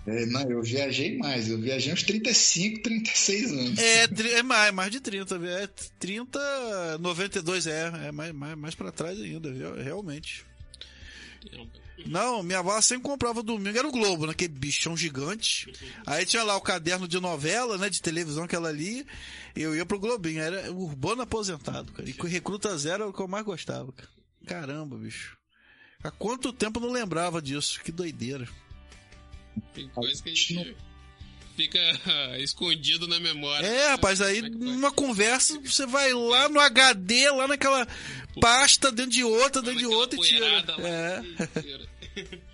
É, 0.06 0.26
não, 0.26 0.49
eu 0.49 0.62
viajei 0.64 1.18
mais. 1.18 1.47
Eu 1.47 1.60
viajei 1.60 1.93
uns 1.93 2.04
35, 2.04 2.82
36 2.82 3.52
anos. 3.52 3.80
É, 3.80 4.04
é 4.38 4.43
mais, 4.43 4.74
mais 4.74 4.91
de 4.91 4.99
30, 4.99 5.38
viu? 5.38 5.49
é 5.49 5.68
30, 5.99 6.97
92 6.99 7.68
é, 7.68 7.91
é 8.08 8.12
mais, 8.12 8.34
mais, 8.34 8.58
mais 8.58 8.76
pra 8.76 8.91
trás 8.91 9.20
ainda, 9.20 9.52
realmente. 9.84 10.43
Não, 12.06 12.41
minha 12.41 12.60
avó 12.60 12.80
sempre 12.82 13.04
comprava 13.04 13.43
domingo, 13.43 13.78
era 13.78 13.88
o 13.88 13.91
Globo, 13.91 14.26
né? 14.26 14.34
Bichão 14.49 14.97
gigante. 14.97 15.72
Aí 16.06 16.26
tinha 16.26 16.43
lá 16.43 16.56
o 16.56 16.62
caderno 16.62 17.08
de 17.08 17.20
novela, 17.20 17.78
né? 17.78 17.89
De 17.89 18.02
televisão 18.02 18.47
que 18.47 18.56
ela 18.56 18.72
lia. 18.72 19.06
Eu 19.56 19.76
ia 19.76 19.86
pro 19.86 19.99
Globinho, 19.99 20.41
era 20.41 20.72
urbano 20.72 21.22
aposentado, 21.22 21.91
cara. 21.91 22.10
E 22.10 22.14
com 22.14 22.26
Recruta 22.26 22.76
Zero 22.78 23.04
era 23.04 23.10
o 23.10 23.14
que 23.14 23.22
eu 23.22 23.28
mais 23.28 23.45
gostava, 23.45 23.91
cara. 23.91 24.10
Caramba, 24.47 24.97
bicho. 24.97 25.38
Há 26.04 26.10
quanto 26.10 26.52
tempo 26.52 26.80
eu 26.80 26.88
não 26.88 26.91
lembrava 26.91 27.41
disso? 27.41 27.80
Que 27.84 27.91
doideira. 27.91 28.47
Tem 29.74 29.88
coisa 29.89 30.22
que 30.22 30.30
a 30.30 30.34
gente 30.34 30.76
fica 31.56 31.80
escondido 32.39 33.08
na 33.08 33.20
memória. 33.20 33.66
É, 33.66 33.89
rapaz, 33.89 34.22
aí 34.22 34.39
é 34.39 34.49
numa 34.49 34.91
conversa 34.91 35.60
você 35.60 35.86
vai 35.86 36.14
lá 36.14 36.49
no 36.49 36.60
HD, 36.60 37.30
lá 37.32 37.47
naquela 37.47 37.88
pasta, 38.39 38.91
dentro 38.91 39.12
de 39.12 39.24
outra, 39.24 39.62
dentro 39.62 39.80
de 39.80 39.86
outra 39.86 40.20
e 40.20 40.22
tira. 40.22 40.66
É. 40.80 42.41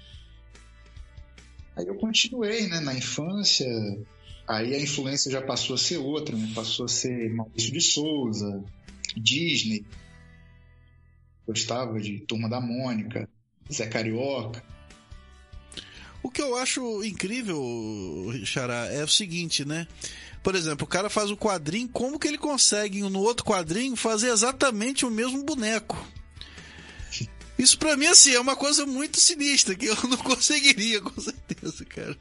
Aí 1.77 1.85
eu 1.85 1.95
continuei, 1.95 2.67
né, 2.67 2.79
na 2.79 2.95
infância. 2.95 3.67
Aí 4.47 4.73
a 4.73 4.81
influência 4.81 5.31
já 5.31 5.43
passou 5.43 5.75
a 5.75 5.77
ser 5.77 5.97
outra, 5.97 6.35
né? 6.35 6.51
Passou 6.55 6.85
a 6.85 6.87
ser 6.87 7.31
Maurício 7.31 7.71
de 7.71 7.81
Souza, 7.81 8.63
Disney. 9.15 9.85
Gostava 11.45 11.99
de 11.99 12.19
Turma 12.21 12.49
da 12.49 12.59
Mônica, 12.59 13.29
Zé 13.71 13.85
Carioca. 13.85 14.63
O 16.27 16.29
que 16.29 16.41
eu 16.41 16.57
acho 16.57 17.05
incrível, 17.05 17.57
Xará, 18.43 18.87
é 18.87 19.01
o 19.01 19.07
seguinte, 19.07 19.63
né? 19.63 19.87
Por 20.43 20.55
exemplo, 20.55 20.83
o 20.83 20.89
cara 20.89 21.09
faz 21.09 21.31
o 21.31 21.37
quadrinho, 21.37 21.87
como 21.87 22.19
que 22.19 22.27
ele 22.27 22.37
consegue 22.37 23.01
no 23.03 23.21
outro 23.21 23.45
quadrinho 23.45 23.95
fazer 23.95 24.29
exatamente 24.29 25.05
o 25.05 25.09
mesmo 25.09 25.41
boneco? 25.45 26.05
Isso 27.57 27.79
pra 27.79 27.95
mim, 27.95 28.07
assim, 28.07 28.33
é 28.33 28.39
uma 28.41 28.57
coisa 28.57 28.85
muito 28.85 29.21
sinistra, 29.21 29.73
que 29.73 29.85
eu 29.85 29.95
não 30.03 30.17
conseguiria, 30.17 30.99
com 30.99 31.19
certeza, 31.21 31.85
cara. 31.85 32.17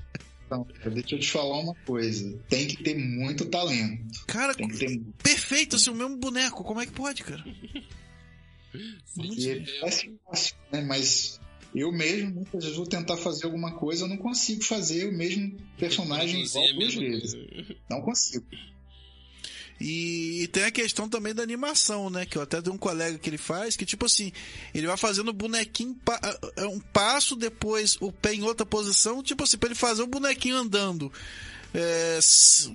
Então, 0.46 0.64
deixa 0.84 1.16
eu 1.16 1.18
te 1.18 1.28
falar 1.28 1.58
uma 1.58 1.74
coisa. 1.84 2.38
Tem 2.48 2.68
que 2.68 2.84
ter 2.84 2.96
muito 2.96 3.44
talento. 3.46 4.24
Cara, 4.28 4.54
Tem 4.54 4.68
que 4.68 4.78
ter 4.78 5.00
perfeito, 5.20 5.74
assim, 5.74 5.90
o 5.90 5.96
mesmo 5.96 6.16
boneco, 6.16 6.62
como 6.62 6.80
é 6.80 6.86
que 6.86 6.92
pode, 6.92 7.24
cara? 7.24 7.44
Ele 9.18 9.66
parece 9.80 10.14
fácil, 10.24 10.54
né? 10.70 10.80
Mas 10.82 11.40
eu 11.74 11.92
mesmo, 11.92 12.30
muitas 12.30 12.62
vezes, 12.64 12.76
vou 12.76 12.86
tentar 12.86 13.16
fazer 13.16 13.44
alguma 13.46 13.72
coisa, 13.72 14.04
eu 14.04 14.08
não 14.08 14.16
consigo 14.16 14.62
fazer 14.64 15.06
o 15.08 15.12
mesmo 15.12 15.56
personagem 15.78 16.42
igual 16.44 16.64
a 16.64 16.72
duas 16.72 16.94
vezes. 16.94 17.32
coisa. 17.34 17.76
Não 17.90 18.00
consigo. 18.00 18.46
E, 19.78 20.42
e 20.44 20.48
tem 20.48 20.64
a 20.64 20.70
questão 20.70 21.06
também 21.08 21.34
da 21.34 21.42
animação, 21.42 22.08
né? 22.08 22.24
Que 22.24 22.38
eu 22.38 22.42
até 22.42 22.62
tenho 22.62 22.74
um 22.74 22.78
colega 22.78 23.18
que 23.18 23.28
ele 23.28 23.36
faz, 23.36 23.76
que 23.76 23.84
tipo 23.84 24.06
assim, 24.06 24.32
ele 24.74 24.86
vai 24.86 24.96
fazendo 24.96 25.28
o 25.28 25.34
bonequinho 25.34 25.94
pa- 26.02 26.18
é 26.56 26.66
um 26.66 26.80
passo, 26.80 27.36
depois 27.36 27.96
o 28.00 28.10
pé 28.10 28.32
em 28.34 28.42
outra 28.42 28.64
posição, 28.64 29.22
tipo 29.22 29.42
assim, 29.44 29.58
pra 29.58 29.68
ele 29.68 29.74
fazer 29.74 30.02
o 30.02 30.06
bonequinho 30.06 30.56
andando. 30.56 31.12
É, 31.74 32.18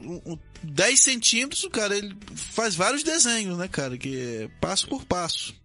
um- 0.03 0.33
um- 0.33 0.37
10 0.61 0.99
centímetros, 1.01 1.67
cara, 1.71 1.97
ele 1.97 2.15
faz 2.35 2.75
vários 2.75 3.01
desenhos, 3.01 3.57
né, 3.57 3.67
cara? 3.67 3.97
Que 3.97 4.15
é 4.43 4.47
passo 4.59 4.87
por 4.87 5.03
passo. 5.03 5.55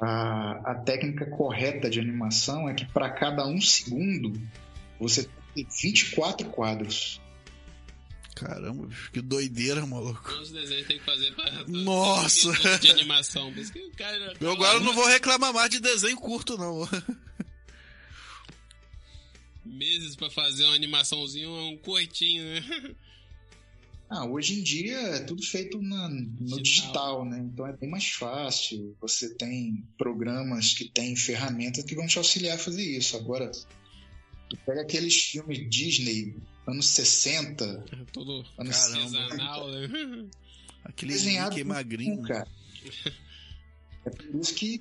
A, 0.00 0.72
a 0.72 0.74
técnica 0.76 1.26
correta 1.26 1.90
de 1.90 1.98
animação 1.98 2.68
é 2.68 2.74
que 2.74 2.86
para 2.86 3.10
cada 3.10 3.46
um 3.46 3.60
segundo 3.60 4.40
você 4.98 5.28
tem 5.54 5.66
24 5.66 6.48
quadros. 6.50 7.20
Caramba, 8.34 8.88
que 9.12 9.20
doideira, 9.20 9.84
maluco. 9.84 10.22
Quantos 10.22 10.52
desenhos 10.52 10.86
tem 10.86 10.98
que 10.98 11.04
fazer 11.04 11.34
pra. 11.34 11.64
Nossa. 11.66 12.52
de 12.78 12.90
animação. 12.92 13.52
Cara. 13.96 14.34
Eu 14.40 14.52
agora 14.52 14.78
não 14.78 14.94
vou 14.94 15.08
reclamar 15.08 15.52
mais 15.52 15.68
de 15.68 15.80
desenho 15.80 16.16
curto, 16.16 16.56
não. 16.56 16.88
Meses 19.64 20.14
pra 20.14 20.30
fazer 20.30 20.64
uma 20.64 20.74
animaçãozinha, 20.74 21.48
um 21.48 21.76
curtinho, 21.78 22.44
né? 22.44 22.94
Ah, 24.10 24.24
hoje 24.24 24.58
em 24.58 24.62
dia 24.62 24.96
é 24.98 25.18
tudo 25.20 25.42
feito 25.42 25.82
na- 25.82 26.08
no 26.08 26.26
Digital. 26.46 26.62
digital, 26.62 27.24
né? 27.26 27.38
Então 27.40 27.66
é 27.66 27.76
bem 27.76 27.90
mais 27.90 28.06
fácil. 28.08 28.96
Você 29.02 29.34
tem 29.34 29.84
programas 29.98 30.72
que 30.72 30.88
têm 30.88 31.14
ferramentas 31.14 31.84
que 31.84 31.94
vão 31.94 32.06
te 32.06 32.16
auxiliar 32.16 32.56
a 32.56 32.58
fazer 32.58 32.82
isso. 32.82 33.16
Agora, 33.18 33.50
tu 34.48 34.56
pega 34.64 34.80
aqueles 34.80 35.14
filmes 35.14 35.68
Disney, 35.68 36.34
anos 36.66 36.86
60, 36.86 37.84
Todo 38.12 38.46
anos 38.56 38.76
Caramba. 38.78 39.18
artesanal, 39.20 39.68
né? 39.70 39.88
Aquele 40.84 41.12
desenhado 41.12 41.50
Mickey 41.50 41.62
com 41.64 41.68
magrinho. 41.74 42.22
cara. 42.22 42.48
É 44.06 44.10
por 44.10 44.40
isso 44.40 44.54
que 44.54 44.80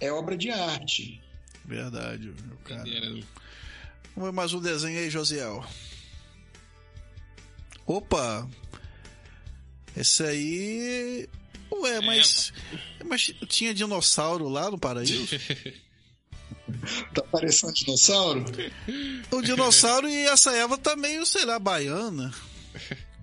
é 0.00 0.10
obra 0.10 0.36
de 0.36 0.50
arte. 0.50 1.20
Verdade, 1.64 2.26
meu 2.46 2.56
cara. 2.64 2.82
Brincadeira? 2.82 3.24
Vamos 4.16 4.30
ver 4.30 4.32
mais 4.34 4.52
um 4.52 4.60
desenho 4.60 4.98
aí, 4.98 5.08
Josiel. 5.10 5.64
Opa! 7.88 8.46
Esse 9.96 10.22
aí. 10.22 11.28
Ué, 11.72 12.00
mas. 12.02 12.52
Mas 13.04 13.34
tinha 13.48 13.72
dinossauro 13.72 14.46
lá 14.48 14.70
no 14.70 14.78
paraíso? 14.78 15.26
Tá 17.14 17.22
parecendo 17.22 17.70
um 17.70 17.74
dinossauro? 17.74 18.44
o 19.30 19.40
dinossauro 19.40 20.06
e 20.06 20.26
essa 20.26 20.52
Eva 20.54 20.76
tá 20.76 20.94
meio, 20.94 21.24
sei 21.24 21.46
lá, 21.46 21.58
baiana. 21.58 22.30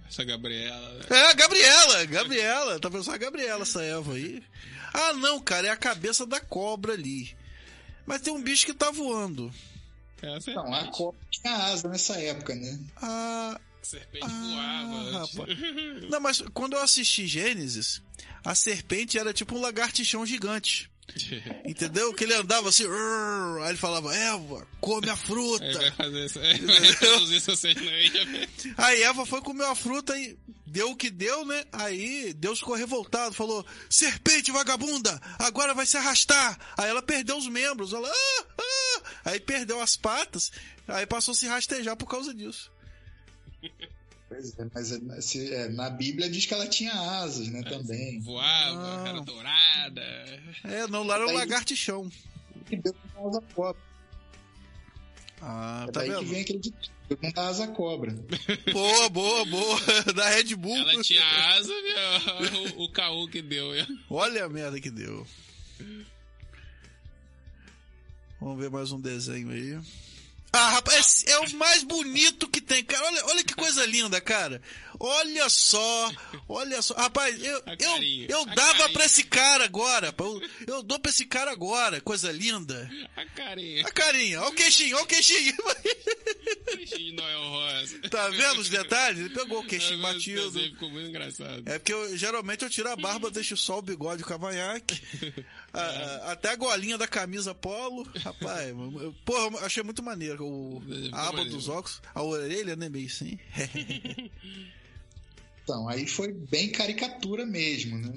Essa 0.09 0.23
Gabriela. 0.23 0.93
né? 0.93 1.05
É, 1.11 1.29
a 1.29 1.33
Gabriela! 1.33 2.05
Gabriela! 2.05 2.79
Tá 2.79 2.89
pensando 2.89 3.13
a 3.13 3.17
Gabriela, 3.19 3.61
essa 3.61 3.83
Eva 3.83 4.13
aí. 4.15 4.41
Ah, 4.91 5.13
não, 5.13 5.39
cara, 5.39 5.67
é 5.67 5.69
a 5.69 5.77
cabeça 5.77 6.25
da 6.25 6.39
cobra 6.39 6.93
ali. 6.93 7.35
Mas 8.03 8.21
tem 8.21 8.33
um 8.33 8.41
bicho 8.41 8.65
que 8.65 8.73
tá 8.73 8.89
voando. 8.89 9.53
Essa 10.23 10.51
Não, 10.53 10.73
a 10.73 10.87
cobra 10.87 11.19
tinha 11.29 11.53
asa 11.55 11.87
nessa 11.87 12.19
época, 12.19 12.55
né? 12.55 12.79
Ah, 12.97 13.59
serpente 13.85 14.25
Ah, 14.25 14.85
voava. 15.11 15.43
antes. 15.51 16.09
Não, 16.09 16.19
mas 16.19 16.41
quando 16.53 16.73
eu 16.73 16.81
assisti 16.81 17.25
Gênesis, 17.27 18.01
a 18.43 18.53
serpente 18.55 19.17
era 19.17 19.33
tipo 19.33 19.55
um 19.55 19.61
lagartixão 19.61 20.25
gigante. 20.25 20.89
Entendeu? 21.63 22.11
Que 22.15 22.23
ele 22.23 22.33
andava 22.33 22.69
assim, 22.69 22.83
aí 23.63 23.69
ele 23.69 23.77
falava, 23.77 24.13
Eva, 24.15 24.67
come 24.81 25.07
a 25.07 25.13
Aí 25.13 25.17
vai 25.17 25.25
fruta. 25.27 25.91
fazer 25.91 26.25
isso. 26.25 26.39
Aí 26.41 26.59
vai 26.59 26.81
já 28.09 28.23
vê. 28.25 28.49
Aí 28.77 29.03
Eva 29.03 29.25
foi 29.25 29.39
comer 29.41 29.65
a 29.65 29.75
fruta 29.75 30.17
e 30.17 30.35
deu 30.65 30.89
o 30.91 30.95
que 30.95 31.11
deu, 31.11 31.45
né? 31.45 31.63
Aí 31.71 32.33
Deus 32.33 32.57
ficou 32.59 32.75
revoltado, 32.75 33.35
falou, 33.35 33.63
serpente 33.89 34.51
vagabunda, 34.51 35.21
agora 35.37 35.75
vai 35.75 35.85
se 35.85 35.95
arrastar. 35.95 36.57
Aí 36.75 36.89
ela 36.89 37.03
perdeu 37.03 37.37
os 37.37 37.47
membros, 37.47 37.93
ela, 37.93 38.09
ah, 38.09 38.45
ah. 38.59 39.01
Aí 39.25 39.39
perdeu 39.39 39.79
as 39.79 39.95
patas, 39.95 40.51
aí 40.87 41.05
passou 41.05 41.33
a 41.33 41.35
se 41.35 41.45
rastejar 41.45 41.95
por 41.95 42.07
causa 42.07 42.33
disso. 42.33 42.71
Pois 44.27 44.57
é, 44.91 44.99
mas 45.05 45.25
se- 45.25 45.53
é, 45.53 45.69
na 45.69 45.89
Bíblia 45.89 46.29
diz 46.29 46.45
que 46.45 46.53
ela 46.53 46.67
tinha 46.67 46.91
asas, 46.93 47.47
né, 47.47 47.61
também. 47.63 48.19
Voava, 48.21 49.03
Ah. 49.03 49.09
era 49.09 49.21
dourada. 49.21 50.01
É, 50.63 50.87
não, 50.87 51.03
lá 51.03 51.15
era 51.15 51.23
o 51.25 51.27
Daí- 51.27 51.35
lagartixão. 51.37 52.09
Que 52.65 52.75
não 52.77 52.81
dá 52.83 53.27
asa 53.29 53.41
cobra. 53.53 53.81
Ah, 55.41 55.85
É 55.87 55.91
tá 55.91 55.99
daí 55.99 56.09
vendo? 56.09 56.19
que 56.19 56.25
vem 56.25 56.41
aquele 56.41 56.59
Deus 56.59 56.75
não 57.21 57.31
dá 57.31 57.47
asa 57.49 57.67
cobra. 57.67 58.15
Boa, 58.73 59.09
boa, 59.09 59.45
boa. 59.45 59.79
Da 60.15 60.27
Red 60.29 60.55
Bull. 60.55 60.75
Ela 60.75 61.01
tinha 61.03 61.23
asa, 61.51 61.69
viu? 61.69 62.77
o, 62.79 62.83
o 62.85 62.91
caô 62.91 63.27
que 63.27 63.43
deu. 63.43 63.71
viu? 63.73 63.85
Olha 64.09 64.45
a 64.45 64.49
merda 64.49 64.81
que 64.81 64.89
deu. 64.89 65.27
Vamos 68.41 68.57
ver 68.59 68.69
mais 68.71 68.91
um 68.91 68.99
desenho 68.99 69.49
aí. 69.51 69.79
Ah, 70.57 70.69
rapaz, 70.69 71.23
é 71.27 71.39
o 71.39 71.55
mais 71.55 71.83
bonito 71.83 72.47
que 72.47 72.61
tem, 72.61 72.83
cara. 72.83 73.05
Olha, 73.05 73.25
olha 73.25 73.43
que 73.43 73.53
coisa 73.53 73.85
linda, 73.85 74.19
cara. 74.21 74.61
Olha 74.97 75.49
só, 75.49 76.11
olha 76.47 76.81
só. 76.81 76.93
Rapaz, 76.93 77.37
eu, 77.43 77.61
eu, 77.79 78.03
eu 78.29 78.45
dava 78.45 78.73
carinha. 78.77 78.89
pra 78.93 79.05
esse 79.05 79.23
cara 79.25 79.65
agora. 79.65 80.15
Eu, 80.17 80.41
eu 80.67 80.83
dou 80.83 80.97
pra 80.99 81.11
esse 81.11 81.25
cara 81.25 81.51
agora. 81.51 81.99
Coisa 81.99 82.31
linda. 82.31 82.89
A 83.17 83.25
carinha. 83.25 83.85
A 83.85 83.91
carinha, 83.91 84.39
olha 84.41 84.49
o 84.51 84.53
queixinho, 84.53 84.95
olha 84.95 85.03
o 85.03 85.07
queixinho. 85.07 85.53
de 86.97 87.11
Noel 87.11 87.43
Rosa. 87.49 87.99
Tá 88.09 88.29
vendo 88.29 88.59
os 88.61 88.69
detalhes? 88.69 89.19
Ele 89.19 89.29
pegou 89.29 89.59
o 89.59 89.67
queixinho 89.67 90.01
batido. 90.01 90.51
Ficou 90.51 90.89
muito 90.89 91.09
engraçado. 91.09 91.63
É 91.65 91.77
porque 91.77 91.93
eu, 91.93 92.17
geralmente 92.17 92.63
eu 92.63 92.69
tiro 92.69 92.89
a 92.89 92.95
barba, 92.95 93.29
deixo 93.29 93.57
só 93.57 93.79
o 93.79 93.81
bigode 93.81 94.23
o 94.23 94.25
cavanhaque. 94.25 95.01
A- 95.73 96.31
até 96.31 96.51
a 96.51 96.55
golinha 96.55 96.97
da 96.97 97.07
camisa 97.07 97.53
polo. 97.53 98.07
Rapaz, 98.23 98.73
porra, 99.25 99.57
eu 99.57 99.65
achei 99.65 99.83
muito 99.83 100.01
maneiro. 100.01 100.44
O, 100.45 100.81
Ficou 100.81 101.19
a 101.19 101.27
aba 101.27 101.45
dos 101.45 101.67
óculos, 101.67 102.01
a 102.13 102.21
orelha, 102.21 102.75
né? 102.75 102.89
Meio 102.89 103.07
assim. 103.07 103.37
Então, 105.65 105.89
aí 105.89 106.05
foi 106.05 106.31
bem 106.31 106.71
caricatura 106.71 107.43
mesmo, 107.43 107.97
né? 107.97 108.13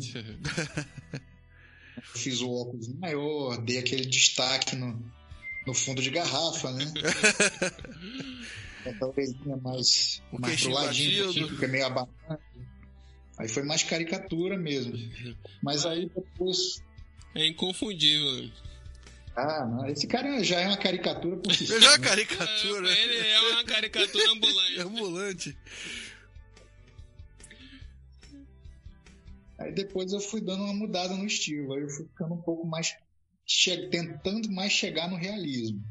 Eu 1.96 2.02
fiz 2.14 2.42
o 2.42 2.50
óculos 2.50 2.88
maior, 2.88 3.56
dei 3.62 3.78
aquele 3.78 4.04
destaque 4.04 4.76
no, 4.76 5.02
no 5.66 5.72
fundo 5.72 6.02
de 6.02 6.10
garrafa, 6.10 6.70
né? 6.72 6.84
Essa 8.84 9.06
orelhinha 9.06 9.56
mais, 9.56 10.22
O 10.30 10.38
mais 10.38 10.60
pro 10.60 10.72
ladinho, 10.72 11.30
aqui, 11.30 11.48
fica 11.48 11.68
meio 11.68 11.86
abanado. 11.86 12.38
Aí 13.38 13.48
foi 13.48 13.62
mais 13.62 13.82
caricatura 13.82 14.58
mesmo. 14.58 14.92
Mas 15.62 15.86
aí 15.86 16.10
depois. 16.14 16.82
É 17.34 17.46
inconfundível. 17.46 18.50
Ah, 19.40 19.64
não, 19.66 19.86
esse 19.86 20.06
cara 20.08 20.42
já 20.42 20.58
é 20.60 20.66
uma 20.66 20.76
caricatura 20.76 21.36
por 21.36 21.54
si 21.54 21.64
só, 21.66 21.78
Já 21.80 21.94
é 21.94 21.98
né? 21.98 22.08
caricatura. 22.08 22.90
Ele 22.90 23.16
é 23.18 23.40
uma 23.52 23.64
caricatura 23.64 24.30
ambulante. 24.32 24.74
É 24.78 24.82
ambulante. 24.82 25.56
Aí 29.58 29.72
depois 29.72 30.12
eu 30.12 30.20
fui 30.20 30.40
dando 30.40 30.62
uma 30.64 30.72
mudada 30.74 31.14
no 31.14 31.24
estilo. 31.26 31.74
Aí 31.74 31.82
eu 31.82 31.88
fui 31.88 32.04
ficando 32.06 32.34
um 32.34 32.42
pouco 32.42 32.66
mais. 32.66 32.94
che- 33.46 33.88
tentando 33.88 34.50
mais 34.50 34.72
chegar 34.72 35.08
no 35.08 35.16
realismo. 35.16 35.82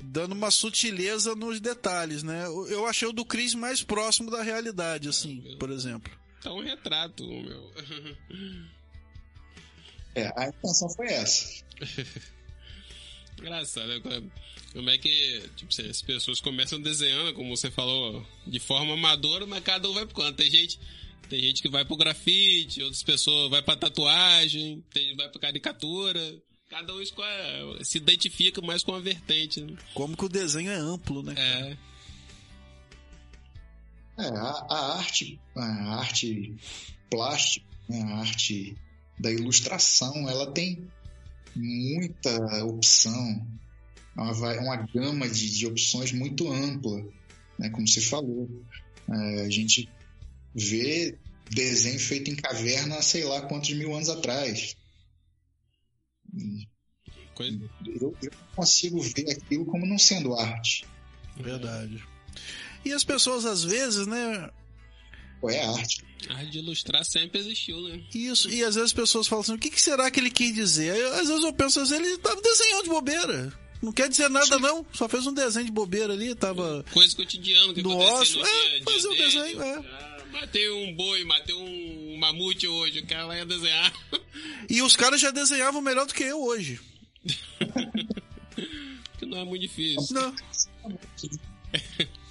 Dando 0.00 0.32
uma 0.32 0.50
sutileza 0.50 1.34
nos 1.36 1.60
detalhes, 1.60 2.22
né? 2.22 2.44
Eu- 2.46 2.86
achei 2.86 3.06
o 3.06 3.12
do 3.12 3.24
Chris 3.24 3.54
mais 3.54 3.82
próximo 3.82 4.30
da 4.30 4.42
realidade, 4.42 5.08
assim, 5.08 5.56
por 5.60 5.70
exemplo. 5.70 6.12
Tá 6.42 6.52
um 6.52 6.60
retrato, 6.62 7.24
meu. 7.24 7.72
É, 10.14 10.32
a 10.36 10.48
intenção 10.48 10.88
foi 10.90 11.06
essa. 11.06 11.62
Engraçado, 13.38 13.88
né? 13.88 14.00
Como 14.72 14.88
é 14.90 14.96
que, 14.98 15.42
tipo, 15.56 15.70
as 15.88 16.00
pessoas 16.02 16.40
começam 16.40 16.80
desenhando, 16.80 17.34
como 17.34 17.54
você 17.56 17.70
falou, 17.70 18.24
de 18.46 18.58
forma 18.58 18.94
amadora, 18.94 19.46
mas 19.46 19.62
cada 19.62 19.88
um 19.90 19.94
vai 19.94 20.06
pro 20.06 20.14
canto. 20.16 20.36
Tem 20.36 20.50
gente, 20.50 20.78
tem 21.28 21.40
gente 21.40 21.60
que 21.60 21.68
vai 21.68 21.84
pro 21.84 21.96
grafite, 21.96 22.82
outras 22.82 23.02
pessoas 23.02 23.50
vai 23.50 23.62
pra 23.62 23.76
tatuagem, 23.76 24.82
tem 24.92 25.02
gente 25.02 25.10
que 25.12 25.16
vai 25.16 25.28
pra 25.28 25.40
caricatura. 25.40 26.40
Cada 26.70 26.94
um 26.94 27.02
escolhe- 27.02 27.84
se 27.84 27.98
identifica 27.98 28.62
mais 28.62 28.82
com 28.82 28.94
a 28.94 29.00
vertente. 29.00 29.60
Né? 29.60 29.76
Como 29.92 30.16
que 30.16 30.24
o 30.24 30.28
desenho 30.28 30.70
é 30.70 30.76
amplo, 30.76 31.22
né? 31.22 31.34
É, 31.36 31.76
É, 34.18 34.28
a, 34.28 34.66
a 34.70 34.96
arte, 34.98 35.40
a 35.56 35.96
arte 35.98 36.54
plástica, 37.10 37.66
né, 37.88 38.02
a 38.02 38.18
arte 38.20 38.76
da 39.18 39.30
ilustração, 39.32 40.28
ela 40.28 40.50
tem 40.52 40.86
muita 41.54 42.64
opção, 42.64 43.46
uma, 44.16 44.32
uma 44.60 44.76
gama 44.76 45.28
de, 45.28 45.50
de 45.50 45.66
opções 45.66 46.12
muito 46.12 46.50
ampla, 46.50 47.04
né, 47.58 47.70
como 47.70 47.86
você 47.86 48.00
falou. 48.00 48.48
É, 49.08 49.42
a 49.42 49.50
gente 49.50 49.88
vê 50.54 51.18
desenho 51.50 51.98
feito 51.98 52.30
em 52.30 52.36
caverna 52.36 52.96
há 52.96 53.02
sei 53.02 53.24
lá 53.24 53.42
quantos 53.42 53.70
mil 53.74 53.94
anos 53.94 54.08
atrás. 54.08 54.76
coisa, 57.34 57.58
Eu, 57.86 58.16
eu 58.22 58.30
não 58.30 58.54
consigo 58.56 59.00
ver 59.00 59.30
aquilo 59.30 59.66
como 59.66 59.86
não 59.86 59.98
sendo 59.98 60.34
arte. 60.34 60.86
Verdade. 61.36 62.02
E 62.84 62.92
as 62.92 63.04
pessoas, 63.04 63.44
às 63.44 63.62
vezes, 63.64 64.06
né? 64.06 64.50
É 65.44 65.64
arte. 65.66 66.04
A 66.28 66.34
arte 66.36 66.50
de 66.50 66.58
ilustrar 66.58 67.04
sempre 67.04 67.40
existiu, 67.40 67.80
né? 67.82 68.00
Isso, 68.14 68.48
e 68.50 68.62
às 68.64 68.74
vezes 68.74 68.90
as 68.90 68.92
pessoas 68.92 69.26
falam 69.26 69.42
assim, 69.42 69.54
o 69.54 69.58
que, 69.58 69.70
que 69.70 69.80
será 69.80 70.10
que 70.10 70.20
ele 70.20 70.30
quis 70.30 70.54
dizer? 70.54 70.92
Aí, 70.92 71.02
às 71.20 71.28
vezes 71.28 71.44
eu 71.44 71.52
penso 71.52 71.80
assim, 71.80 71.96
ele 71.96 72.18
tava 72.18 72.40
desenhando 72.40 72.84
de 72.84 72.88
bobeira. 72.90 73.52
Não 73.82 73.90
quer 73.92 74.08
dizer 74.08 74.30
nada, 74.30 74.58
não. 74.60 74.86
Só 74.92 75.08
fez 75.08 75.26
um 75.26 75.34
desenho 75.34 75.66
de 75.66 75.72
bobeira 75.72 76.12
ali, 76.12 76.34
tava. 76.36 76.84
Coisa 76.92 77.16
cotidiana 77.16 77.74
que 77.74 77.82
No 77.82 78.00
acontece 78.00 78.36
no 78.38 78.46
é, 78.46 78.68
dia 78.78 78.84
fazer 78.84 79.08
um 79.08 79.10
dele. 79.10 79.22
desenho, 79.24 79.62
é. 79.62 79.74
Ah, 79.74 80.18
matei 80.30 80.70
um 80.70 80.94
boi, 80.94 81.24
matei 81.24 81.54
um 81.56 82.16
mamute 82.18 82.68
hoje, 82.68 83.00
o 83.00 83.06
cara 83.06 83.26
lá 83.26 83.36
ia 83.36 83.44
desenhar. 83.44 83.92
E 84.70 84.80
os 84.82 84.94
caras 84.94 85.20
já 85.20 85.32
desenhavam 85.32 85.82
melhor 85.82 86.06
do 86.06 86.14
que 86.14 86.22
eu 86.22 86.40
hoje. 86.40 86.80
que 89.18 89.26
não 89.26 89.38
é 89.38 89.44
muito 89.44 89.62
difícil. 89.62 90.14
Não. 90.14 90.32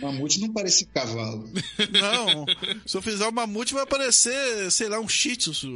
Mamute 0.00 0.40
não 0.40 0.52
parece 0.52 0.86
cavalo. 0.86 1.48
Não. 2.00 2.46
Se 2.84 2.96
eu 2.96 3.02
fizer 3.02 3.26
um 3.28 3.32
mamute, 3.32 3.74
vai 3.74 3.84
aparecer, 3.84 4.70
sei 4.70 4.88
lá, 4.88 4.98
um 4.98 5.08
shih 5.08 5.36
tzu. 5.36 5.52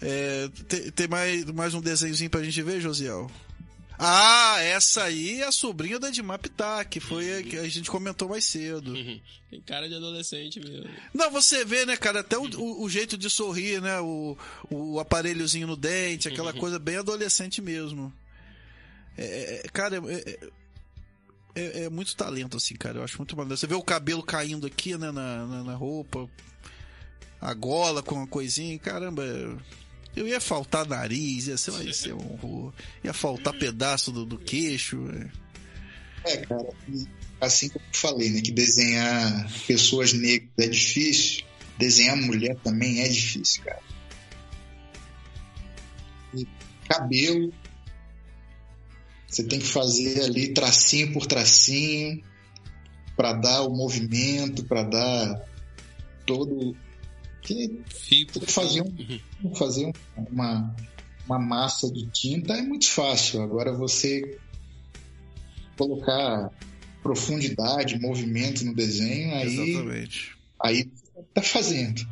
É, 0.00 0.48
tem, 0.68 0.90
tem 0.92 1.08
mais, 1.08 1.44
mais 1.46 1.74
um 1.74 1.80
desenhozinho 1.80 2.30
pra 2.30 2.42
gente 2.42 2.62
ver, 2.62 2.80
Josiel? 2.80 3.28
Ah, 3.98 4.58
essa 4.60 5.02
aí 5.04 5.40
é 5.40 5.46
a 5.46 5.52
sobrinha 5.52 5.98
da 5.98 6.08
Edmar 6.08 6.38
Pitá, 6.38 6.84
que 6.84 7.00
foi 7.00 7.38
a 7.38 7.42
que 7.42 7.56
a 7.56 7.68
gente 7.68 7.90
comentou 7.90 8.28
mais 8.28 8.44
cedo. 8.44 8.92
Uhum. 8.92 9.20
Tem 9.50 9.60
cara 9.62 9.88
de 9.88 9.94
adolescente 9.96 10.60
mesmo. 10.60 10.88
Não, 11.12 11.30
você 11.32 11.64
vê, 11.64 11.84
né, 11.84 11.96
cara, 11.96 12.20
até 12.20 12.38
o, 12.38 12.44
o- 12.44 12.84
o 12.84 12.88
jeito 12.88 13.18
de 13.18 13.28
sorrir, 13.28 13.80
né? 13.82 13.98
O, 14.00 14.36
o 14.70 15.00
aparelhozinho 15.00 15.66
no 15.66 15.76
dente, 15.76 16.28
aquela 16.28 16.52
coisa 16.60 16.78
bem 16.78 16.96
adolescente 16.98 17.60
mesmo. 17.60 18.12
É, 19.16 19.62
é, 19.64 19.68
cara, 19.72 19.96
é, 19.96 20.30
é- 20.30 20.48
é- 21.56 21.84
é 21.84 21.88
muito 21.90 22.14
talento, 22.14 22.56
assim, 22.56 22.76
cara. 22.76 22.98
Eu 22.98 23.02
acho 23.04 23.16
muito 23.18 23.36
maneiro. 23.36 23.56
Você 23.56 23.66
vê 23.66 23.74
o 23.74 23.82
cabelo 23.82 24.22
caindo 24.22 24.64
aqui, 24.66 24.96
né, 24.96 25.10
na, 25.10 25.44
na, 25.44 25.64
na 25.64 25.74
roupa, 25.74 26.30
a 27.40 27.52
gola 27.52 28.00
com 28.00 28.14
uma 28.14 28.26
coisinha, 28.28 28.78
caramba. 28.78 29.24
Eu 30.18 30.26
ia 30.26 30.40
faltar 30.40 30.84
nariz, 30.84 31.46
ia 31.46 31.56
ser, 31.56 31.72
ia 31.84 31.92
ser 31.92 32.12
um 32.12 32.32
horror. 32.32 32.72
Ia 33.04 33.12
faltar 33.12 33.52
pedaço 33.54 34.10
do, 34.10 34.26
do 34.26 34.36
queixo. 34.36 34.98
é. 35.10 35.48
É, 36.24 36.36
cara, 36.38 36.68
assim 37.40 37.68
como 37.68 37.84
eu 37.84 37.94
falei, 37.94 38.30
né? 38.30 38.40
Que 38.40 38.50
desenhar 38.50 39.48
pessoas 39.66 40.12
negras 40.12 40.50
é 40.58 40.66
difícil, 40.66 41.44
desenhar 41.78 42.16
mulher 42.16 42.56
também 42.64 43.00
é 43.00 43.08
difícil, 43.08 43.62
cara. 43.62 43.82
E 46.34 46.46
cabelo, 46.88 47.52
você 49.28 49.44
tem 49.44 49.60
que 49.60 49.66
fazer 49.66 50.22
ali 50.24 50.52
tracinho 50.52 51.12
por 51.12 51.26
tracinho 51.26 52.22
para 53.16 53.34
dar 53.34 53.62
o 53.62 53.70
movimento, 53.70 54.64
para 54.64 54.82
dar 54.82 55.44
todo. 56.26 56.76
Que 57.54 57.80
Fio 57.88 58.26
por 58.26 58.42
fazer 58.46 58.82
um- 58.82 59.54
fazer 59.54 59.86
um- 59.86 59.92
uma, 60.30 60.76
uma 61.26 61.38
massa 61.38 61.90
de 61.90 62.06
tinta 62.10 62.52
é 62.54 62.62
muito 62.62 62.86
fácil. 62.88 63.40
Agora 63.42 63.72
você 63.72 64.38
colocar 65.76 66.50
profundidade, 67.02 67.98
movimento 67.98 68.64
no 68.64 68.74
desenho, 68.74 69.34
aí, 69.34 69.46
Exatamente. 69.46 70.36
aí 70.60 70.90
tá 71.32 71.42
fazendo. 71.42 72.06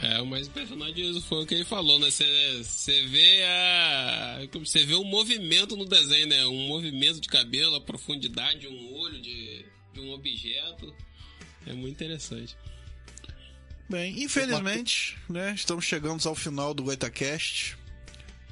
É, 0.00 0.20
o 0.20 0.26
mais 0.26 0.46
impressionante 0.46 0.94
disso 0.94 1.20
foi 1.22 1.42
o 1.42 1.46
que 1.46 1.54
ele 1.54 1.64
falou, 1.64 1.98
né? 1.98 2.08
Você 2.10 3.02
vê 3.08 3.42
a. 3.44 4.40
Você 4.54 4.84
vê 4.84 4.94
o 4.94 5.04
movimento 5.04 5.76
no 5.76 5.84
desenho, 5.84 6.28
né? 6.28 6.46
Um 6.46 6.68
movimento 6.68 7.20
de 7.20 7.28
cabelo, 7.28 7.74
a 7.74 7.80
profundidade 7.80 8.60
de 8.60 8.68
um 8.68 8.92
olho, 8.94 9.20
de, 9.20 9.64
de 9.92 10.00
um 10.00 10.12
objeto. 10.12 10.94
É 11.66 11.72
muito 11.72 11.94
interessante. 11.94 12.56
Bem, 13.88 14.22
infelizmente, 14.22 15.16
né, 15.28 15.52
estamos 15.54 15.84
chegando 15.84 16.26
ao 16.28 16.34
final 16.34 16.74
do 16.74 16.82
Goitacast. 16.82 17.76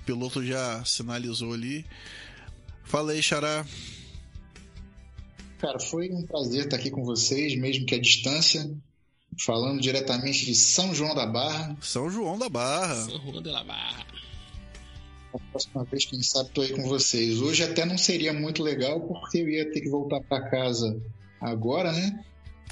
O 0.01 0.05
piloto 0.07 0.45
já 0.45 0.83
sinalizou 0.85 1.53
ali. 1.53 1.85
Fala 2.85 3.13
aí, 3.13 3.23
Xará. 3.23 3.67
Cara, 5.59 5.79
foi 5.79 6.11
um 6.11 6.25
prazer 6.25 6.65
estar 6.65 6.77
aqui 6.77 6.91
com 6.91 7.05
vocês, 7.05 7.55
mesmo 7.59 7.85
que 7.85 7.95
à 7.95 8.01
distância, 8.01 8.71
falando 9.45 9.81
diretamente 9.81 10.47
de 10.47 10.55
São 10.55 10.95
João 10.95 11.15
da 11.15 11.27
Barra. 11.27 11.77
São 11.81 12.11
João 12.11 12.39
da 12.39 12.49
Barra. 12.49 12.95
São 13.05 13.43
de 13.43 13.51
la 13.51 13.65
Barra. 13.65 14.07
A 15.35 15.39
próxima 15.51 15.85
vez, 15.85 16.07
quem 16.07 16.23
sabe, 16.23 16.51
tô 16.51 16.63
aí 16.63 16.73
com 16.73 16.89
vocês. 16.89 17.41
Hoje 17.41 17.63
até 17.63 17.85
não 17.85 17.99
seria 17.99 18.33
muito 18.33 18.63
legal, 18.63 19.01
porque 19.01 19.39
eu 19.39 19.49
ia 19.49 19.71
ter 19.71 19.83
que 19.83 19.91
voltar 19.91 20.21
para 20.23 20.49
casa 20.49 20.99
agora, 21.41 21.93
né? 21.93 22.25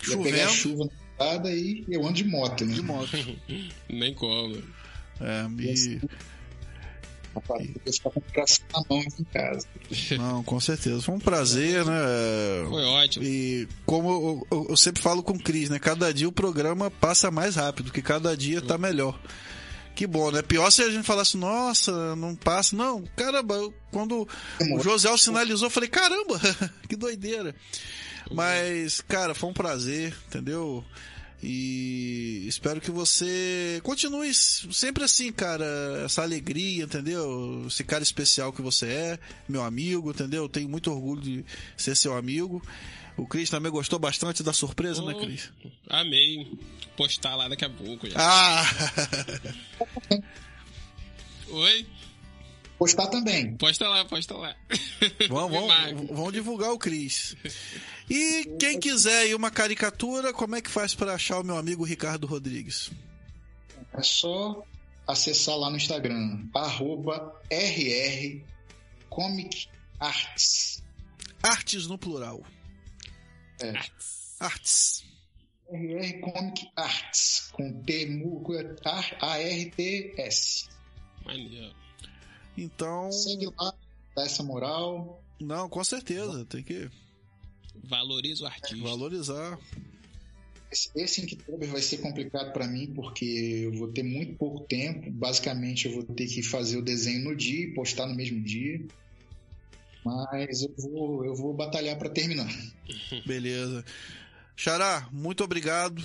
Ia 0.08 0.18
pegar 0.18 0.48
Chovendo. 0.48 0.52
chuva 0.52 0.84
na 0.84 1.03
estrada 1.18 1.50
e 1.50 1.84
eu 1.88 2.02
ando 2.02 2.12
de 2.14 2.24
moto, 2.24 2.64
né? 2.64 2.74
De 2.74 2.82
moto. 2.82 3.10
Nem 3.88 4.14
como. 4.14 4.56
É, 5.20 5.46
e... 5.60 6.00
Rapaz, 7.34 7.68
eu 7.84 7.92
ficar 7.92 8.10
com 8.10 8.20
o 8.20 8.22
coração 8.32 8.64
na 8.72 8.82
mão 8.88 9.00
aqui 9.00 9.22
em 9.22 9.24
casa. 9.24 9.66
Não, 10.18 10.44
com 10.44 10.60
certeza. 10.60 11.02
Foi 11.02 11.14
um 11.16 11.18
prazer, 11.18 11.84
né? 11.84 11.92
Foi 12.68 12.84
ótimo. 12.84 13.24
E 13.24 13.66
como 13.84 14.08
eu, 14.08 14.46
eu- 14.58 14.66
eu 14.70 14.76
sempre 14.76 15.02
falo 15.02 15.20
com 15.20 15.32
o 15.32 15.42
Cris, 15.42 15.68
né? 15.68 15.80
Cada 15.80 16.14
dia 16.14 16.28
o 16.28 16.32
programa 16.32 16.90
passa 16.92 17.32
mais 17.32 17.56
rápido, 17.56 17.90
que 17.90 18.00
cada 18.00 18.36
dia 18.36 18.60
tá 18.62 18.78
melhor. 18.78 19.20
Que 19.96 20.06
bom, 20.06 20.30
né? 20.30 20.42
Pior 20.42 20.70
se 20.70 20.82
a 20.82 20.90
gente 20.90 21.04
falasse, 21.04 21.36
nossa, 21.36 22.14
não 22.14 22.36
passa. 22.36 22.76
Não, 22.76 23.02
caramba, 23.16 23.54
eu- 23.56 23.74
quando 23.90 24.28
o 24.72 24.80
José 24.80 25.08
sinalizou, 25.16 25.66
eu 25.66 25.70
falei, 25.70 25.88
caramba, 25.88 26.38
que 26.88 26.94
doideira. 26.94 27.52
Mas, 28.30 29.00
cara, 29.00 29.34
foi 29.34 29.50
um 29.50 29.54
prazer, 29.54 30.16
entendeu? 30.26 30.84
E 31.42 32.44
espero 32.48 32.80
que 32.80 32.90
você 32.90 33.78
continue 33.84 34.32
sempre 34.32 35.04
assim, 35.04 35.30
cara, 35.30 35.66
essa 36.04 36.22
alegria, 36.22 36.84
entendeu? 36.84 37.64
Esse 37.66 37.84
cara 37.84 38.02
especial 38.02 38.50
que 38.50 38.62
você 38.62 38.86
é, 38.86 39.18
meu 39.46 39.62
amigo, 39.62 40.10
entendeu? 40.10 40.48
Tenho 40.48 40.68
muito 40.70 40.90
orgulho 40.90 41.20
de 41.20 41.44
ser 41.76 41.94
seu 41.96 42.16
amigo. 42.16 42.62
O 43.16 43.26
Cris 43.26 43.50
também 43.50 43.70
gostou 43.70 43.98
bastante 43.98 44.42
da 44.42 44.52
surpresa, 44.54 45.02
né, 45.04 45.12
Oh. 45.14 45.20
Cris? 45.20 45.52
Amei. 45.90 46.50
Postar 46.96 47.36
lá 47.36 47.46
daqui 47.46 47.64
a 47.64 47.70
pouco 47.70 48.08
já. 48.08 48.16
Ah! 48.18 48.64
Oi? 51.50 51.86
Postar 52.78 53.06
também. 53.06 53.56
Posta 53.56 53.88
lá, 53.88 54.04
posta 54.04 54.34
lá. 54.36 54.54
Vamos, 55.28 55.52
vamos, 55.52 56.08
vamos 56.10 56.32
divulgar 56.32 56.72
o 56.72 56.78
Cris. 56.78 57.36
E 58.10 58.44
quem 58.58 58.80
quiser 58.80 59.18
aí 59.22 59.34
uma 59.34 59.50
caricatura, 59.50 60.32
como 60.32 60.56
é 60.56 60.60
que 60.62 60.70
faz 60.70 60.94
para 60.94 61.14
achar 61.14 61.38
o 61.40 61.44
meu 61.44 61.56
amigo 61.56 61.84
Ricardo 61.84 62.26
Rodrigues? 62.26 62.90
É 63.92 64.02
só 64.02 64.64
acessar 65.06 65.56
lá 65.56 65.70
no 65.70 65.76
Instagram, 65.76 66.46
arroba 66.54 67.40
RR 67.50 68.42
Comic 69.08 69.68
Arts. 70.00 70.82
Artes 71.42 71.86
no 71.86 71.96
plural. 71.98 72.42
É. 73.60 73.72
Artes. 74.40 75.04
RR 75.70 76.20
Comic 76.20 76.66
Arts, 76.76 77.50
com 77.52 77.72
T, 77.82 78.06
mu- 78.06 78.42
A-R-T-S. 79.20 80.66
Maneiro. 81.24 81.83
Então, 82.56 83.10
Segue 83.12 83.46
lá, 83.58 83.74
dá 84.16 84.24
essa 84.24 84.42
moral. 84.42 85.22
não, 85.40 85.68
com 85.68 85.82
certeza, 85.84 86.44
tem 86.44 86.62
que 86.62 86.88
Valoriza 87.84 88.44
o 88.44 88.46
artista. 88.46 88.76
valorizar. 88.76 89.58
Esse, 90.70 90.90
esse 90.96 91.20
Inktober 91.22 91.68
vai 91.68 91.82
ser 91.82 91.98
complicado 91.98 92.52
para 92.52 92.66
mim, 92.66 92.92
porque 92.94 93.24
eu 93.24 93.72
vou 93.78 93.88
ter 93.88 94.02
muito 94.02 94.34
pouco 94.36 94.60
tempo. 94.64 95.10
Basicamente, 95.10 95.86
eu 95.86 95.94
vou 95.94 96.02
ter 96.02 96.26
que 96.26 96.42
fazer 96.42 96.76
o 96.78 96.82
desenho 96.82 97.24
no 97.24 97.36
dia 97.36 97.66
e 97.66 97.74
postar 97.74 98.06
no 98.06 98.14
mesmo 98.14 98.40
dia. 98.42 98.84
Mas 100.04 100.62
eu 100.62 100.74
vou, 100.76 101.24
eu 101.24 101.34
vou 101.34 101.54
batalhar 101.54 101.96
para 101.98 102.10
terminar. 102.10 102.48
Beleza. 103.26 103.84
Xará, 104.56 105.08
muito 105.12 105.42
obrigado. 105.44 106.02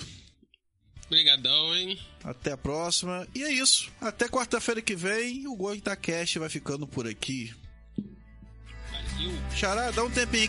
Obrigadão, 1.10 1.74
hein? 1.74 1.98
Até 2.22 2.52
a 2.52 2.56
próxima. 2.56 3.26
E 3.34 3.42
é 3.42 3.52
isso. 3.52 3.90
Até 4.00 4.28
quarta-feira 4.28 4.80
que 4.80 4.94
vem, 4.94 5.44
o 5.48 5.56
Goitacast 5.56 6.38
vai 6.38 6.48
ficando 6.48 6.86
por 6.86 7.04
aqui. 7.04 7.52
Valeu. 8.92 9.32
Xará, 9.56 9.90
dá 9.90 10.04
um 10.04 10.10
tempinho 10.10 10.44